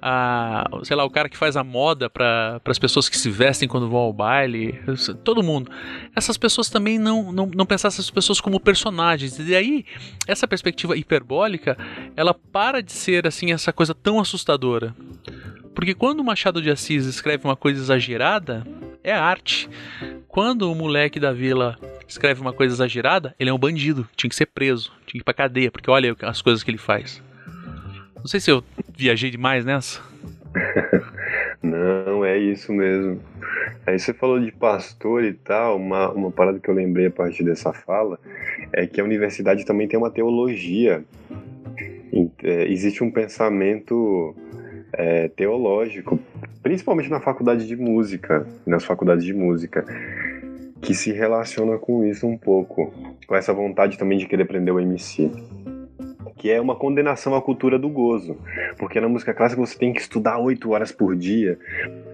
a, 0.00 0.64
sei 0.84 0.94
lá, 0.94 1.04
o 1.04 1.10
cara 1.10 1.28
que 1.28 1.36
faz 1.36 1.56
a 1.56 1.64
moda 1.64 2.08
para 2.08 2.60
as 2.64 2.78
pessoas 2.78 3.08
que 3.08 3.18
se 3.18 3.28
vestem 3.28 3.68
quando 3.68 3.90
vão 3.90 3.98
ao 3.98 4.12
baile, 4.12 4.80
todo 5.24 5.42
mundo. 5.42 5.68
Essas 6.14 6.36
pessoas 6.36 6.70
também 6.70 7.00
não, 7.00 7.32
não, 7.32 7.46
não 7.46 7.66
pensassem 7.66 7.96
essas 7.96 8.10
pessoas 8.12 8.40
como 8.40 8.60
personagens. 8.60 9.40
E 9.40 9.56
aí, 9.56 9.84
essa 10.24 10.46
perspectiva 10.46 10.96
hiperbólica, 10.96 11.76
ela 12.16 12.32
para 12.32 12.80
de 12.80 12.92
ser 12.92 13.26
assim 13.26 13.50
essa 13.50 13.72
coisa 13.72 13.92
tão 13.92 14.20
assustadora. 14.20 14.94
Porque 15.74 15.94
quando 15.94 16.20
o 16.20 16.24
Machado 16.24 16.62
de 16.62 16.70
Assis 16.70 17.04
escreve 17.04 17.44
uma 17.44 17.56
coisa 17.56 17.80
exagerada, 17.80 18.64
é 19.02 19.12
arte. 19.12 19.68
Quando 20.28 20.70
o 20.70 20.74
moleque 20.74 21.20
da 21.20 21.32
vila 21.32 21.78
escreve 22.06 22.40
uma 22.40 22.52
coisa 22.52 22.74
exagerada, 22.74 23.34
ele 23.38 23.50
é 23.50 23.52
um 23.52 23.58
bandido, 23.58 24.08
tinha 24.16 24.30
que 24.30 24.36
ser 24.36 24.46
preso, 24.46 24.92
tinha 25.06 25.12
que 25.12 25.18
ir 25.18 25.24
pra 25.24 25.34
cadeia, 25.34 25.70
porque 25.70 25.90
olha 25.90 26.16
as 26.22 26.40
coisas 26.40 26.62
que 26.62 26.70
ele 26.70 26.78
faz. 26.78 27.22
Não 28.16 28.26
sei 28.26 28.40
se 28.40 28.50
eu 28.50 28.64
viajei 28.96 29.30
demais 29.30 29.64
nessa. 29.64 30.00
Não, 31.62 32.24
é 32.24 32.38
isso 32.38 32.72
mesmo. 32.72 33.20
Aí 33.86 33.98
você 33.98 34.14
falou 34.14 34.40
de 34.40 34.50
pastor 34.52 35.24
e 35.24 35.32
tal, 35.32 35.76
uma, 35.76 36.10
uma 36.10 36.30
parada 36.30 36.58
que 36.58 36.68
eu 36.68 36.74
lembrei 36.74 37.06
a 37.06 37.10
partir 37.10 37.42
dessa 37.42 37.72
fala 37.72 38.18
é 38.72 38.86
que 38.86 39.00
a 39.00 39.04
universidade 39.04 39.64
também 39.64 39.88
tem 39.88 39.98
uma 39.98 40.10
teologia. 40.10 41.04
É, 42.42 42.70
existe 42.70 43.02
um 43.02 43.10
pensamento 43.10 44.34
é, 44.98 45.28
teológico, 45.28 46.18
principalmente 46.62 47.10
na 47.10 47.20
faculdade 47.20 47.66
de 47.66 47.76
música, 47.76 48.46
nas 48.66 48.84
faculdades 48.84 49.24
de 49.24 49.34
música, 49.34 49.84
que 50.80 50.94
se 50.94 51.12
relaciona 51.12 51.78
com 51.78 52.04
isso 52.04 52.26
um 52.26 52.36
pouco, 52.36 52.92
com 53.26 53.34
essa 53.34 53.52
vontade 53.52 53.98
também 53.98 54.18
de 54.18 54.26
querer 54.26 54.42
aprender 54.42 54.70
o 54.70 54.80
MC. 54.80 55.30
Que 56.44 56.50
é 56.50 56.60
uma 56.60 56.76
condenação 56.76 57.34
à 57.34 57.40
cultura 57.40 57.78
do 57.78 57.88
gozo. 57.88 58.36
Porque 58.76 59.00
na 59.00 59.08
música 59.08 59.32
clássica 59.32 59.64
você 59.64 59.78
tem 59.78 59.94
que 59.94 60.00
estudar 60.02 60.36
oito 60.36 60.72
horas 60.72 60.92
por 60.92 61.16
dia, 61.16 61.58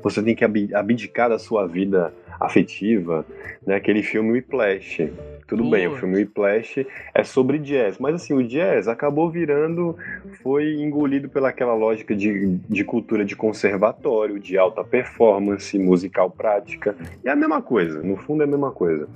você 0.04 0.22
tem 0.22 0.36
que 0.36 0.44
abdicar 0.72 1.28
da 1.28 1.36
sua 1.36 1.66
vida 1.66 2.14
afetiva, 2.38 3.26
né? 3.66 3.74
Aquele 3.74 4.04
filme 4.04 4.30
Whiplash. 4.30 5.10
Tudo 5.48 5.68
bem, 5.68 5.88
o 5.88 5.96
filme 5.96 6.18
Whiplash 6.18 6.86
é 7.12 7.24
sobre 7.24 7.58
jazz, 7.58 7.98
mas 7.98 8.14
assim, 8.14 8.32
o 8.32 8.46
jazz 8.46 8.86
acabou 8.86 9.28
virando, 9.28 9.96
foi 10.44 10.74
engolido 10.74 11.28
pelaquela 11.28 11.74
lógica 11.74 12.14
de, 12.14 12.56
de 12.68 12.84
cultura 12.84 13.24
de 13.24 13.34
conservatório, 13.34 14.38
de 14.38 14.56
alta 14.56 14.84
performance, 14.84 15.76
musical 15.76 16.30
prática. 16.30 16.94
E 17.24 17.28
é 17.28 17.32
a 17.32 17.36
mesma 17.36 17.60
coisa, 17.60 18.00
no 18.00 18.16
fundo 18.16 18.42
é 18.42 18.46
a 18.46 18.48
mesma 18.48 18.70
coisa. 18.70 19.08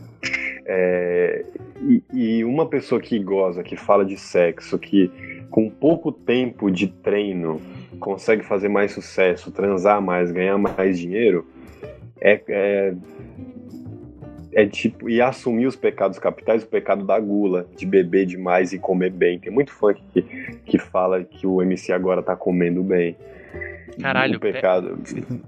É, 0.66 1.44
e, 1.82 2.02
e 2.12 2.44
uma 2.44 2.66
pessoa 2.66 3.00
que 3.00 3.18
goza, 3.18 3.62
que 3.62 3.76
fala 3.76 4.04
de 4.04 4.16
sexo, 4.16 4.78
que 4.78 5.10
com 5.50 5.68
pouco 5.68 6.10
tempo 6.10 6.70
de 6.70 6.88
treino 6.88 7.60
consegue 8.00 8.42
fazer 8.42 8.68
mais 8.68 8.92
sucesso, 8.92 9.52
transar 9.52 10.00
mais, 10.00 10.32
ganhar 10.32 10.58
mais 10.58 10.98
dinheiro, 10.98 11.46
é, 12.20 12.40
é, 12.48 12.94
é 14.52 14.66
tipo, 14.66 15.08
e 15.08 15.20
assumir 15.20 15.66
os 15.66 15.76
pecados 15.76 16.18
capitais, 16.18 16.62
o 16.62 16.66
pecado 16.66 17.04
da 17.04 17.20
gula, 17.20 17.66
de 17.76 17.84
beber 17.84 18.26
demais 18.26 18.72
e 18.72 18.78
comer 18.78 19.10
bem. 19.10 19.38
Tem 19.38 19.52
muito 19.52 19.70
funk 19.70 20.02
que, 20.12 20.22
que 20.64 20.78
fala 20.78 21.22
que 21.22 21.46
o 21.46 21.60
MC 21.60 21.92
agora 21.92 22.22
tá 22.22 22.34
comendo 22.34 22.82
bem. 22.82 23.16
Caralho, 24.00 24.40
pecado. 24.40 24.98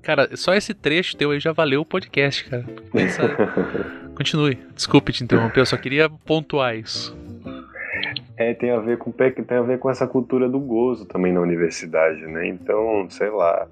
Cara, 0.02 0.28
só 0.36 0.54
esse 0.54 0.72
trecho 0.72 1.16
teu 1.16 1.32
aí 1.32 1.40
já 1.40 1.52
valeu 1.52 1.80
o 1.80 1.84
podcast, 1.84 2.44
cara. 2.48 2.64
Pensa... 2.92 3.22
Continue. 4.16 4.58
Desculpe 4.74 5.12
te 5.12 5.22
interromper, 5.22 5.60
eu 5.60 5.66
só 5.66 5.76
queria 5.76 6.08
pontuar 6.08 6.74
isso. 6.74 7.14
É, 8.36 8.54
tem 8.54 8.70
a 8.70 8.80
ver 8.80 8.98
com 8.98 9.12
tem 9.12 9.58
a 9.58 9.62
ver 9.62 9.78
com 9.78 9.88
essa 9.88 10.06
cultura 10.06 10.48
do 10.48 10.58
gozo 10.58 11.06
também 11.06 11.32
na 11.32 11.40
universidade, 11.40 12.26
né? 12.26 12.48
Então, 12.48 13.06
sei 13.10 13.30
lá, 13.30 13.66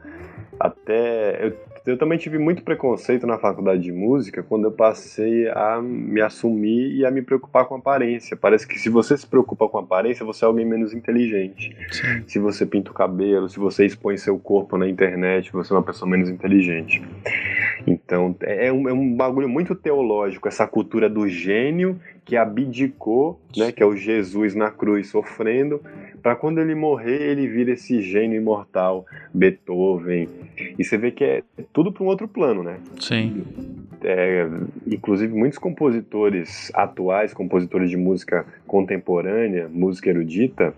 até 0.61 1.47
eu 1.47 1.57
eu 1.87 1.99
também 1.99 2.16
tive 2.16 2.39
muito 2.39 2.62
preconceito 2.62 3.26
na 3.26 3.37
faculdade 3.37 3.82
de 3.82 3.93
música 3.93 4.43
quando 4.43 4.64
eu 4.64 4.72
passei 4.72 5.49
a 5.49 5.82
me 5.82 6.20
assumir 6.20 6.97
e 6.97 7.05
a 7.05 7.11
me 7.11 7.20
preocupar 7.20 7.66
com 7.66 7.74
a 7.74 7.78
aparência. 7.78 8.37
Parece 8.37 8.66
que 8.66 8.78
se 8.78 8.89
você 8.89 9.16
se 9.16 9.26
preocupa 9.26 9.68
com 9.68 9.78
aparência, 9.78 10.24
você 10.24 10.45
é 10.45 10.49
alguém 10.49 10.64
menos 10.64 10.95
inteligente. 10.95 11.76
Sim. 11.91 12.24
Se 12.26 12.39
você 12.39 12.64
pinta 12.64 12.91
o 12.91 12.95
cabelo, 12.95 13.51
se 13.51 13.59
você 13.59 13.85
expõe 13.85 14.16
seu 14.16 14.39
corpo 14.39 14.78
na 14.78 14.89
internet, 14.89 15.53
você 15.53 15.74
é 15.74 15.76
uma 15.76 15.82
pessoa 15.82 16.11
menos 16.11 16.30
inteligente. 16.30 17.03
Então, 17.87 18.35
é 18.41 18.72
um, 18.72 18.89
é 18.89 18.93
um 18.93 19.14
bagulho 19.14 19.49
muito 19.49 19.74
teológico, 19.74 20.49
essa 20.49 20.66
cultura 20.66 21.09
do 21.11 21.28
gênio 21.28 22.01
que 22.24 22.37
abdicou, 22.37 23.39
né, 23.55 23.70
que 23.70 23.82
é 23.82 23.87
o 23.87 23.95
Jesus 23.95 24.55
na 24.55 24.70
cruz 24.70 25.09
sofrendo, 25.11 25.82
para 26.25 26.35
quando 26.35 26.59
ele 26.59 26.75
morrer, 26.75 27.20
ele 27.20 27.47
vira 27.47 27.72
esse 27.72 28.01
gênio 28.01 28.41
imortal, 28.41 29.05
Beethoven. 29.35 30.27
E 30.79 30.83
você 30.83 30.97
vê 30.97 31.11
que 31.11 31.22
é 31.22 31.43
tudo 31.70 31.93
para 31.93 32.03
um 32.03 32.07
outro 32.07 32.27
plano, 32.27 32.62
né? 32.62 32.79
Sim. 32.99 33.45
É, 34.03 34.49
inclusive, 34.87 35.35
muitos 35.35 35.59
compositores 35.59 36.72
atuais, 36.72 37.35
compositores 37.35 37.91
de 37.91 37.99
música 37.99 38.47
contemporânea, 38.66 39.68
música 39.68 40.09
erudita, 40.09 40.75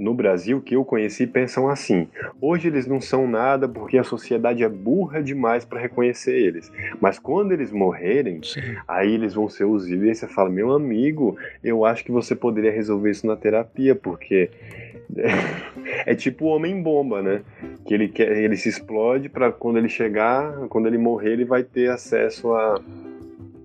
no 0.00 0.14
Brasil 0.14 0.62
que 0.62 0.74
eu 0.74 0.84
conheci 0.84 1.26
pensam 1.26 1.68
assim. 1.68 2.08
Hoje 2.40 2.68
eles 2.68 2.86
não 2.86 3.00
são 3.00 3.28
nada 3.28 3.68
porque 3.68 3.98
a 3.98 4.02
sociedade 4.02 4.64
é 4.64 4.68
burra 4.68 5.22
demais 5.22 5.64
para 5.64 5.78
reconhecer 5.78 6.34
eles. 6.34 6.72
Mas 6.98 7.18
quando 7.18 7.52
eles 7.52 7.70
morrerem, 7.70 8.40
Sim. 8.42 8.60
aí 8.88 9.12
eles 9.12 9.34
vão 9.34 9.48
ser 9.48 9.64
os 9.64 9.88
E 9.90 10.14
você 10.14 10.26
fala, 10.26 10.48
meu 10.48 10.72
amigo, 10.72 11.36
eu 11.62 11.84
acho 11.84 12.02
que 12.02 12.10
você 12.10 12.34
poderia 12.34 12.72
resolver 12.72 13.10
isso 13.10 13.26
na 13.26 13.36
terapia, 13.36 13.94
porque 13.94 14.50
é 16.06 16.14
tipo 16.14 16.46
o 16.46 16.48
homem 16.48 16.82
bomba, 16.82 17.22
né? 17.22 17.42
Que 17.84 17.94
ele 17.94 18.08
quer, 18.08 18.36
ele 18.36 18.56
se 18.56 18.68
explode 18.68 19.28
para 19.28 19.50
quando 19.50 19.78
ele 19.78 19.88
chegar, 19.88 20.68
quando 20.68 20.86
ele 20.86 20.98
morrer, 20.98 21.32
ele 21.32 21.44
vai 21.44 21.62
ter 21.62 21.90
acesso 21.90 22.52
a. 22.52 22.80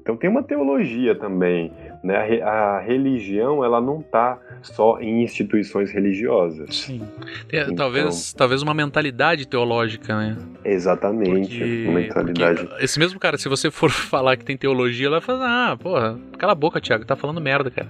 Então 0.02 0.16
tem 0.16 0.30
uma 0.30 0.44
teologia 0.44 1.16
também, 1.16 1.72
né? 2.06 2.42
A, 2.44 2.76
a 2.76 2.80
religião 2.80 3.66
ela 3.66 3.82
não 3.82 4.00
tá 4.00 4.40
só 4.62 5.00
em 5.00 5.24
instituições 5.24 5.92
religiosas. 5.92 6.76
Sim. 6.76 7.02
Então, 7.48 7.76
talvez, 7.76 8.32
talvez 8.34 8.62
uma 8.62 8.76
mentalidade 8.76 9.48
teológica, 9.48 10.16
né? 10.16 10.38
Exatamente. 10.64 11.58
Porque, 11.58 11.90
mentalidade. 11.90 12.70
esse 12.80 13.00
mesmo 13.00 13.20
cara, 13.20 13.38
se 13.38 13.50
você 13.50 13.72
for 13.72 13.90
falar 13.92 14.38
que 14.38 14.46
tem 14.46 14.56
teologia, 14.56 15.08
ela 15.08 15.20
vai 15.20 15.26
falar, 15.26 15.72
ah, 15.72 15.78
porra, 15.78 16.20
cala 16.38 16.52
a 16.52 16.56
boca, 16.56 16.80
Tiago, 16.80 17.06
tá 17.06 17.16
falando 17.16 17.42
merda, 17.42 17.72
cara. 17.72 17.90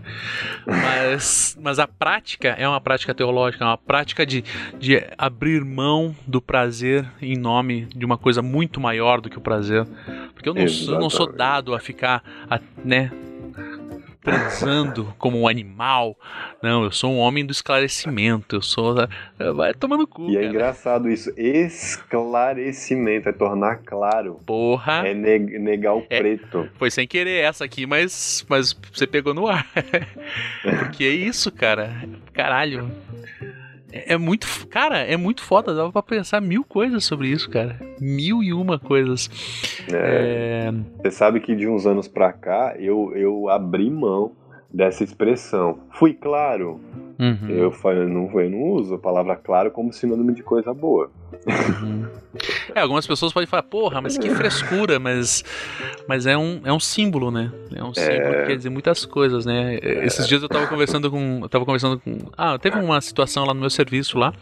mas, 0.65 1.57
mas 1.61 1.77
a 1.77 1.87
prática 1.87 2.49
é 2.57 2.67
uma 2.67 2.79
prática 2.79 3.13
teológica, 3.13 3.65
é 3.65 3.67
uma 3.67 3.77
prática 3.77 4.25
de, 4.25 4.45
de 4.79 5.03
abrir 5.17 5.63
mão 5.65 6.15
do 6.25 6.41
prazer 6.41 7.05
em 7.21 7.37
nome 7.37 7.85
de 7.93 8.05
uma 8.05 8.17
coisa 8.17 8.41
muito 8.41 8.79
maior 8.79 9.19
do 9.19 9.29
que 9.29 9.37
o 9.37 9.41
prazer. 9.41 9.85
Porque 10.33 10.47
eu 10.47 10.53
não, 10.53 10.61
eu 10.63 10.99
não 10.99 11.09
sou 11.09 11.29
dado 11.31 11.73
a 11.73 11.79
ficar, 11.79 12.23
a, 12.49 12.59
né, 12.83 13.11
transando 14.25 15.13
como 15.19 15.39
um 15.39 15.47
animal. 15.47 16.17
Não, 16.61 16.83
eu 16.83 16.91
sou 16.91 17.11
um 17.11 17.19
homem 17.19 17.45
do 17.45 17.51
esclarecimento. 17.51 18.55
Eu 18.55 18.61
sou. 18.61 18.95
Vai 19.55 19.73
tomando 19.73 20.07
cu. 20.07 20.29
E 20.29 20.37
é 20.37 20.45
engraçado 20.45 21.09
isso. 21.09 21.31
Esclarecimento 21.37 23.29
é 23.29 23.31
tornar 23.31 23.77
claro. 23.85 24.41
Porra. 24.45 25.07
É 25.07 25.13
negar 25.13 25.95
o 25.95 26.03
é, 26.09 26.17
preto. 26.17 26.67
Foi 26.77 26.89
sem 26.89 27.07
querer 27.07 27.43
essa 27.43 27.63
aqui, 27.63 27.85
mas, 27.85 28.43
mas 28.49 28.75
você 28.91 29.05
pegou 29.05 29.33
no 29.33 29.47
ar. 29.47 29.67
Porque 30.79 31.03
é 31.03 31.09
isso, 31.09 31.51
cara. 31.51 31.95
Caralho. 32.33 32.91
É, 33.91 34.13
é 34.13 34.17
muito. 34.17 34.47
Cara, 34.67 34.99
é 34.99 35.17
muito 35.17 35.41
foda. 35.41 35.73
Dava 35.73 35.91
pra 35.91 36.03
pensar 36.03 36.41
mil 36.41 36.63
coisas 36.63 37.03
sobre 37.03 37.29
isso, 37.29 37.49
cara. 37.49 37.79
Mil 37.99 38.43
e 38.43 38.53
uma 38.53 38.79
coisas. 38.79 39.29
É, 39.91 40.69
é... 40.69 40.73
Você 41.01 41.11
sabe 41.11 41.39
que 41.39 41.55
de 41.55 41.67
uns 41.67 41.85
anos 41.85 42.07
pra 42.07 42.31
cá 42.33 42.75
eu, 42.77 43.13
eu 43.15 43.49
abri 43.49 43.89
mão 43.89 44.33
dessa 44.75 45.03
expressão. 45.03 45.79
Fui 45.91 46.13
claro. 46.13 46.81
Uhum. 47.17 47.47
Eu, 47.47 47.71
eu, 47.71 48.09
não, 48.09 48.41
eu 48.41 48.49
não 48.49 48.61
uso 48.73 48.95
a 48.95 48.99
palavra 48.99 49.37
claro 49.37 49.71
como 49.71 49.93
sinônimo 49.93 50.33
de 50.33 50.43
coisa 50.43 50.73
boa. 50.73 51.09
Uhum. 51.47 52.05
É, 52.75 52.81
algumas 52.81 53.07
pessoas 53.07 53.31
podem 53.31 53.47
falar, 53.47 53.63
porra, 53.63 54.01
mas 54.01 54.17
que 54.17 54.29
frescura, 54.31 54.99
mas, 54.99 55.45
mas 56.09 56.25
é, 56.25 56.37
um, 56.37 56.59
é 56.65 56.73
um 56.73 56.79
símbolo, 56.79 57.31
né? 57.31 57.53
É 57.73 57.81
um 57.81 57.93
símbolo 57.93 58.17
é... 58.17 58.41
que 58.41 58.47
quer 58.47 58.57
dizer 58.57 58.69
muitas 58.69 59.05
coisas, 59.05 59.45
né? 59.45 59.75
É... 59.81 60.05
Esses 60.05 60.27
dias 60.27 60.43
eu 60.43 60.49
tava 60.49 60.67
conversando 60.67 61.09
com. 61.09 61.39
Eu 61.43 61.47
tava 61.47 61.63
conversando 61.63 61.97
com. 61.97 62.17
Ah, 62.37 62.59
teve 62.59 62.77
uma 62.77 62.99
situação 62.99 63.45
lá 63.45 63.53
no 63.53 63.61
meu 63.61 63.69
serviço 63.69 64.17
lá. 64.17 64.33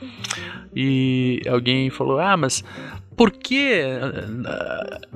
E 0.76 1.42
alguém 1.48 1.92
falou, 1.92 2.20
ah, 2.20 2.36
mas 2.36 2.64
por 3.16 3.32
que, 3.32 3.82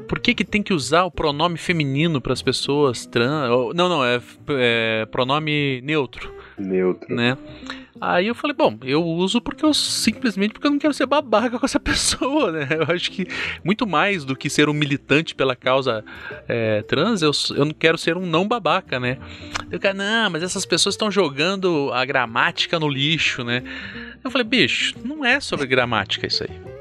por 0.07 0.19
que 0.19 0.33
que 0.33 0.43
tem 0.43 0.61
que 0.61 0.73
usar 0.73 1.03
o 1.03 1.11
pronome 1.11 1.57
feminino 1.57 2.21
para 2.21 2.33
as 2.33 2.41
pessoas 2.41 3.05
trans? 3.05 3.49
Não, 3.75 3.89
não, 3.89 4.05
é, 4.05 4.21
é 4.49 5.05
pronome 5.11 5.81
neutro. 5.81 6.33
Neutro. 6.57 7.13
Né? 7.13 7.37
Aí 7.99 8.27
eu 8.27 8.35
falei, 8.35 8.55
bom, 8.55 8.77
eu 8.83 9.03
uso 9.03 9.41
porque 9.41 9.65
eu 9.65 9.73
simplesmente 9.73 10.53
porque 10.53 10.67
eu 10.67 10.71
não 10.71 10.79
quero 10.79 10.93
ser 10.93 11.05
babaca 11.05 11.57
com 11.59 11.65
essa 11.65 11.79
pessoa, 11.79 12.51
né? 12.51 12.67
Eu 12.71 12.93
acho 12.93 13.11
que 13.11 13.25
muito 13.63 13.87
mais 13.87 14.23
do 14.23 14.35
que 14.35 14.49
ser 14.49 14.69
um 14.69 14.73
militante 14.73 15.33
pela 15.33 15.55
causa 15.55 16.03
é, 16.47 16.81
trans, 16.83 17.21
eu, 17.21 17.31
eu 17.55 17.65
não 17.65 17.73
quero 17.73 17.97
ser 17.97 18.15
um 18.15 18.25
não 18.25 18.47
babaca, 18.47 18.99
né? 18.99 19.17
Eu 19.71 19.79
quero, 19.79 19.97
não, 19.97 20.29
mas 20.29 20.43
essas 20.43 20.65
pessoas 20.65 20.93
estão 20.93 21.09
jogando 21.09 21.91
a 21.93 22.05
gramática 22.05 22.79
no 22.79 22.87
lixo, 22.87 23.43
né? 23.43 23.63
Eu 24.23 24.29
falei, 24.29 24.45
bicho, 24.45 24.95
não 25.03 25.25
é 25.25 25.39
sobre 25.39 25.65
gramática 25.65 26.27
isso 26.27 26.43
aí. 26.43 26.76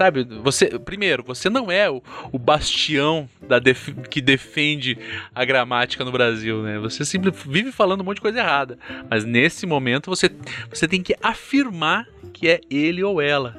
Sabe, 0.00 0.24
você, 0.24 0.78
primeiro, 0.78 1.22
você 1.22 1.50
não 1.50 1.70
é 1.70 1.90
o, 1.90 2.02
o 2.32 2.38
bastião 2.38 3.28
da 3.46 3.58
def, 3.58 3.90
que 4.08 4.22
defende 4.22 4.96
a 5.34 5.44
gramática 5.44 6.02
no 6.02 6.10
Brasil, 6.10 6.62
né? 6.62 6.78
Você 6.78 7.04
simplesmente 7.04 7.46
vive 7.46 7.70
falando 7.70 8.00
um 8.00 8.04
monte 8.04 8.14
de 8.14 8.22
coisa 8.22 8.38
errada. 8.38 8.78
Mas 9.10 9.26
nesse 9.26 9.66
momento 9.66 10.08
você, 10.08 10.30
você 10.70 10.88
tem 10.88 11.02
que 11.02 11.14
afirmar 11.22 12.08
que 12.32 12.48
é 12.48 12.62
ele 12.70 13.04
ou 13.04 13.20
ela. 13.20 13.54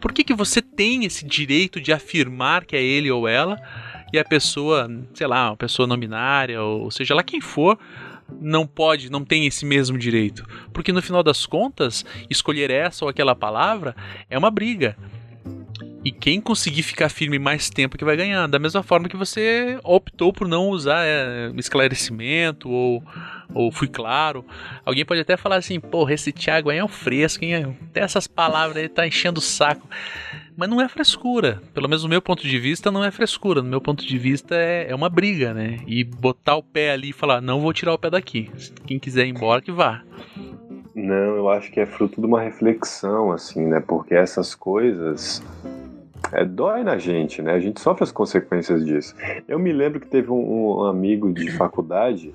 Por 0.00 0.10
que, 0.10 0.24
que 0.24 0.32
você 0.32 0.62
tem 0.62 1.04
esse 1.04 1.26
direito 1.26 1.82
de 1.82 1.92
afirmar 1.92 2.64
que 2.64 2.74
é 2.74 2.82
ele 2.82 3.10
ou 3.10 3.28
ela 3.28 3.60
e 4.10 4.18
a 4.18 4.24
pessoa, 4.24 4.90
sei 5.12 5.26
lá, 5.26 5.50
uma 5.50 5.56
pessoa 5.58 5.86
nominária, 5.86 6.62
ou 6.62 6.90
seja 6.90 7.14
lá 7.14 7.22
quem 7.22 7.42
for, 7.42 7.78
não 8.40 8.66
pode, 8.66 9.10
não 9.10 9.24
tem 9.24 9.46
esse 9.46 9.64
mesmo 9.64 9.96
direito. 9.96 10.46
Porque 10.72 10.92
no 10.92 11.02
final 11.02 11.22
das 11.22 11.46
contas, 11.46 12.04
escolher 12.28 12.70
essa 12.70 13.04
ou 13.04 13.08
aquela 13.08 13.34
palavra 13.34 13.94
é 14.28 14.38
uma 14.38 14.50
briga. 14.50 14.96
E 16.02 16.10
quem 16.10 16.40
conseguir 16.40 16.82
ficar 16.82 17.10
firme 17.10 17.38
mais 17.38 17.68
tempo 17.68 17.98
que 17.98 18.04
vai 18.04 18.16
ganhar. 18.16 18.46
Da 18.46 18.58
mesma 18.58 18.82
forma 18.82 19.08
que 19.08 19.16
você 19.16 19.78
optou 19.84 20.32
por 20.32 20.48
não 20.48 20.70
usar 20.70 21.04
é, 21.04 21.52
esclarecimento 21.56 22.70
ou, 22.70 23.04
ou 23.52 23.70
fui 23.70 23.86
claro. 23.86 24.44
Alguém 24.84 25.04
pode 25.04 25.20
até 25.20 25.36
falar 25.36 25.56
assim, 25.56 25.78
porra, 25.78 26.14
esse 26.14 26.32
Thiago 26.32 26.70
aí 26.70 26.78
é 26.78 26.84
um 26.84 26.88
fresco, 26.88 27.44
hein? 27.44 27.76
Até 27.90 28.00
essas 28.00 28.26
palavras 28.26 28.78
aí 28.78 28.88
tá 28.88 29.06
enchendo 29.06 29.40
o 29.40 29.42
saco. 29.42 29.86
Mas 30.56 30.70
não 30.70 30.80
é 30.80 30.88
frescura. 30.88 31.60
Pelo 31.74 31.88
menos 31.88 32.02
no 32.02 32.08
meu 32.08 32.22
ponto 32.22 32.46
de 32.46 32.58
vista, 32.58 32.90
não 32.90 33.04
é 33.04 33.10
frescura. 33.10 33.60
No 33.60 33.68
meu 33.68 33.80
ponto 33.80 34.06
de 34.06 34.18
vista, 34.18 34.54
é, 34.54 34.90
é 34.90 34.94
uma 34.94 35.10
briga, 35.10 35.52
né? 35.52 35.80
E 35.86 36.02
botar 36.02 36.56
o 36.56 36.62
pé 36.62 36.92
ali 36.92 37.10
e 37.10 37.14
falar, 37.14 37.42
não 37.42 37.60
vou 37.60 37.74
tirar 37.74 37.92
o 37.92 37.98
pé 37.98 38.08
daqui. 38.08 38.50
Quem 38.86 38.98
quiser 38.98 39.26
ir 39.26 39.30
embora, 39.30 39.60
que 39.60 39.70
vá. 39.70 40.02
Não, 40.94 41.36
eu 41.36 41.48
acho 41.50 41.70
que 41.70 41.78
é 41.78 41.86
fruto 41.86 42.20
de 42.20 42.26
uma 42.26 42.40
reflexão, 42.40 43.32
assim, 43.32 43.66
né? 43.66 43.80
Porque 43.80 44.14
essas 44.14 44.54
coisas 44.54 45.42
é, 46.32 46.44
dói 46.44 46.82
na 46.84 46.98
gente, 46.98 47.42
né? 47.42 47.52
A 47.52 47.60
gente 47.60 47.80
sofre 47.80 48.04
as 48.04 48.12
consequências 48.12 48.84
disso. 48.84 49.14
Eu 49.48 49.58
me 49.58 49.72
lembro 49.72 50.00
que 50.00 50.06
teve 50.06 50.30
um, 50.30 50.78
um 50.78 50.84
amigo 50.84 51.32
de 51.32 51.50
faculdade 51.56 52.32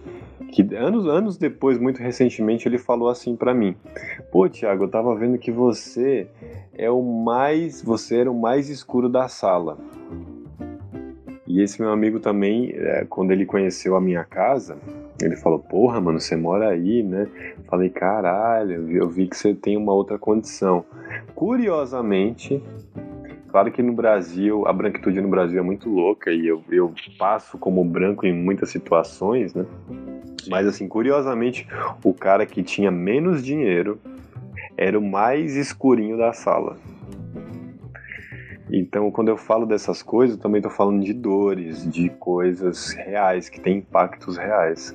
que 0.52 0.76
anos, 0.76 1.08
anos 1.08 1.38
depois, 1.38 1.78
muito 1.78 2.02
recentemente, 2.02 2.68
ele 2.68 2.78
falou 2.78 3.10
assim 3.10 3.36
para 3.36 3.54
mim: 3.54 3.76
Pô, 4.32 4.48
Thiago, 4.48 4.86
eu 4.86 4.90
tava 4.90 5.16
vendo 5.16 5.38
que 5.38 5.52
você 5.52 6.28
é 6.74 6.90
o 6.90 7.02
mais, 7.02 7.82
você 7.82 8.20
era 8.20 8.32
o 8.32 8.40
mais 8.40 8.70
escuro 8.70 9.10
da 9.10 9.28
sala. 9.28 9.78
E 11.48 11.62
esse 11.62 11.82
meu 11.82 11.92
amigo 11.92 12.20
também, 12.20 12.72
é, 12.74 13.06
quando 13.08 13.32
ele 13.32 13.46
conheceu 13.46 13.96
a 13.96 14.02
minha 14.02 14.24
casa, 14.24 14.78
ele 15.22 15.36
falou: 15.36 15.60
Porra, 15.60 16.02
mano, 16.02 16.20
você 16.20 16.36
mora 16.36 16.70
aí, 16.70 17.04
né? 17.04 17.28
Falei: 17.66 17.90
Caralho, 17.90 18.90
eu 18.92 19.08
vi 19.10 19.28
que 19.28 19.38
você 19.38 19.54
tem 19.54 19.78
uma 19.78 19.94
outra 19.94 20.18
condição. 20.18 20.86
Curiosamente, 21.34 22.64
claro 23.56 23.72
que 23.72 23.82
no 23.82 23.93
Brasil, 23.93 24.68
a 24.68 24.74
branquitude 24.74 25.22
no 25.22 25.30
Brasil 25.30 25.58
é 25.58 25.62
muito 25.62 25.89
louca 25.89 26.30
e 26.30 26.45
eu, 26.45 26.62
eu 26.70 26.93
passo 27.18 27.58
como 27.58 27.86
branco 27.86 28.26
em 28.26 28.34
muitas 28.34 28.70
situações, 28.70 29.53
né? 29.53 29.66
Mas 30.49 30.68
assim, 30.68 30.89
curiosamente, 30.89 31.66
o 32.03 32.14
cara 32.14 32.45
que 32.45 32.62
tinha 32.62 32.91
menos 32.91 33.41
dinheiro 33.41 33.97
era 34.76 34.99
o 34.99 35.01
mais 35.01 35.56
escurinho 35.56 36.18
da 36.18 36.34
sala. 36.34 36.76
Então, 38.70 39.10
quando 39.10 39.30
eu 39.30 39.38
falo 39.38 39.66
dessas 39.66 40.03
coisas, 40.03 40.36
eu 40.36 40.41
também 40.41 40.60
estou 40.60 40.72
falando 40.72 41.01
de 41.01 41.14
dores, 41.14 41.89
de 41.89 42.10
coisas 42.10 42.91
reais, 42.91 43.47
que 43.47 43.62
têm 43.62 43.78
impactos 43.78 44.36
reais. 44.36 44.93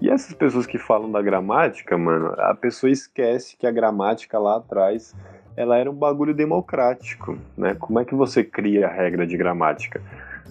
E 0.00 0.08
essas 0.08 0.32
pessoas 0.34 0.66
que 0.66 0.78
falam 0.78 1.10
da 1.10 1.20
gramática, 1.20 1.98
mano, 1.98 2.32
a 2.38 2.54
pessoa 2.54 2.92
esquece 2.92 3.56
que 3.56 3.66
a 3.66 3.72
gramática 3.72 4.38
lá 4.38 4.58
atrás 4.58 5.16
ela 5.58 5.76
era 5.76 5.90
um 5.90 5.94
bagulho 5.94 6.32
democrático, 6.32 7.36
né? 7.56 7.74
Como 7.74 7.98
é 7.98 8.04
que 8.04 8.14
você 8.14 8.44
cria 8.44 8.86
a 8.86 8.92
regra 8.92 9.26
de 9.26 9.36
gramática? 9.36 10.00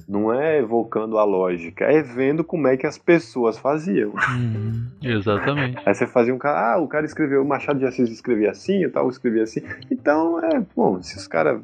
Não 0.08 0.34
é 0.34 0.60
evocando 0.60 1.18
a 1.18 1.24
lógica, 1.24 1.86
é 1.86 2.02
vendo 2.02 2.44
como 2.44 2.68
é 2.68 2.76
que 2.76 2.86
as 2.86 2.98
pessoas 2.98 3.58
faziam. 3.58 4.12
Uhum, 4.12 4.86
exatamente. 5.02 5.78
Aí 5.86 5.94
você 5.94 6.06
fazia 6.06 6.34
um 6.34 6.38
cara, 6.38 6.74
ah, 6.74 6.78
o 6.78 6.88
cara 6.88 7.06
escreveu, 7.06 7.42
o 7.42 7.48
Machado 7.48 7.80
de 7.80 7.86
Assis 7.86 8.10
escrevia 8.10 8.52
assim, 8.52 8.86
o 8.86 8.92
tal 8.92 9.10
escrevia 9.10 9.44
assim. 9.44 9.62
Então, 9.90 10.44
é, 10.44 10.62
bom, 10.76 11.02
se 11.02 11.18
os 11.18 11.28
caras 11.28 11.62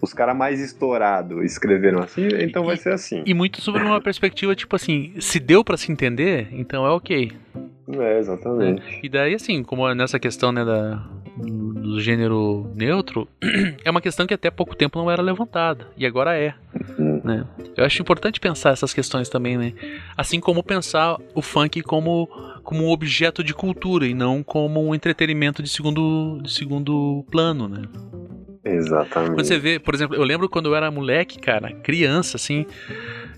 os 0.00 0.12
cara 0.12 0.34
mais 0.34 0.60
estourados 0.60 1.42
escreveram 1.42 2.00
assim, 2.00 2.28
então 2.40 2.64
e, 2.64 2.66
vai 2.66 2.76
ser 2.76 2.92
assim. 2.92 3.22
E 3.24 3.32
muito 3.32 3.62
sobre 3.62 3.82
uma 3.82 4.00
perspectiva, 4.00 4.54
tipo 4.54 4.76
assim, 4.76 5.14
se 5.20 5.40
deu 5.40 5.64
para 5.64 5.78
se 5.78 5.90
entender, 5.90 6.48
então 6.52 6.86
é 6.86 6.90
ok. 6.90 7.32
É, 7.88 8.18
exatamente. 8.18 8.82
É. 8.82 9.06
E 9.06 9.08
daí, 9.08 9.34
assim, 9.34 9.62
como 9.62 9.92
nessa 9.94 10.18
questão, 10.18 10.52
né, 10.52 10.64
da, 10.64 11.02
do 11.84 12.00
gênero 12.00 12.70
neutro, 12.74 13.28
é 13.84 13.90
uma 13.90 14.00
questão 14.00 14.26
que 14.26 14.34
até 14.34 14.50
pouco 14.50 14.74
tempo 14.74 14.98
não 14.98 15.10
era 15.10 15.22
levantada, 15.22 15.86
e 15.96 16.06
agora 16.06 16.36
é. 16.36 16.54
Uhum. 16.98 17.20
Né? 17.22 17.44
Eu 17.76 17.84
acho 17.84 18.00
importante 18.00 18.40
pensar 18.40 18.70
essas 18.70 18.94
questões 18.94 19.28
também, 19.28 19.56
né? 19.56 19.72
Assim 20.16 20.40
como 20.40 20.62
pensar 20.62 21.18
o 21.34 21.42
funk 21.42 21.82
como, 21.82 22.26
como 22.62 22.84
um 22.84 22.90
objeto 22.90 23.44
de 23.44 23.54
cultura 23.54 24.06
e 24.06 24.14
não 24.14 24.42
como 24.42 24.84
um 24.84 24.94
entretenimento 24.94 25.62
de 25.62 25.68
segundo, 25.68 26.40
de 26.42 26.52
segundo 26.52 27.24
plano, 27.30 27.68
né? 27.68 27.82
Exatamente. 28.64 29.34
Quando 29.34 29.46
você 29.46 29.58
vê, 29.58 29.78
por 29.78 29.94
exemplo, 29.94 30.16
eu 30.16 30.22
lembro 30.22 30.48
quando 30.48 30.66
eu 30.66 30.74
era 30.74 30.90
moleque, 30.90 31.38
cara, 31.38 31.70
criança, 31.70 32.36
assim. 32.36 32.64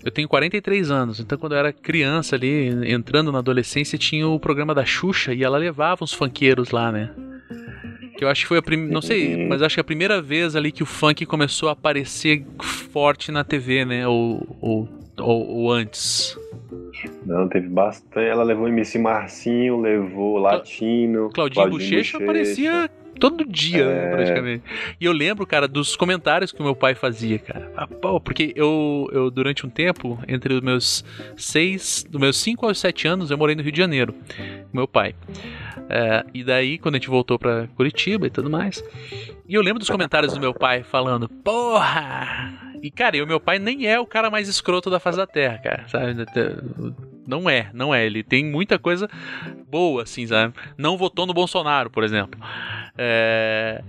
Eu 0.03 0.11
tenho 0.11 0.27
43 0.27 0.89
anos, 0.89 1.19
então 1.19 1.37
quando 1.37 1.51
eu 1.51 1.57
era 1.57 1.73
criança 1.73 2.35
ali, 2.35 2.69
entrando 2.89 3.29
na 3.29 3.39
adolescência, 3.39 3.97
tinha 3.97 4.25
o 4.25 4.39
programa 4.39 4.73
da 4.73 4.85
Xuxa 4.85 5.33
e 5.33 5.43
ela 5.43 5.57
levava 5.57 6.05
os 6.05 6.13
funkeiros 6.13 6.71
lá, 6.71 6.93
né? 6.93 7.11
Que 8.17 8.23
eu 8.23 8.29
acho 8.29 8.41
que 8.41 8.47
foi 8.47 8.57
a 8.57 8.61
primeira. 8.61 8.91
Não 8.91 9.01
sei, 9.01 9.47
mas 9.47 9.61
acho 9.61 9.75
que 9.75 9.81
a 9.81 9.83
primeira 9.83 10.19
vez 10.19 10.55
ali 10.55 10.71
que 10.71 10.81
o 10.81 10.87
funk 10.87 11.23
começou 11.25 11.69
a 11.69 11.73
aparecer 11.73 12.43
forte 12.91 13.31
na 13.31 13.43
TV, 13.43 13.85
né? 13.85 14.07
Ou, 14.07 14.57
ou, 14.59 14.89
ou, 15.17 15.47
ou 15.47 15.71
antes. 15.71 16.35
Não, 17.25 17.47
teve 17.47 17.67
bastante. 17.67 18.25
Ela 18.25 18.43
levou 18.43 18.67
MC 18.67 18.97
Marcinho, 18.97 19.79
levou 19.79 20.39
Latino. 20.39 21.29
Claudinho, 21.29 21.69
Bochecha 21.69 22.17
aparecia 22.17 22.89
todo 23.19 23.45
dia, 23.45 23.83
é... 23.83 24.11
praticamente. 24.11 24.63
E 24.99 25.05
eu 25.05 25.11
lembro, 25.11 25.45
cara, 25.45 25.67
dos 25.67 25.95
comentários 25.95 26.51
que 26.51 26.59
o 26.59 26.63
meu 26.63 26.75
pai 26.75 26.95
fazia, 26.95 27.39
cara. 27.39 27.71
Ah, 27.75 27.87
pô, 27.87 28.19
porque 28.19 28.53
eu, 28.55 29.09
eu, 29.11 29.31
durante 29.31 29.65
um 29.65 29.69
tempo, 29.69 30.19
entre 30.27 30.53
os 30.53 30.61
meus 30.61 31.03
seis, 31.35 32.05
dos 32.09 32.19
meus 32.19 32.37
5 32.37 32.65
aos 32.65 32.79
7 32.79 33.07
anos, 33.07 33.31
eu 33.31 33.37
morei 33.37 33.55
no 33.55 33.61
Rio 33.61 33.71
de 33.71 33.77
Janeiro, 33.77 34.13
com 34.13 34.77
meu 34.77 34.87
pai. 34.87 35.15
É, 35.89 36.25
e 36.33 36.43
daí, 36.43 36.77
quando 36.77 36.95
a 36.95 36.97
gente 36.97 37.09
voltou 37.09 37.39
pra 37.39 37.67
Curitiba 37.75 38.27
e 38.27 38.29
tudo 38.29 38.49
mais. 38.49 38.83
E 39.47 39.53
eu 39.53 39.61
lembro 39.61 39.79
dos 39.79 39.89
comentários 39.89 40.33
do 40.33 40.39
meu 40.39 40.53
pai 40.53 40.83
falando: 40.83 41.29
Porra! 41.29 42.67
E, 42.81 42.91
cara, 42.91 43.17
e 43.17 43.21
o 43.21 43.27
meu 43.27 43.39
pai 43.39 43.57
nem 43.57 43.87
é 43.87 43.99
o 43.99 44.05
cara 44.05 44.29
mais 44.29 44.47
escroto 44.47 44.89
da 44.89 44.99
face 44.99 45.17
da 45.17 45.25
terra, 45.25 45.57
cara, 45.57 45.87
sabe? 45.87 46.13
Não 47.27 47.49
é, 47.49 47.69
não 47.73 47.93
é. 47.93 48.05
Ele 48.05 48.23
tem 48.23 48.45
muita 48.45 48.79
coisa 48.79 49.09
boa, 49.69 50.03
assim, 50.03 50.25
sabe? 50.25 50.53
Não 50.77 50.97
votou 50.97 51.25
no 51.25 51.33
Bolsonaro, 51.33 51.89
por 51.89 52.03
exemplo. 52.03 52.39
É. 52.97 53.83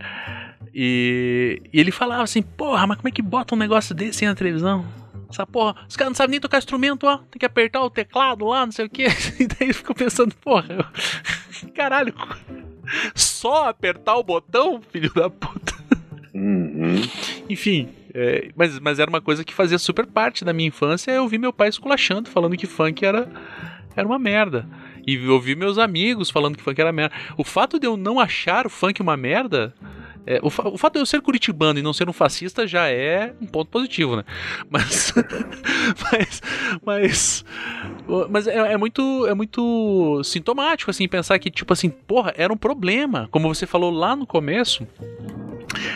E, 0.74 1.62
e, 1.72 1.80
ele 1.80 1.90
falava 1.90 2.22
assim, 2.22 2.42
porra, 2.42 2.86
mas 2.86 2.96
como 2.98 3.08
é 3.08 3.12
que 3.12 3.22
bota 3.22 3.54
um 3.54 3.58
negócio 3.58 3.94
desse 3.94 4.26
na 4.26 4.34
televisão? 4.34 4.84
Essa 5.30 5.46
porra, 5.46 5.74
os 5.88 5.96
caras 5.96 6.10
não 6.10 6.16
sabem 6.16 6.32
nem 6.32 6.40
tocar 6.40 6.58
instrumento, 6.58 7.06
ó. 7.06 7.18
Tem 7.18 7.38
que 7.38 7.46
apertar 7.46 7.82
o 7.82 7.90
teclado 7.90 8.46
lá, 8.46 8.64
não 8.64 8.72
sei 8.72 8.86
o 8.86 8.90
que. 8.90 9.06
E 9.38 9.46
daí 9.46 9.72
ficou 9.72 9.94
pensando, 9.94 10.34
porra, 10.36 10.66
eu... 10.70 11.70
caralho. 11.72 12.14
Só 13.14 13.68
apertar 13.68 14.16
o 14.16 14.22
botão, 14.22 14.80
filho 14.90 15.12
da 15.12 15.28
puta. 15.30 15.74
Uhum. 16.34 17.02
Enfim, 17.48 17.88
é, 18.14 18.50
mas, 18.56 18.78
mas 18.78 18.98
era 18.98 19.08
uma 19.08 19.20
coisa 19.20 19.44
que 19.44 19.54
fazia 19.54 19.78
super 19.78 20.06
parte 20.06 20.44
da 20.44 20.52
minha 20.52 20.68
infância. 20.68 21.10
Eu 21.10 21.26
vi 21.28 21.38
meu 21.38 21.52
pai 21.52 21.68
esculachando, 21.68 22.28
falando 22.28 22.56
que 22.56 22.66
funk 22.66 23.04
era, 23.04 23.30
era 23.96 24.06
uma 24.06 24.18
merda. 24.18 24.68
E 25.06 25.26
ouvi 25.28 25.54
meus 25.54 25.78
amigos 25.78 26.30
falando 26.30 26.56
que 26.56 26.62
funk 26.62 26.80
era 26.80 26.92
merda. 26.92 27.14
O 27.36 27.44
fato 27.44 27.78
de 27.78 27.86
eu 27.86 27.96
não 27.96 28.20
achar 28.20 28.66
o 28.66 28.70
funk 28.70 29.00
uma 29.00 29.16
merda 29.16 29.74
é, 30.30 30.40
o, 30.42 30.50
fa 30.50 30.68
o, 30.68 30.76
fato 30.76 30.92
de 30.92 30.98
eu 30.98 31.06
ser 31.06 31.22
curitibano 31.22 31.78
e 31.78 31.82
não 31.82 31.94
ser 31.94 32.06
um 32.06 32.12
fascista 32.12 32.66
já 32.66 32.86
é 32.86 33.32
um 33.40 33.46
ponto 33.46 33.70
positivo, 33.70 34.14
né? 34.14 34.24
Mas. 34.68 35.14
mas. 36.12 36.42
Mas. 36.84 37.44
Mas 38.28 38.46
é, 38.46 38.72
é, 38.72 38.76
muito, 38.76 39.26
é 39.26 39.32
muito 39.32 40.22
sintomático, 40.22 40.90
assim, 40.90 41.08
pensar 41.08 41.38
que, 41.38 41.50
tipo 41.50 41.72
assim, 41.72 41.88
porra, 41.88 42.34
era 42.36 42.52
um 42.52 42.58
problema. 42.58 43.26
Como 43.30 43.48
você 43.48 43.66
falou 43.66 43.90
lá 43.90 44.14
no 44.14 44.26
começo 44.26 44.86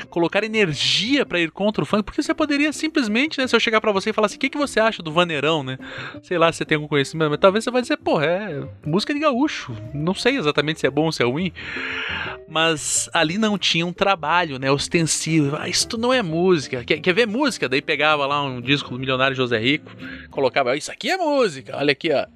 colocar 0.06 0.44
energia 0.44 1.24
para 1.24 1.40
ir 1.40 1.50
contra 1.50 1.82
o 1.82 1.86
funk, 1.86 2.02
porque 2.02 2.22
você 2.22 2.34
poderia 2.34 2.72
simplesmente, 2.72 3.38
né, 3.38 3.46
se 3.46 3.54
eu 3.54 3.60
chegar 3.60 3.80
para 3.80 3.92
você 3.92 4.10
e 4.10 4.12
falar 4.12 4.26
assim, 4.26 4.36
o 4.36 4.38
que, 4.38 4.50
que 4.50 4.58
você 4.58 4.80
acha 4.80 5.02
do 5.02 5.12
Vaneirão, 5.12 5.62
né? 5.62 5.78
Sei 6.22 6.38
lá 6.38 6.52
se 6.52 6.58
você 6.58 6.64
tem 6.64 6.76
algum 6.76 6.88
conhecimento, 6.88 7.30
mas 7.30 7.40
talvez 7.40 7.64
você 7.64 7.70
vai 7.70 7.82
dizer, 7.82 7.96
pô, 7.96 8.20
é 8.20 8.66
música 8.84 9.14
de 9.14 9.20
gaúcho. 9.20 9.74
Não 9.94 10.14
sei 10.14 10.36
exatamente 10.36 10.80
se 10.80 10.86
é 10.86 10.90
bom 10.90 11.06
ou 11.06 11.12
se 11.12 11.22
é 11.22 11.26
ruim, 11.26 11.52
mas 12.48 13.08
ali 13.12 13.38
não 13.38 13.56
tinha 13.56 13.86
um 13.86 13.92
trabalho, 13.92 14.58
né, 14.58 14.70
ostensivo. 14.70 15.56
Ah, 15.58 15.68
isso 15.68 15.96
não 15.98 16.12
é 16.12 16.22
música. 16.22 16.84
Quer, 16.84 17.00
quer 17.00 17.12
ver 17.12 17.26
música? 17.26 17.68
Daí 17.68 17.82
pegava 17.82 18.26
lá 18.26 18.42
um 18.42 18.60
disco 18.60 18.90
do 18.90 18.98
milionário 18.98 19.36
José 19.36 19.58
Rico, 19.58 19.90
colocava, 20.30 20.76
isso 20.76 20.90
aqui 20.90 21.10
é 21.10 21.16
música, 21.16 21.76
olha 21.76 21.92
aqui, 21.92 22.10
ó. 22.12 22.26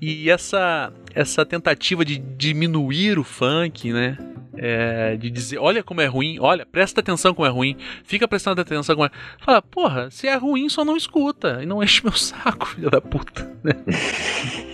E 0.00 0.30
essa 0.30 0.92
essa 1.14 1.44
tentativa 1.44 2.04
de 2.04 2.18
diminuir 2.18 3.18
o 3.18 3.24
funk, 3.24 3.92
né? 3.92 4.16
É, 4.56 5.16
de 5.16 5.30
dizer, 5.30 5.58
olha 5.58 5.82
como 5.82 6.00
é 6.00 6.06
ruim, 6.06 6.38
olha, 6.38 6.66
presta 6.66 7.00
atenção 7.00 7.32
como 7.32 7.46
é 7.46 7.50
ruim, 7.50 7.76
fica 8.04 8.28
prestando 8.28 8.60
atenção 8.60 8.94
como 8.94 9.06
é. 9.06 9.10
Fala, 9.38 9.62
porra, 9.62 10.10
se 10.10 10.28
é 10.28 10.34
ruim, 10.34 10.68
só 10.68 10.84
não 10.84 10.96
escuta 10.96 11.62
e 11.62 11.66
não 11.66 11.80
enche 11.84 12.02
meu 12.04 12.12
saco, 12.12 12.66
filho 12.66 12.90
da 12.90 13.00
puta. 13.00 13.50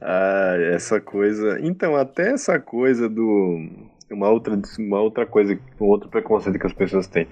Ah, 0.00 0.56
essa 0.72 1.00
coisa. 1.00 1.60
Então, 1.60 1.94
até 1.94 2.32
essa 2.32 2.58
coisa 2.58 3.08
do. 3.08 3.68
Uma 4.10 4.28
outra, 4.28 4.60
uma 4.78 5.00
outra 5.00 5.24
coisa, 5.24 5.56
um 5.80 5.84
outro 5.84 6.08
preconceito 6.08 6.58
que 6.58 6.66
as 6.66 6.72
pessoas 6.72 7.06
têm. 7.06 7.28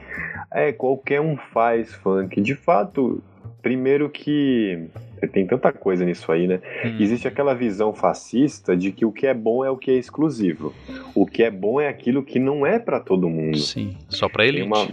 É, 0.53 0.73
qualquer 0.73 1.21
um 1.21 1.37
faz 1.53 1.93
funk. 1.95 2.41
De 2.41 2.55
fato, 2.55 3.23
primeiro 3.63 4.09
que 4.09 4.89
tem 5.33 5.47
tanta 5.47 5.73
coisa 5.73 6.05
nisso 6.05 6.31
aí, 6.31 6.47
né? 6.47 6.61
Hum. 6.85 6.97
Existe 7.01 7.27
aquela 7.27 7.55
visão 7.55 7.93
fascista 7.93 8.77
de 8.77 8.93
que 8.93 9.05
o 9.05 9.13
que 9.13 9.27
é 9.27 9.35
bom 9.35 9.65
é 9.65 9.71
o 9.71 9.77
que 9.77 9.91
é 9.91 9.95
exclusivo. 9.95 10.75
O 11.15 11.27
que 11.27 11.43
é 11.43 11.51
bom 11.51 11.81
é 11.81 11.89
aquilo 11.89 12.23
que 12.23 12.39
não 12.39 12.67
é 12.67 12.79
para 12.79 13.01
todo 13.01 13.29
mundo. 13.29 13.59
Sim, 13.59 13.97
só 14.09 14.29
para 14.29 14.47
ele. 14.47 14.59
Tem 14.59 14.67
uma, 14.67 14.89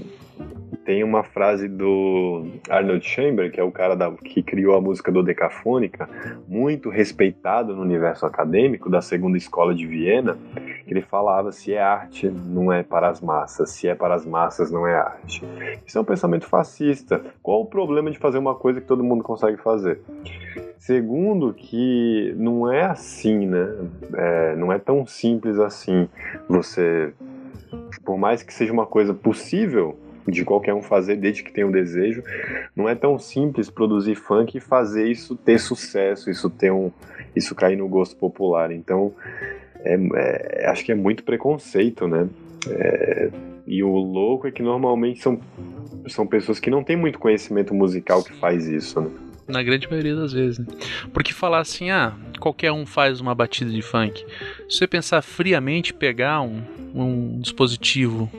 tem 0.86 1.04
uma 1.04 1.24
frase 1.24 1.68
do 1.68 2.46
Arnold 2.70 3.04
Chamber, 3.04 3.52
que 3.52 3.60
é 3.60 3.64
o 3.64 3.72
cara 3.72 3.96
da, 3.96 4.12
que 4.12 4.44
criou 4.44 4.76
a 4.76 4.82
música 4.82 5.12
do 5.12 5.24
Decafônica, 5.24 6.08
muito 6.48 6.90
respeitado 6.90 7.76
no 7.76 7.82
universo 7.82 8.26
acadêmico 8.26 8.88
da 8.88 9.02
segunda 9.02 9.36
escola 9.36 9.74
de 9.74 9.88
Viena, 9.88 10.38
que 10.86 10.94
ele 10.94 11.02
falava 11.02 11.52
se 11.52 11.74
é 11.74 11.82
arte, 11.82 12.30
não 12.30 12.72
é 12.72 12.84
para 12.84 13.10
as 13.10 13.20
massas, 13.20 13.72
se 13.72 13.88
é 13.88 13.96
para 13.96 14.14
as 14.14 14.26
massas, 14.26 14.72
não 14.72 14.86
é 14.86 14.96
arte. 14.96 15.44
Isso 15.84 15.98
é 15.98 16.02
um 16.02 16.06
pensamento 16.06 16.46
fascista. 16.46 17.20
Qual 17.42 17.62
o 17.62 17.66
problema 17.66 18.12
de 18.12 18.20
fazer 18.20 18.38
uma 18.38 18.54
coisa 18.54 18.80
que 18.80 18.88
todo 18.88 19.04
mundo 19.04 19.24
consegue 19.24 19.58
fazer? 19.58 20.02
Segundo, 20.78 21.52
que 21.52 22.36
não 22.38 22.72
é 22.72 22.84
assim, 22.84 23.48
né? 23.48 23.76
É, 24.14 24.56
não 24.56 24.72
é 24.72 24.78
tão 24.78 25.04
simples 25.08 25.58
assim. 25.58 26.08
Você, 26.48 27.12
por 28.04 28.20
mais 28.20 28.44
que 28.44 28.54
seja 28.54 28.72
uma 28.72 28.86
coisa 28.86 29.16
possível 29.16 29.98
de 30.28 30.44
qualquer 30.44 30.74
um 30.74 30.82
fazer, 30.82 31.16
desde 31.16 31.44
que 31.44 31.52
tenha 31.52 31.68
um 31.68 31.72
desejo, 31.72 32.24
não 32.76 32.90
é 32.90 32.96
tão 32.96 33.18
simples 33.20 33.70
produzir 33.70 34.16
funk 34.16 34.58
e 34.58 34.60
fazer 34.60 35.08
isso 35.08 35.36
ter 35.36 35.60
sucesso, 35.60 36.30
isso 36.30 36.50
ter 36.50 36.72
um, 36.72 36.92
isso 37.36 37.54
cair 37.54 37.78
no 37.78 37.88
gosto 37.88 38.16
popular. 38.16 38.72
Então, 38.72 39.14
é, 39.84 39.98
é, 40.16 40.70
acho 40.70 40.84
que 40.84 40.92
é 40.92 40.96
muito 40.96 41.24
preconceito, 41.24 42.08
né? 42.08 42.28
É, 42.68 43.30
e 43.68 43.84
o 43.84 43.96
louco 43.96 44.48
é 44.48 44.52
que 44.52 44.62
normalmente 44.62 45.22
são, 45.22 45.40
são 46.08 46.26
pessoas 46.26 46.60
que 46.60 46.70
não 46.70 46.84
têm 46.84 46.96
muito 46.96 47.20
conhecimento 47.20 47.74
musical 47.74 48.24
que 48.24 48.34
faz 48.34 48.68
isso, 48.68 49.00
né? 49.02 49.10
Na 49.48 49.62
grande 49.62 49.88
maioria 49.88 50.16
das 50.16 50.34
vezes, 50.34 50.58
né? 50.58 50.66
Porque 51.14 51.32
falar 51.32 51.60
assim, 51.60 51.92
ah, 51.92 52.14
qualquer 52.40 52.72
um 52.72 52.84
faz 52.84 53.22
uma 53.22 53.36
batida 53.36 53.70
de 53.70 53.82
funk. 53.82 54.26
Se 54.68 54.78
você 54.78 54.88
pensar 54.88 55.22
friamente, 55.22 55.94
pegar 55.94 56.42
um, 56.42 56.62
um 56.96 57.40
dispositivo, 57.40 58.30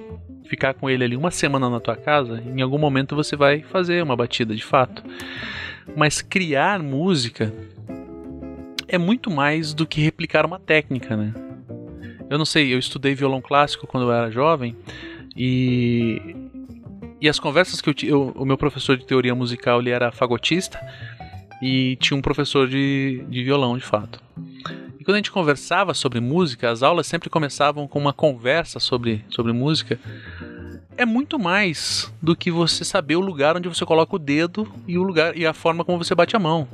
ficar 0.47 0.75
com 0.75 0.89
ele 0.89 1.05
ali 1.05 1.17
uma 1.17 1.31
semana 1.31 1.69
na 1.69 1.81
tua 1.81 1.97
casa, 1.97 2.43
em 2.45 2.61
algum 2.63 2.79
momento 2.79 3.15
você 3.15 3.37
vai 3.37 3.63
fazer 3.63 4.03
uma 4.03 4.17
batida 4.17 4.55
de 4.55 4.65
fato. 4.65 5.03
Mas 5.97 6.23
criar 6.23 6.83
música 6.83 7.53
é 8.89 8.99
muito 8.99 9.31
mais 9.31 9.75
do 9.75 9.87
que 9.87 10.01
replicar 10.01 10.47
uma 10.47 10.59
técnica, 10.59 11.17
né? 11.17 11.35
Eu 12.29 12.39
não 12.39 12.45
sei, 12.45 12.73
eu 12.73 12.79
estudei 12.79 13.15
violão 13.15 13.41
clássico 13.41 13.87
quando 13.87 14.05
eu 14.05 14.13
era 14.13 14.31
jovem 14.31 14.77
e 15.37 16.35
e 17.21 17.29
as 17.29 17.41
conversas 17.41 17.81
que 17.81 17.89
eu 17.89 17.95
tinha, 17.95 18.17
o 18.17 18.45
meu 18.45 18.59
professor 18.59 18.97
de 18.97 19.07
teoria 19.07 19.35
musical 19.35 19.81
ele 19.81 19.91
era 19.91 20.13
fagotista 20.13 20.79
e 21.63 21.97
tinha 21.97 22.17
um 22.17 22.21
professor 22.21 22.69
de, 22.69 23.25
de 23.29 23.43
violão, 23.43 23.77
de 23.77 23.85
fato. 23.85 24.23
Quando 25.07 25.15
a 25.15 25.19
gente 25.19 25.31
conversava 25.31 25.95
sobre 25.95 26.19
música, 26.19 26.69
as 26.69 26.83
aulas 26.83 27.07
sempre 27.07 27.31
começavam 27.31 27.87
com 27.87 27.97
uma 27.97 28.13
conversa 28.13 28.81
sobre, 28.81 29.25
sobre 29.31 29.53
música. 29.53 30.01
É 30.97 31.07
muito 31.07 31.39
mais 31.39 32.13
do 32.21 32.35
que 32.35 32.51
você 32.51 32.85
saber 32.85 33.15
o 33.15 33.21
lugar 33.21 33.57
onde 33.57 33.69
você 33.69 33.87
coloca 33.87 34.17
o 34.17 34.19
dedo 34.19 34.67
e 34.85 34.99
o 34.99 35.05
lugar 35.05 35.39
e 35.39 35.47
a 35.47 35.53
forma 35.53 35.85
como 35.85 36.03
você 36.03 36.13
bate 36.13 36.35
a 36.35 36.41
mão. 36.41 36.67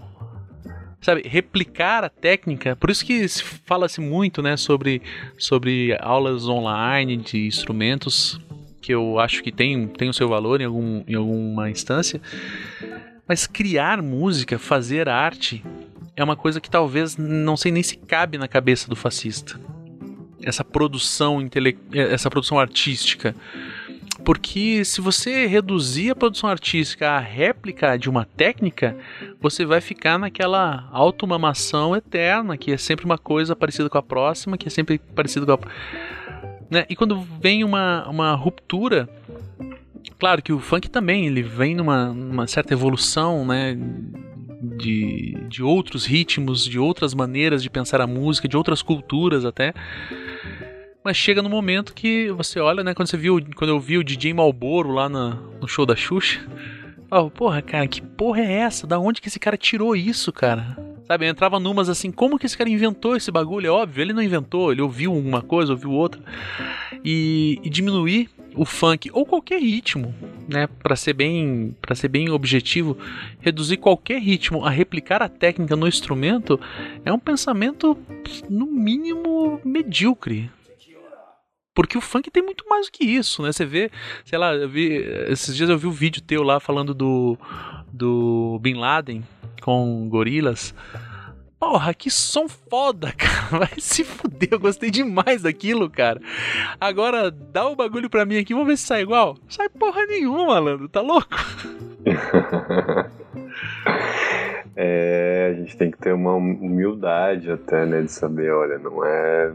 Sabe, 1.03 1.29
replicar 1.29 2.05
a 2.05 2.09
técnica, 2.09 2.75
por 2.75 2.89
isso 2.89 3.05
que 3.05 3.29
fala-se 3.67 4.01
muito, 4.01 4.41
né, 4.41 4.57
sobre, 4.57 5.03
sobre 5.37 5.95
aulas 6.01 6.49
online 6.49 7.19
de 7.19 7.47
instrumentos 7.47 8.41
que 8.81 8.95
eu 8.95 9.19
acho 9.19 9.43
que 9.43 9.53
tem, 9.53 9.87
tem 9.89 10.09
o 10.09 10.15
seu 10.15 10.27
valor 10.27 10.59
em, 10.63 10.65
algum, 10.65 11.05
em 11.07 11.17
alguma 11.17 11.69
instância. 11.69 12.19
Mas 13.29 13.47
criar 13.47 14.01
música, 14.01 14.59
fazer 14.59 15.07
arte, 15.07 15.63
é 16.17 16.23
uma 16.23 16.37
coisa 16.37 16.61
que 16.61 16.71
talvez 16.71 17.17
não 17.17 17.57
sei 17.57 17.73
nem 17.73 17.83
se 17.83 17.97
cabe 17.97 18.39
na 18.39 18.49
cabeça 18.49 18.89
do 18.89 18.97
fascista. 18.97 19.59
Essa 20.43 20.65
produção 20.65 21.41
intele 21.41 21.79
essa 21.93 22.29
produção 22.29 22.59
artística. 22.59 23.35
Porque 24.25 24.85
se 24.85 25.01
você 25.01 25.47
reduzir 25.47 26.11
a 26.11 26.15
produção 26.15 26.49
artística 26.49 27.11
à 27.11 27.19
réplica 27.19 27.97
de 27.97 28.09
uma 28.09 28.25
técnica, 28.25 28.97
você 29.41 29.65
vai 29.65 29.81
ficar 29.81 30.19
naquela 30.19 30.89
automamação 30.93 31.97
eterna, 31.97 32.57
que 32.57 32.73
é 32.73 32.77
sempre 32.77 33.05
uma 33.05 33.19
coisa 33.19 33.57
parecida 33.57 33.89
com 33.89 33.99
a 33.99 34.03
próxima, 34.03 34.57
que 34.57 34.69
é 34.69 34.71
sempre 34.71 34.99
parecida 34.99 35.47
com 35.47 35.53
a 35.53 35.59
né? 36.73 36.87
E 36.89 36.97
quando 36.97 37.21
vem 37.21 37.63
uma, 37.65 38.09
uma 38.09 38.35
ruptura, 38.35 39.07
claro 40.19 40.41
que 40.41 40.55
o 40.55 40.59
funk 40.59 40.89
também 40.89 41.27
ele 41.27 41.43
vem 41.43 41.75
numa, 41.75 42.15
numa 42.15 42.47
certa 42.47 42.73
evolução, 42.73 43.45
né? 43.45 43.77
De, 44.63 45.37
de 45.49 45.61
outros 45.61 46.07
ritmos, 46.07 46.65
de 46.65 46.79
outras 46.79 47.15
maneiras 47.15 47.63
de 47.63 47.69
pensar 47.69 48.01
a 48.01 48.07
música, 48.07 48.47
de 48.47 48.57
outras 48.57 48.81
culturas 48.81 49.45
até. 49.45 49.75
Mas 51.05 51.17
chega 51.17 51.43
no 51.43 51.51
momento 51.51 51.93
que 51.93 52.31
você 52.31 52.61
olha, 52.61 52.85
né? 52.85 52.95
Quando 52.95 53.09
você 53.09 53.17
viu, 53.17 53.41
quando 53.57 53.71
eu 53.71 53.81
vi 53.81 53.99
o 53.99 54.05
DJ 54.05 54.33
Malboro 54.33 54.93
lá 54.93 55.09
no 55.09 55.67
show 55.67 55.85
da 55.85 55.97
Xuxa, 55.97 56.41
oh, 57.11 57.29
porra, 57.29 57.61
cara, 57.61 57.89
que 57.89 58.01
porra 58.01 58.41
é 58.41 58.53
essa? 58.53 58.87
Da 58.87 58.99
onde 59.01 59.21
que 59.21 59.29
esse 59.29 59.41
cara 59.41 59.57
tirou 59.57 59.97
isso, 59.97 60.33
cara? 60.33 60.77
Sabe, 61.07 61.27
eu 61.27 61.31
entrava 61.31 61.59
numas 61.59 61.89
assim, 61.89 62.13
como 62.13 62.39
que 62.39 62.47
esse 62.47 62.57
cara 62.57 62.71
inventou 62.71 63.17
esse 63.17 63.31
bagulho? 63.31 63.67
É 63.67 63.71
óbvio, 63.71 64.01
ele 64.01 64.13
não 64.13 64.23
inventou, 64.23 64.71
ele 64.71 64.81
ouviu 64.81 65.13
uma 65.13 65.43
coisa, 65.43 65.73
ouviu 65.73 65.91
outra. 65.91 66.23
E, 67.05 67.61
e 67.65 67.69
diminuir 67.69 68.31
o 68.55 68.65
funk 68.65 69.11
ou 69.13 69.25
qualquer 69.25 69.61
ritmo, 69.61 70.15
né, 70.49 70.67
para 70.67 70.97
ser 70.97 71.13
bem, 71.13 71.77
para 71.81 71.95
ser 71.95 72.09
bem 72.09 72.31
objetivo, 72.31 72.97
reduzir 73.41 73.77
qualquer 73.77 74.21
ritmo 74.21 74.65
a 74.65 74.71
replicar 74.71 75.23
a 75.23 75.29
técnica 75.29 75.77
no 75.77 75.89
instrumento 75.89 76.61
é 77.05 77.13
um 77.13 77.19
pensamento 77.19 77.97
no 78.49 78.67
mínimo 78.67 79.61
medíocre. 79.65 80.51
Porque 81.75 81.97
o 81.97 82.03
funk 82.03 82.31
tem 82.31 82.43
muito 82.43 82.67
mais 82.69 82.87
do 82.87 82.93
que 82.93 83.03
isso, 83.03 83.43
né? 83.43 83.51
Você 83.51 83.65
vê, 83.65 83.91
sei 84.27 84.39
lá, 84.39 84.55
vi, 84.67 84.93
esses 85.29 85.57
dias 85.57 85.71
eu 85.71 85.79
vi 85.79 85.87
um 85.87 85.91
vídeo 85.91 86.21
teu 86.21 86.43
lá 86.43 86.61
falando 86.61 86.93
do 86.93 87.39
do 87.91 88.59
Bin 88.61 88.75
Laden, 88.75 89.23
com 89.63 90.09
gorilas. 90.09 90.75
Porra, 91.63 91.95
que 91.95 92.11
som 92.11 92.49
foda, 92.49 93.13
cara. 93.17 93.61
Vai 93.61 93.79
se 93.79 94.03
fuder, 94.03 94.49
eu 94.51 94.59
gostei 94.59 94.91
demais 94.91 95.43
daquilo, 95.43 95.89
cara. 95.89 96.21
Agora, 96.81 97.31
dá 97.31 97.69
o 97.69 97.75
um 97.75 97.77
bagulho 97.77 98.11
pra 98.11 98.25
mim 98.25 98.37
aqui, 98.37 98.53
vamos 98.53 98.67
ver 98.67 98.77
se 98.77 98.85
sai 98.85 99.03
igual. 99.03 99.37
Sai 99.49 99.69
porra 99.69 100.05
nenhuma, 100.07 100.47
malandro, 100.47 100.89
tá 100.89 101.01
louco? 101.01 101.29
é, 104.75 105.53
a 105.53 105.55
gente 105.61 105.77
tem 105.77 105.93
que 105.93 105.99
ter 105.99 106.13
uma 106.13 106.35
humildade 106.35 107.53
até, 107.53 107.87
né, 107.87 108.03
de 108.03 108.11
saber, 108.11 108.53
olha, 108.53 108.77
não 108.79 109.05
é... 109.05 109.53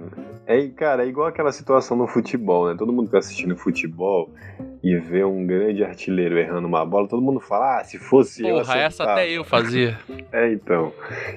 É, 0.48 0.66
cara, 0.70 1.04
é 1.04 1.08
igual 1.10 1.28
aquela 1.28 1.52
situação 1.52 1.98
no 1.98 2.08
futebol, 2.08 2.70
né? 2.70 2.76
Todo 2.78 2.94
mundo 2.94 3.08
que 3.08 3.12
tá 3.12 3.18
assistindo 3.18 3.58
futebol 3.58 4.34
e 4.82 4.96
vê 4.96 5.22
um 5.26 5.46
grande 5.46 5.84
artilheiro 5.84 6.40
errando 6.40 6.66
uma 6.66 6.86
bola, 6.86 7.06
todo 7.06 7.22
mundo 7.22 7.42
fala, 7.42 7.80
ah, 7.80 7.84
se 7.84 8.00
fosse 8.00 8.44
Porra, 8.44 8.54
eu 8.54 8.62
Porra, 8.62 8.78
essa 8.78 9.04
até 9.04 9.30
eu 9.30 9.44
fazia. 9.44 10.00
É, 10.32 10.52
então. 10.52 10.94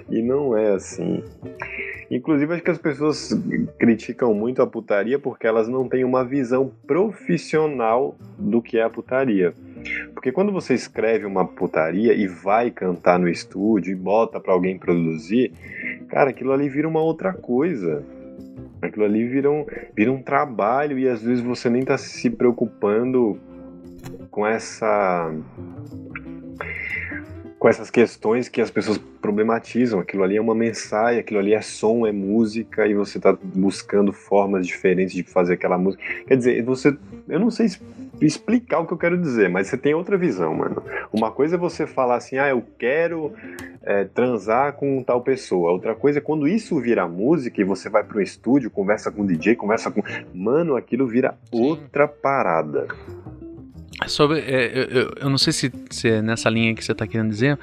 E 0.08 0.22
não 0.22 0.56
é 0.56 0.72
assim. 0.72 1.24
Inclusive, 2.11 2.54
acho 2.54 2.62
que 2.62 2.70
as 2.70 2.78
pessoas 2.78 3.30
criticam 3.78 4.32
muito 4.34 4.62
a 4.62 4.66
putaria 4.66 5.18
porque 5.18 5.46
elas 5.46 5.68
não 5.68 5.88
têm 5.88 6.04
uma 6.04 6.24
visão 6.24 6.70
profissional 6.86 8.16
do 8.38 8.62
que 8.62 8.78
é 8.78 8.82
a 8.82 8.90
putaria. 8.90 9.54
Porque 10.12 10.30
quando 10.30 10.52
você 10.52 10.74
escreve 10.74 11.24
uma 11.24 11.46
putaria 11.46 12.12
e 12.12 12.26
vai 12.26 12.70
cantar 12.70 13.18
no 13.18 13.28
estúdio 13.28 13.92
e 13.92 13.96
bota 13.96 14.38
para 14.38 14.52
alguém 14.52 14.78
produzir, 14.78 15.52
cara, 16.08 16.30
aquilo 16.30 16.52
ali 16.52 16.68
vira 16.68 16.88
uma 16.88 17.00
outra 17.00 17.32
coisa. 17.32 18.04
Aquilo 18.83 19.05
ali 19.05 19.26
vira 19.26 19.51
um, 19.51 19.66
vira 19.95 20.11
um 20.11 20.22
trabalho 20.22 20.99
e 20.99 21.09
às 21.09 21.22
vezes 21.22 21.43
você 21.43 21.68
nem 21.68 21.83
tá 21.85 21.99
se 21.99 22.31
preocupando 22.31 23.39
com 24.31 24.47
essa 24.47 25.33
com 27.61 27.68
essas 27.68 27.91
questões 27.91 28.49
que 28.49 28.59
as 28.62 28.70
pessoas 28.70 28.97
problematizam. 29.20 30.01
Aquilo 30.01 30.22
ali 30.22 30.39
é 30.39 30.41
uma 30.41 30.55
mensagem, 30.55 31.20
aquilo 31.20 31.39
ali 31.39 31.53
é 31.53 31.61
som, 31.61 32.07
é 32.07 32.11
música, 32.11 32.87
e 32.87 32.95
você 32.95 33.18
está 33.18 33.37
buscando 33.55 34.14
formas 34.14 34.66
diferentes 34.66 35.14
de 35.14 35.22
fazer 35.22 35.55
aquela 35.55 35.76
música. 35.76 36.03
Quer 36.26 36.37
dizer, 36.39 36.62
você. 36.62 36.97
Eu 37.28 37.39
não 37.39 37.51
sei 37.51 37.66
explicar 38.18 38.81
o 38.81 38.87
que 38.87 38.95
eu 38.95 38.99
quero 38.99 39.18
dizer, 39.18 39.51
mas 39.51 39.66
você 39.66 39.76
tem 39.76 39.93
outra 39.93 40.16
visão, 40.16 40.55
mano. 40.55 40.83
Uma 41.12 41.31
coisa 41.31 41.57
é 41.57 41.59
você 41.59 41.87
falar 41.87 42.16
assim, 42.16 42.39
ah, 42.39 42.49
eu 42.49 42.64
quero 42.78 43.35
é, 43.83 44.05
transar 44.05 44.74
com 44.74 45.03
tal 45.03 45.22
pessoa. 45.22 45.72
Outra 45.72 45.95
coisa 45.95 46.18
é 46.18 46.22
quando 46.22 46.47
isso 46.47 46.81
vira 46.81 47.09
música 47.09 47.61
e 47.61 47.64
você 47.64 47.89
vai 47.89 48.05
para 48.05 48.18
um 48.18 48.20
estúdio, 48.20 48.70
conversa 48.70 49.11
com 49.11 49.22
o 49.22 49.26
DJ, 49.26 49.57
conversa 49.57 49.91
com. 49.91 50.03
Mano, 50.35 50.76
aquilo 50.76 51.07
vira 51.07 51.37
Sim. 51.53 51.61
outra 51.61 52.07
parada. 52.07 52.89
Sobre, 54.07 54.41
é, 54.41 54.72
eu, 54.74 55.12
eu, 55.20 55.31
não 55.31 55.37
sei 55.37 55.53
se, 55.53 55.72
se, 55.91 56.09
é 56.09 56.22
nessa 56.22 56.49
linha 56.49 56.74
que 56.74 56.83
você 56.83 56.93
está 56.93 57.07
querendo 57.07 57.28
dizer, 57.28 57.59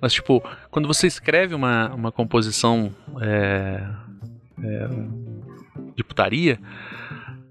mas 0.00 0.12
tipo, 0.12 0.42
quando 0.70 0.86
você 0.86 1.08
escreve 1.08 1.56
uma, 1.56 1.92
uma 1.92 2.12
composição 2.12 2.94
é, 3.20 3.84
é, 4.62 4.88
de 5.96 6.04
putaria, 6.04 6.60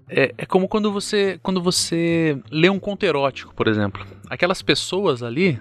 é, 0.08 0.34
é, 0.36 0.46
como 0.46 0.66
quando 0.66 0.90
você, 0.90 1.38
quando 1.42 1.62
você 1.62 2.38
lê 2.50 2.70
um 2.70 2.78
conto 2.78 3.04
erótico, 3.04 3.54
por 3.54 3.68
exemplo. 3.68 4.06
Aquelas 4.28 4.62
pessoas 4.62 5.22
ali, 5.22 5.58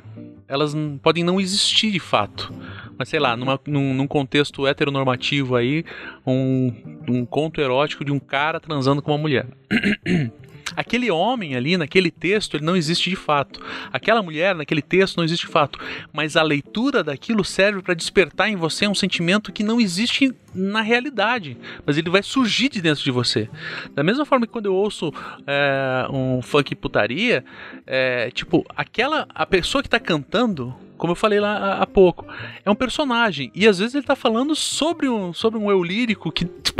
elas 0.52 0.76
podem 1.02 1.24
não 1.24 1.39
existir 1.39 1.91
de 1.91 1.99
fato. 1.99 2.54
Mas 2.97 3.08
sei 3.08 3.20
lá, 3.20 3.38
numa, 3.38 3.58
num, 3.66 3.93
num 3.93 4.06
contexto 4.06 4.68
heteronormativo 4.68 5.56
aí, 5.56 5.86
um, 6.28 6.74
um 7.08 7.26
conto 7.26 7.62
erótico 7.62 8.04
de 8.04 8.12
um 8.12 8.20
cara 8.20 8.60
transando 8.60 9.02
com 9.02 9.12
uma 9.12 9.18
mulher. 9.18 9.47
Aquele 10.76 11.09
homem 11.11 11.55
ali, 11.55 11.78
naquele 11.78 12.11
texto, 12.11 12.57
ele 12.57 12.65
não 12.65 12.76
existe 12.76 13.09
de 13.09 13.15
fato. 13.15 13.61
Aquela 13.91 14.22
mulher, 14.22 14.55
naquele 14.55 14.82
texto, 14.82 15.17
não 15.17 15.24
existe 15.24 15.45
de 15.45 15.51
fato. 15.51 15.80
Mas 16.11 16.36
a 16.36 16.43
leitura 16.43 17.03
daquilo 17.03 17.43
serve 17.43 17.82
para 17.82 17.93
despertar 17.93 18.49
em 18.49 18.55
você 18.55 18.88
um 18.88 18.95
sentimento 18.95 19.51
que 19.51 19.63
não 19.63 19.80
existe 19.80 20.34
na 20.53 20.82
realidade, 20.82 21.57
mas 21.86 21.97
ele 21.97 22.09
vai 22.09 22.22
surgir 22.22 22.69
de 22.69 22.82
dentro 22.82 23.03
de 23.03 23.11
você. 23.11 23.49
Da 23.95 24.03
mesma 24.03 24.26
forma 24.26 24.45
que 24.45 24.51
quando 24.51 24.65
eu 24.65 24.76
ouço 24.76 25.13
é, 25.47 26.05
um 26.11 26.41
funk 26.41 26.76
putaria, 26.76 27.43
é, 27.88 28.30
tipo, 28.32 28.65
aquela 28.76 29.28
a 29.34 29.45
pessoa 29.45 29.82
que 29.82 29.88
está 29.88 29.99
cantando 29.99 30.76
como 30.97 31.13
eu 31.13 31.15
falei 31.15 31.39
lá 31.39 31.82
há 31.82 31.88
pouco, 31.88 32.28
é 32.63 32.69
um 32.69 32.76
personagem. 32.76 33.51
E 33.55 33.67
às 33.67 33.80
vezes 33.80 33.95
ele 33.95 34.05
tá 34.05 34.15
falando 34.15 34.55
sobre 34.55 35.09
um, 35.09 35.34
sobre 35.34 35.57
um 35.57 35.72
eu 35.72 35.84
lírico 35.84 36.32
que, 36.32 36.45
que 36.45 36.72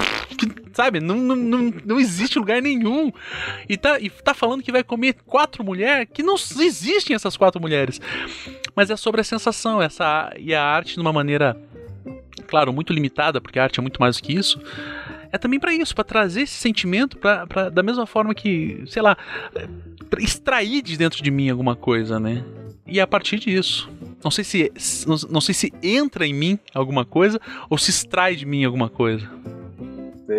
sabe, 0.73 0.99
não, 0.99 1.15
não, 1.15 1.36
não, 1.36 1.73
não 1.86 1.99
existe 1.99 2.39
lugar 2.39 2.61
nenhum. 2.61 3.11
E 3.67 3.77
tá, 3.77 3.99
e 3.99 4.09
tá 4.09 4.34
falando 4.34 4.63
que 4.63 4.71
vai 4.71 4.84
comer 4.84 5.15
quatro 5.25 5.63
mulheres, 5.63 6.07
que 6.13 6.23
não 6.23 6.36
existem 6.36 7.15
essas 7.15 7.38
quatro 7.38 7.61
mulheres. 7.61 7.99
Mas 8.75 8.89
é 8.89 8.95
sobre 8.95 9.21
a 9.21 9.23
sensação, 9.23 9.82
essa 9.82 10.34
e 10.38 10.53
a 10.53 10.63
arte 10.63 10.95
de 10.95 11.01
uma 11.01 11.13
maneira, 11.13 11.57
claro, 12.47 12.73
muito 12.73 12.93
limitada, 12.93 13.41
porque 13.41 13.59
a 13.59 13.63
arte 13.63 13.79
é 13.79 13.82
muito 13.82 13.99
mais 13.99 14.17
do 14.17 14.23
que 14.23 14.34
isso 14.34 14.59
é 15.32 15.38
também 15.38 15.59
para 15.59 15.73
isso, 15.73 15.95
para 15.95 16.03
trazer 16.03 16.41
esse 16.41 16.55
sentimento, 16.55 17.17
pra, 17.17 17.47
pra, 17.47 17.69
da 17.69 17.82
mesma 17.82 18.05
forma 18.05 18.36
que, 18.36 18.84
sei 18.88 19.01
lá, 19.01 19.17
extrair 20.19 20.82
de 20.82 20.97
dentro 20.97 21.23
de 21.23 21.32
mim 21.32 21.49
alguma 21.49 21.75
coisa, 21.75 22.19
né? 22.19 22.43
E 22.86 22.99
a 22.99 23.07
partir 23.07 23.39
disso, 23.39 23.89
não 24.23 24.29
sei 24.29 24.43
se 24.43 24.71
não 25.29 25.39
sei 25.39 25.55
se 25.55 25.73
entra 25.82 26.27
em 26.27 26.34
mim 26.34 26.59
alguma 26.73 27.05
coisa 27.05 27.39
ou 27.69 27.77
se 27.77 27.89
extrai 27.89 28.36
de 28.36 28.45
mim 28.45 28.65
alguma 28.65 28.89
coisa. 28.89 29.29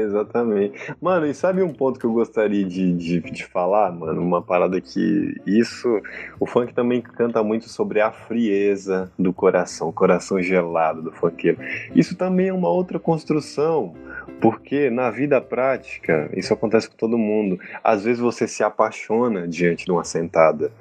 Exatamente. 0.01 0.95
Mano, 1.01 1.27
e 1.27 1.35
sabe 1.35 1.63
um 1.63 1.73
ponto 1.73 1.99
que 1.99 2.07
eu 2.07 2.13
gostaria 2.13 2.65
de, 2.65 2.93
de, 2.93 3.21
de, 3.21 3.45
falar, 3.45 3.93
mano? 3.93 4.21
Uma 4.21 4.43
parada 4.43 4.81
que 4.81 5.35
isso. 5.47 6.01
O 6.41 6.47
funk 6.47 6.73
também 6.73 7.01
canta 7.01 7.43
muito 7.43 7.69
sobre 7.69 8.01
a 8.01 8.11
frieza 8.11 9.11
do 9.19 9.33
coração, 9.33 9.89
o 9.89 9.93
coração 9.93 10.43
gelado 10.43 11.03
do 11.03 11.13
funkeiro. 11.13 11.59
Isso 11.95 12.17
também 12.17 12.49
é 12.49 12.53
uma 12.53 12.69
outra 12.69 12.99
construção. 12.99 13.95
Porque 14.41 14.91
na 14.91 15.11
vida 15.11 15.41
prática, 15.41 16.31
isso 16.35 16.53
acontece 16.53 16.89
com 16.89 16.97
todo 16.97 17.19
mundo. 17.19 17.59
Às 17.83 18.05
vezes 18.05 18.21
você 18.21 18.47
se 18.49 18.63
apaixona 18.63 19.47
diante 19.47 19.85
de 19.85 19.93
uma 19.93 20.05
sentada 20.05 20.73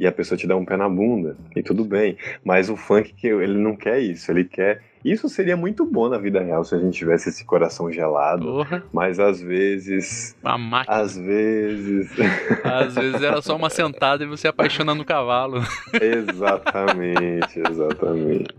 e 0.00 0.06
a 0.06 0.12
pessoa 0.12 0.36
te 0.36 0.46
dá 0.46 0.56
um 0.56 0.64
pé 0.64 0.78
na 0.78 0.88
bunda, 0.88 1.36
e 1.54 1.62
tudo 1.62 1.84
bem. 1.84 2.16
Mas 2.42 2.70
o 2.70 2.76
funk, 2.76 3.14
ele 3.22 3.58
não 3.58 3.76
quer 3.76 4.00
isso, 4.00 4.32
ele 4.32 4.44
quer 4.44 4.80
isso 5.04 5.28
seria 5.28 5.56
muito 5.56 5.84
bom 5.86 6.08
na 6.08 6.18
vida 6.18 6.40
real 6.40 6.62
se 6.62 6.74
a 6.74 6.78
gente 6.78 6.96
tivesse 6.96 7.30
esse 7.30 7.44
coração 7.44 7.90
gelado. 7.90 8.44
Porra. 8.44 8.84
Mas 8.92 9.18
às 9.18 9.40
vezes. 9.40 10.36
Uma 10.42 10.58
máquina. 10.58 10.96
Às 10.96 11.16
vezes. 11.16 12.10
Às 12.64 12.94
vezes 12.94 13.22
era 13.22 13.40
só 13.40 13.56
uma 13.56 13.70
sentada 13.70 14.24
e 14.24 14.26
você 14.26 14.48
apaixona 14.48 14.94
no 14.94 15.04
cavalo. 15.04 15.62
Exatamente, 16.00 17.60
exatamente. 17.68 18.54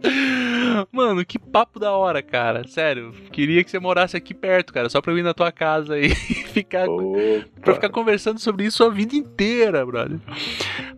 Mano, 0.92 1.24
que 1.26 1.38
papo 1.38 1.80
da 1.80 1.92
hora, 1.92 2.22
cara. 2.22 2.68
Sério. 2.68 3.14
Queria 3.32 3.64
que 3.64 3.70
você 3.70 3.80
morasse 3.80 4.18
aqui 4.18 4.34
perto, 4.34 4.74
cara. 4.74 4.90
Só 4.90 5.02
pra 5.02 5.12
eu 5.12 5.18
ir 5.18 5.24
na 5.24 5.34
tua 5.34 5.52
casa 5.52 6.00
e 6.00 6.10
ficar. 6.54 6.90
Opa. 6.90 7.46
Pra 7.62 7.74
ficar 7.76 7.90
conversando 7.90 8.40
sobre 8.40 8.66
isso 8.66 8.84
a 8.84 8.90
vida 8.90 9.16
inteira, 9.16 9.86
brother. 9.86 10.20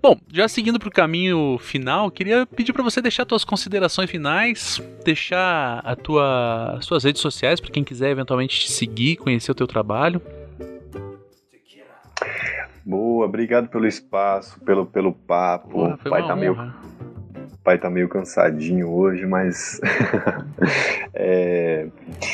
Bom, 0.01 0.17
já 0.31 0.47
seguindo 0.47 0.79
pro 0.79 0.91
caminho 0.91 1.57
final, 1.59 2.09
queria 2.09 2.45
pedir 2.45 2.73
para 2.73 2.83
você 2.83 3.01
deixar 3.01 3.25
suas 3.27 3.43
considerações 3.43 4.09
finais, 4.09 4.81
deixar 5.03 5.32
deixar 5.33 5.81
a 5.83 5.95
tua, 5.95 6.75
as 6.77 6.85
suas 6.85 7.03
redes 7.03 7.19
sociais 7.21 7.59
para 7.59 7.71
quem 7.71 7.83
quiser 7.83 8.11
eventualmente 8.11 8.59
te 8.59 8.71
seguir, 8.71 9.17
conhecer 9.17 9.51
o 9.51 9.55
teu 9.55 9.67
trabalho. 9.67 10.21
Boa, 12.85 13.25
obrigado 13.25 13.69
pelo 13.69 13.87
espaço, 13.87 14.59
pelo, 14.61 14.85
pelo 14.85 15.13
papo. 15.13 15.85
O 15.85 15.97
pai 15.97 16.27
tá 16.27 16.35
meio 16.35 16.55
pai 17.63 17.77
tá 17.77 17.89
meio 17.89 18.09
cansadinho 18.09 18.91
hoje, 18.91 19.25
mas. 19.25 19.79
é... 21.15 21.87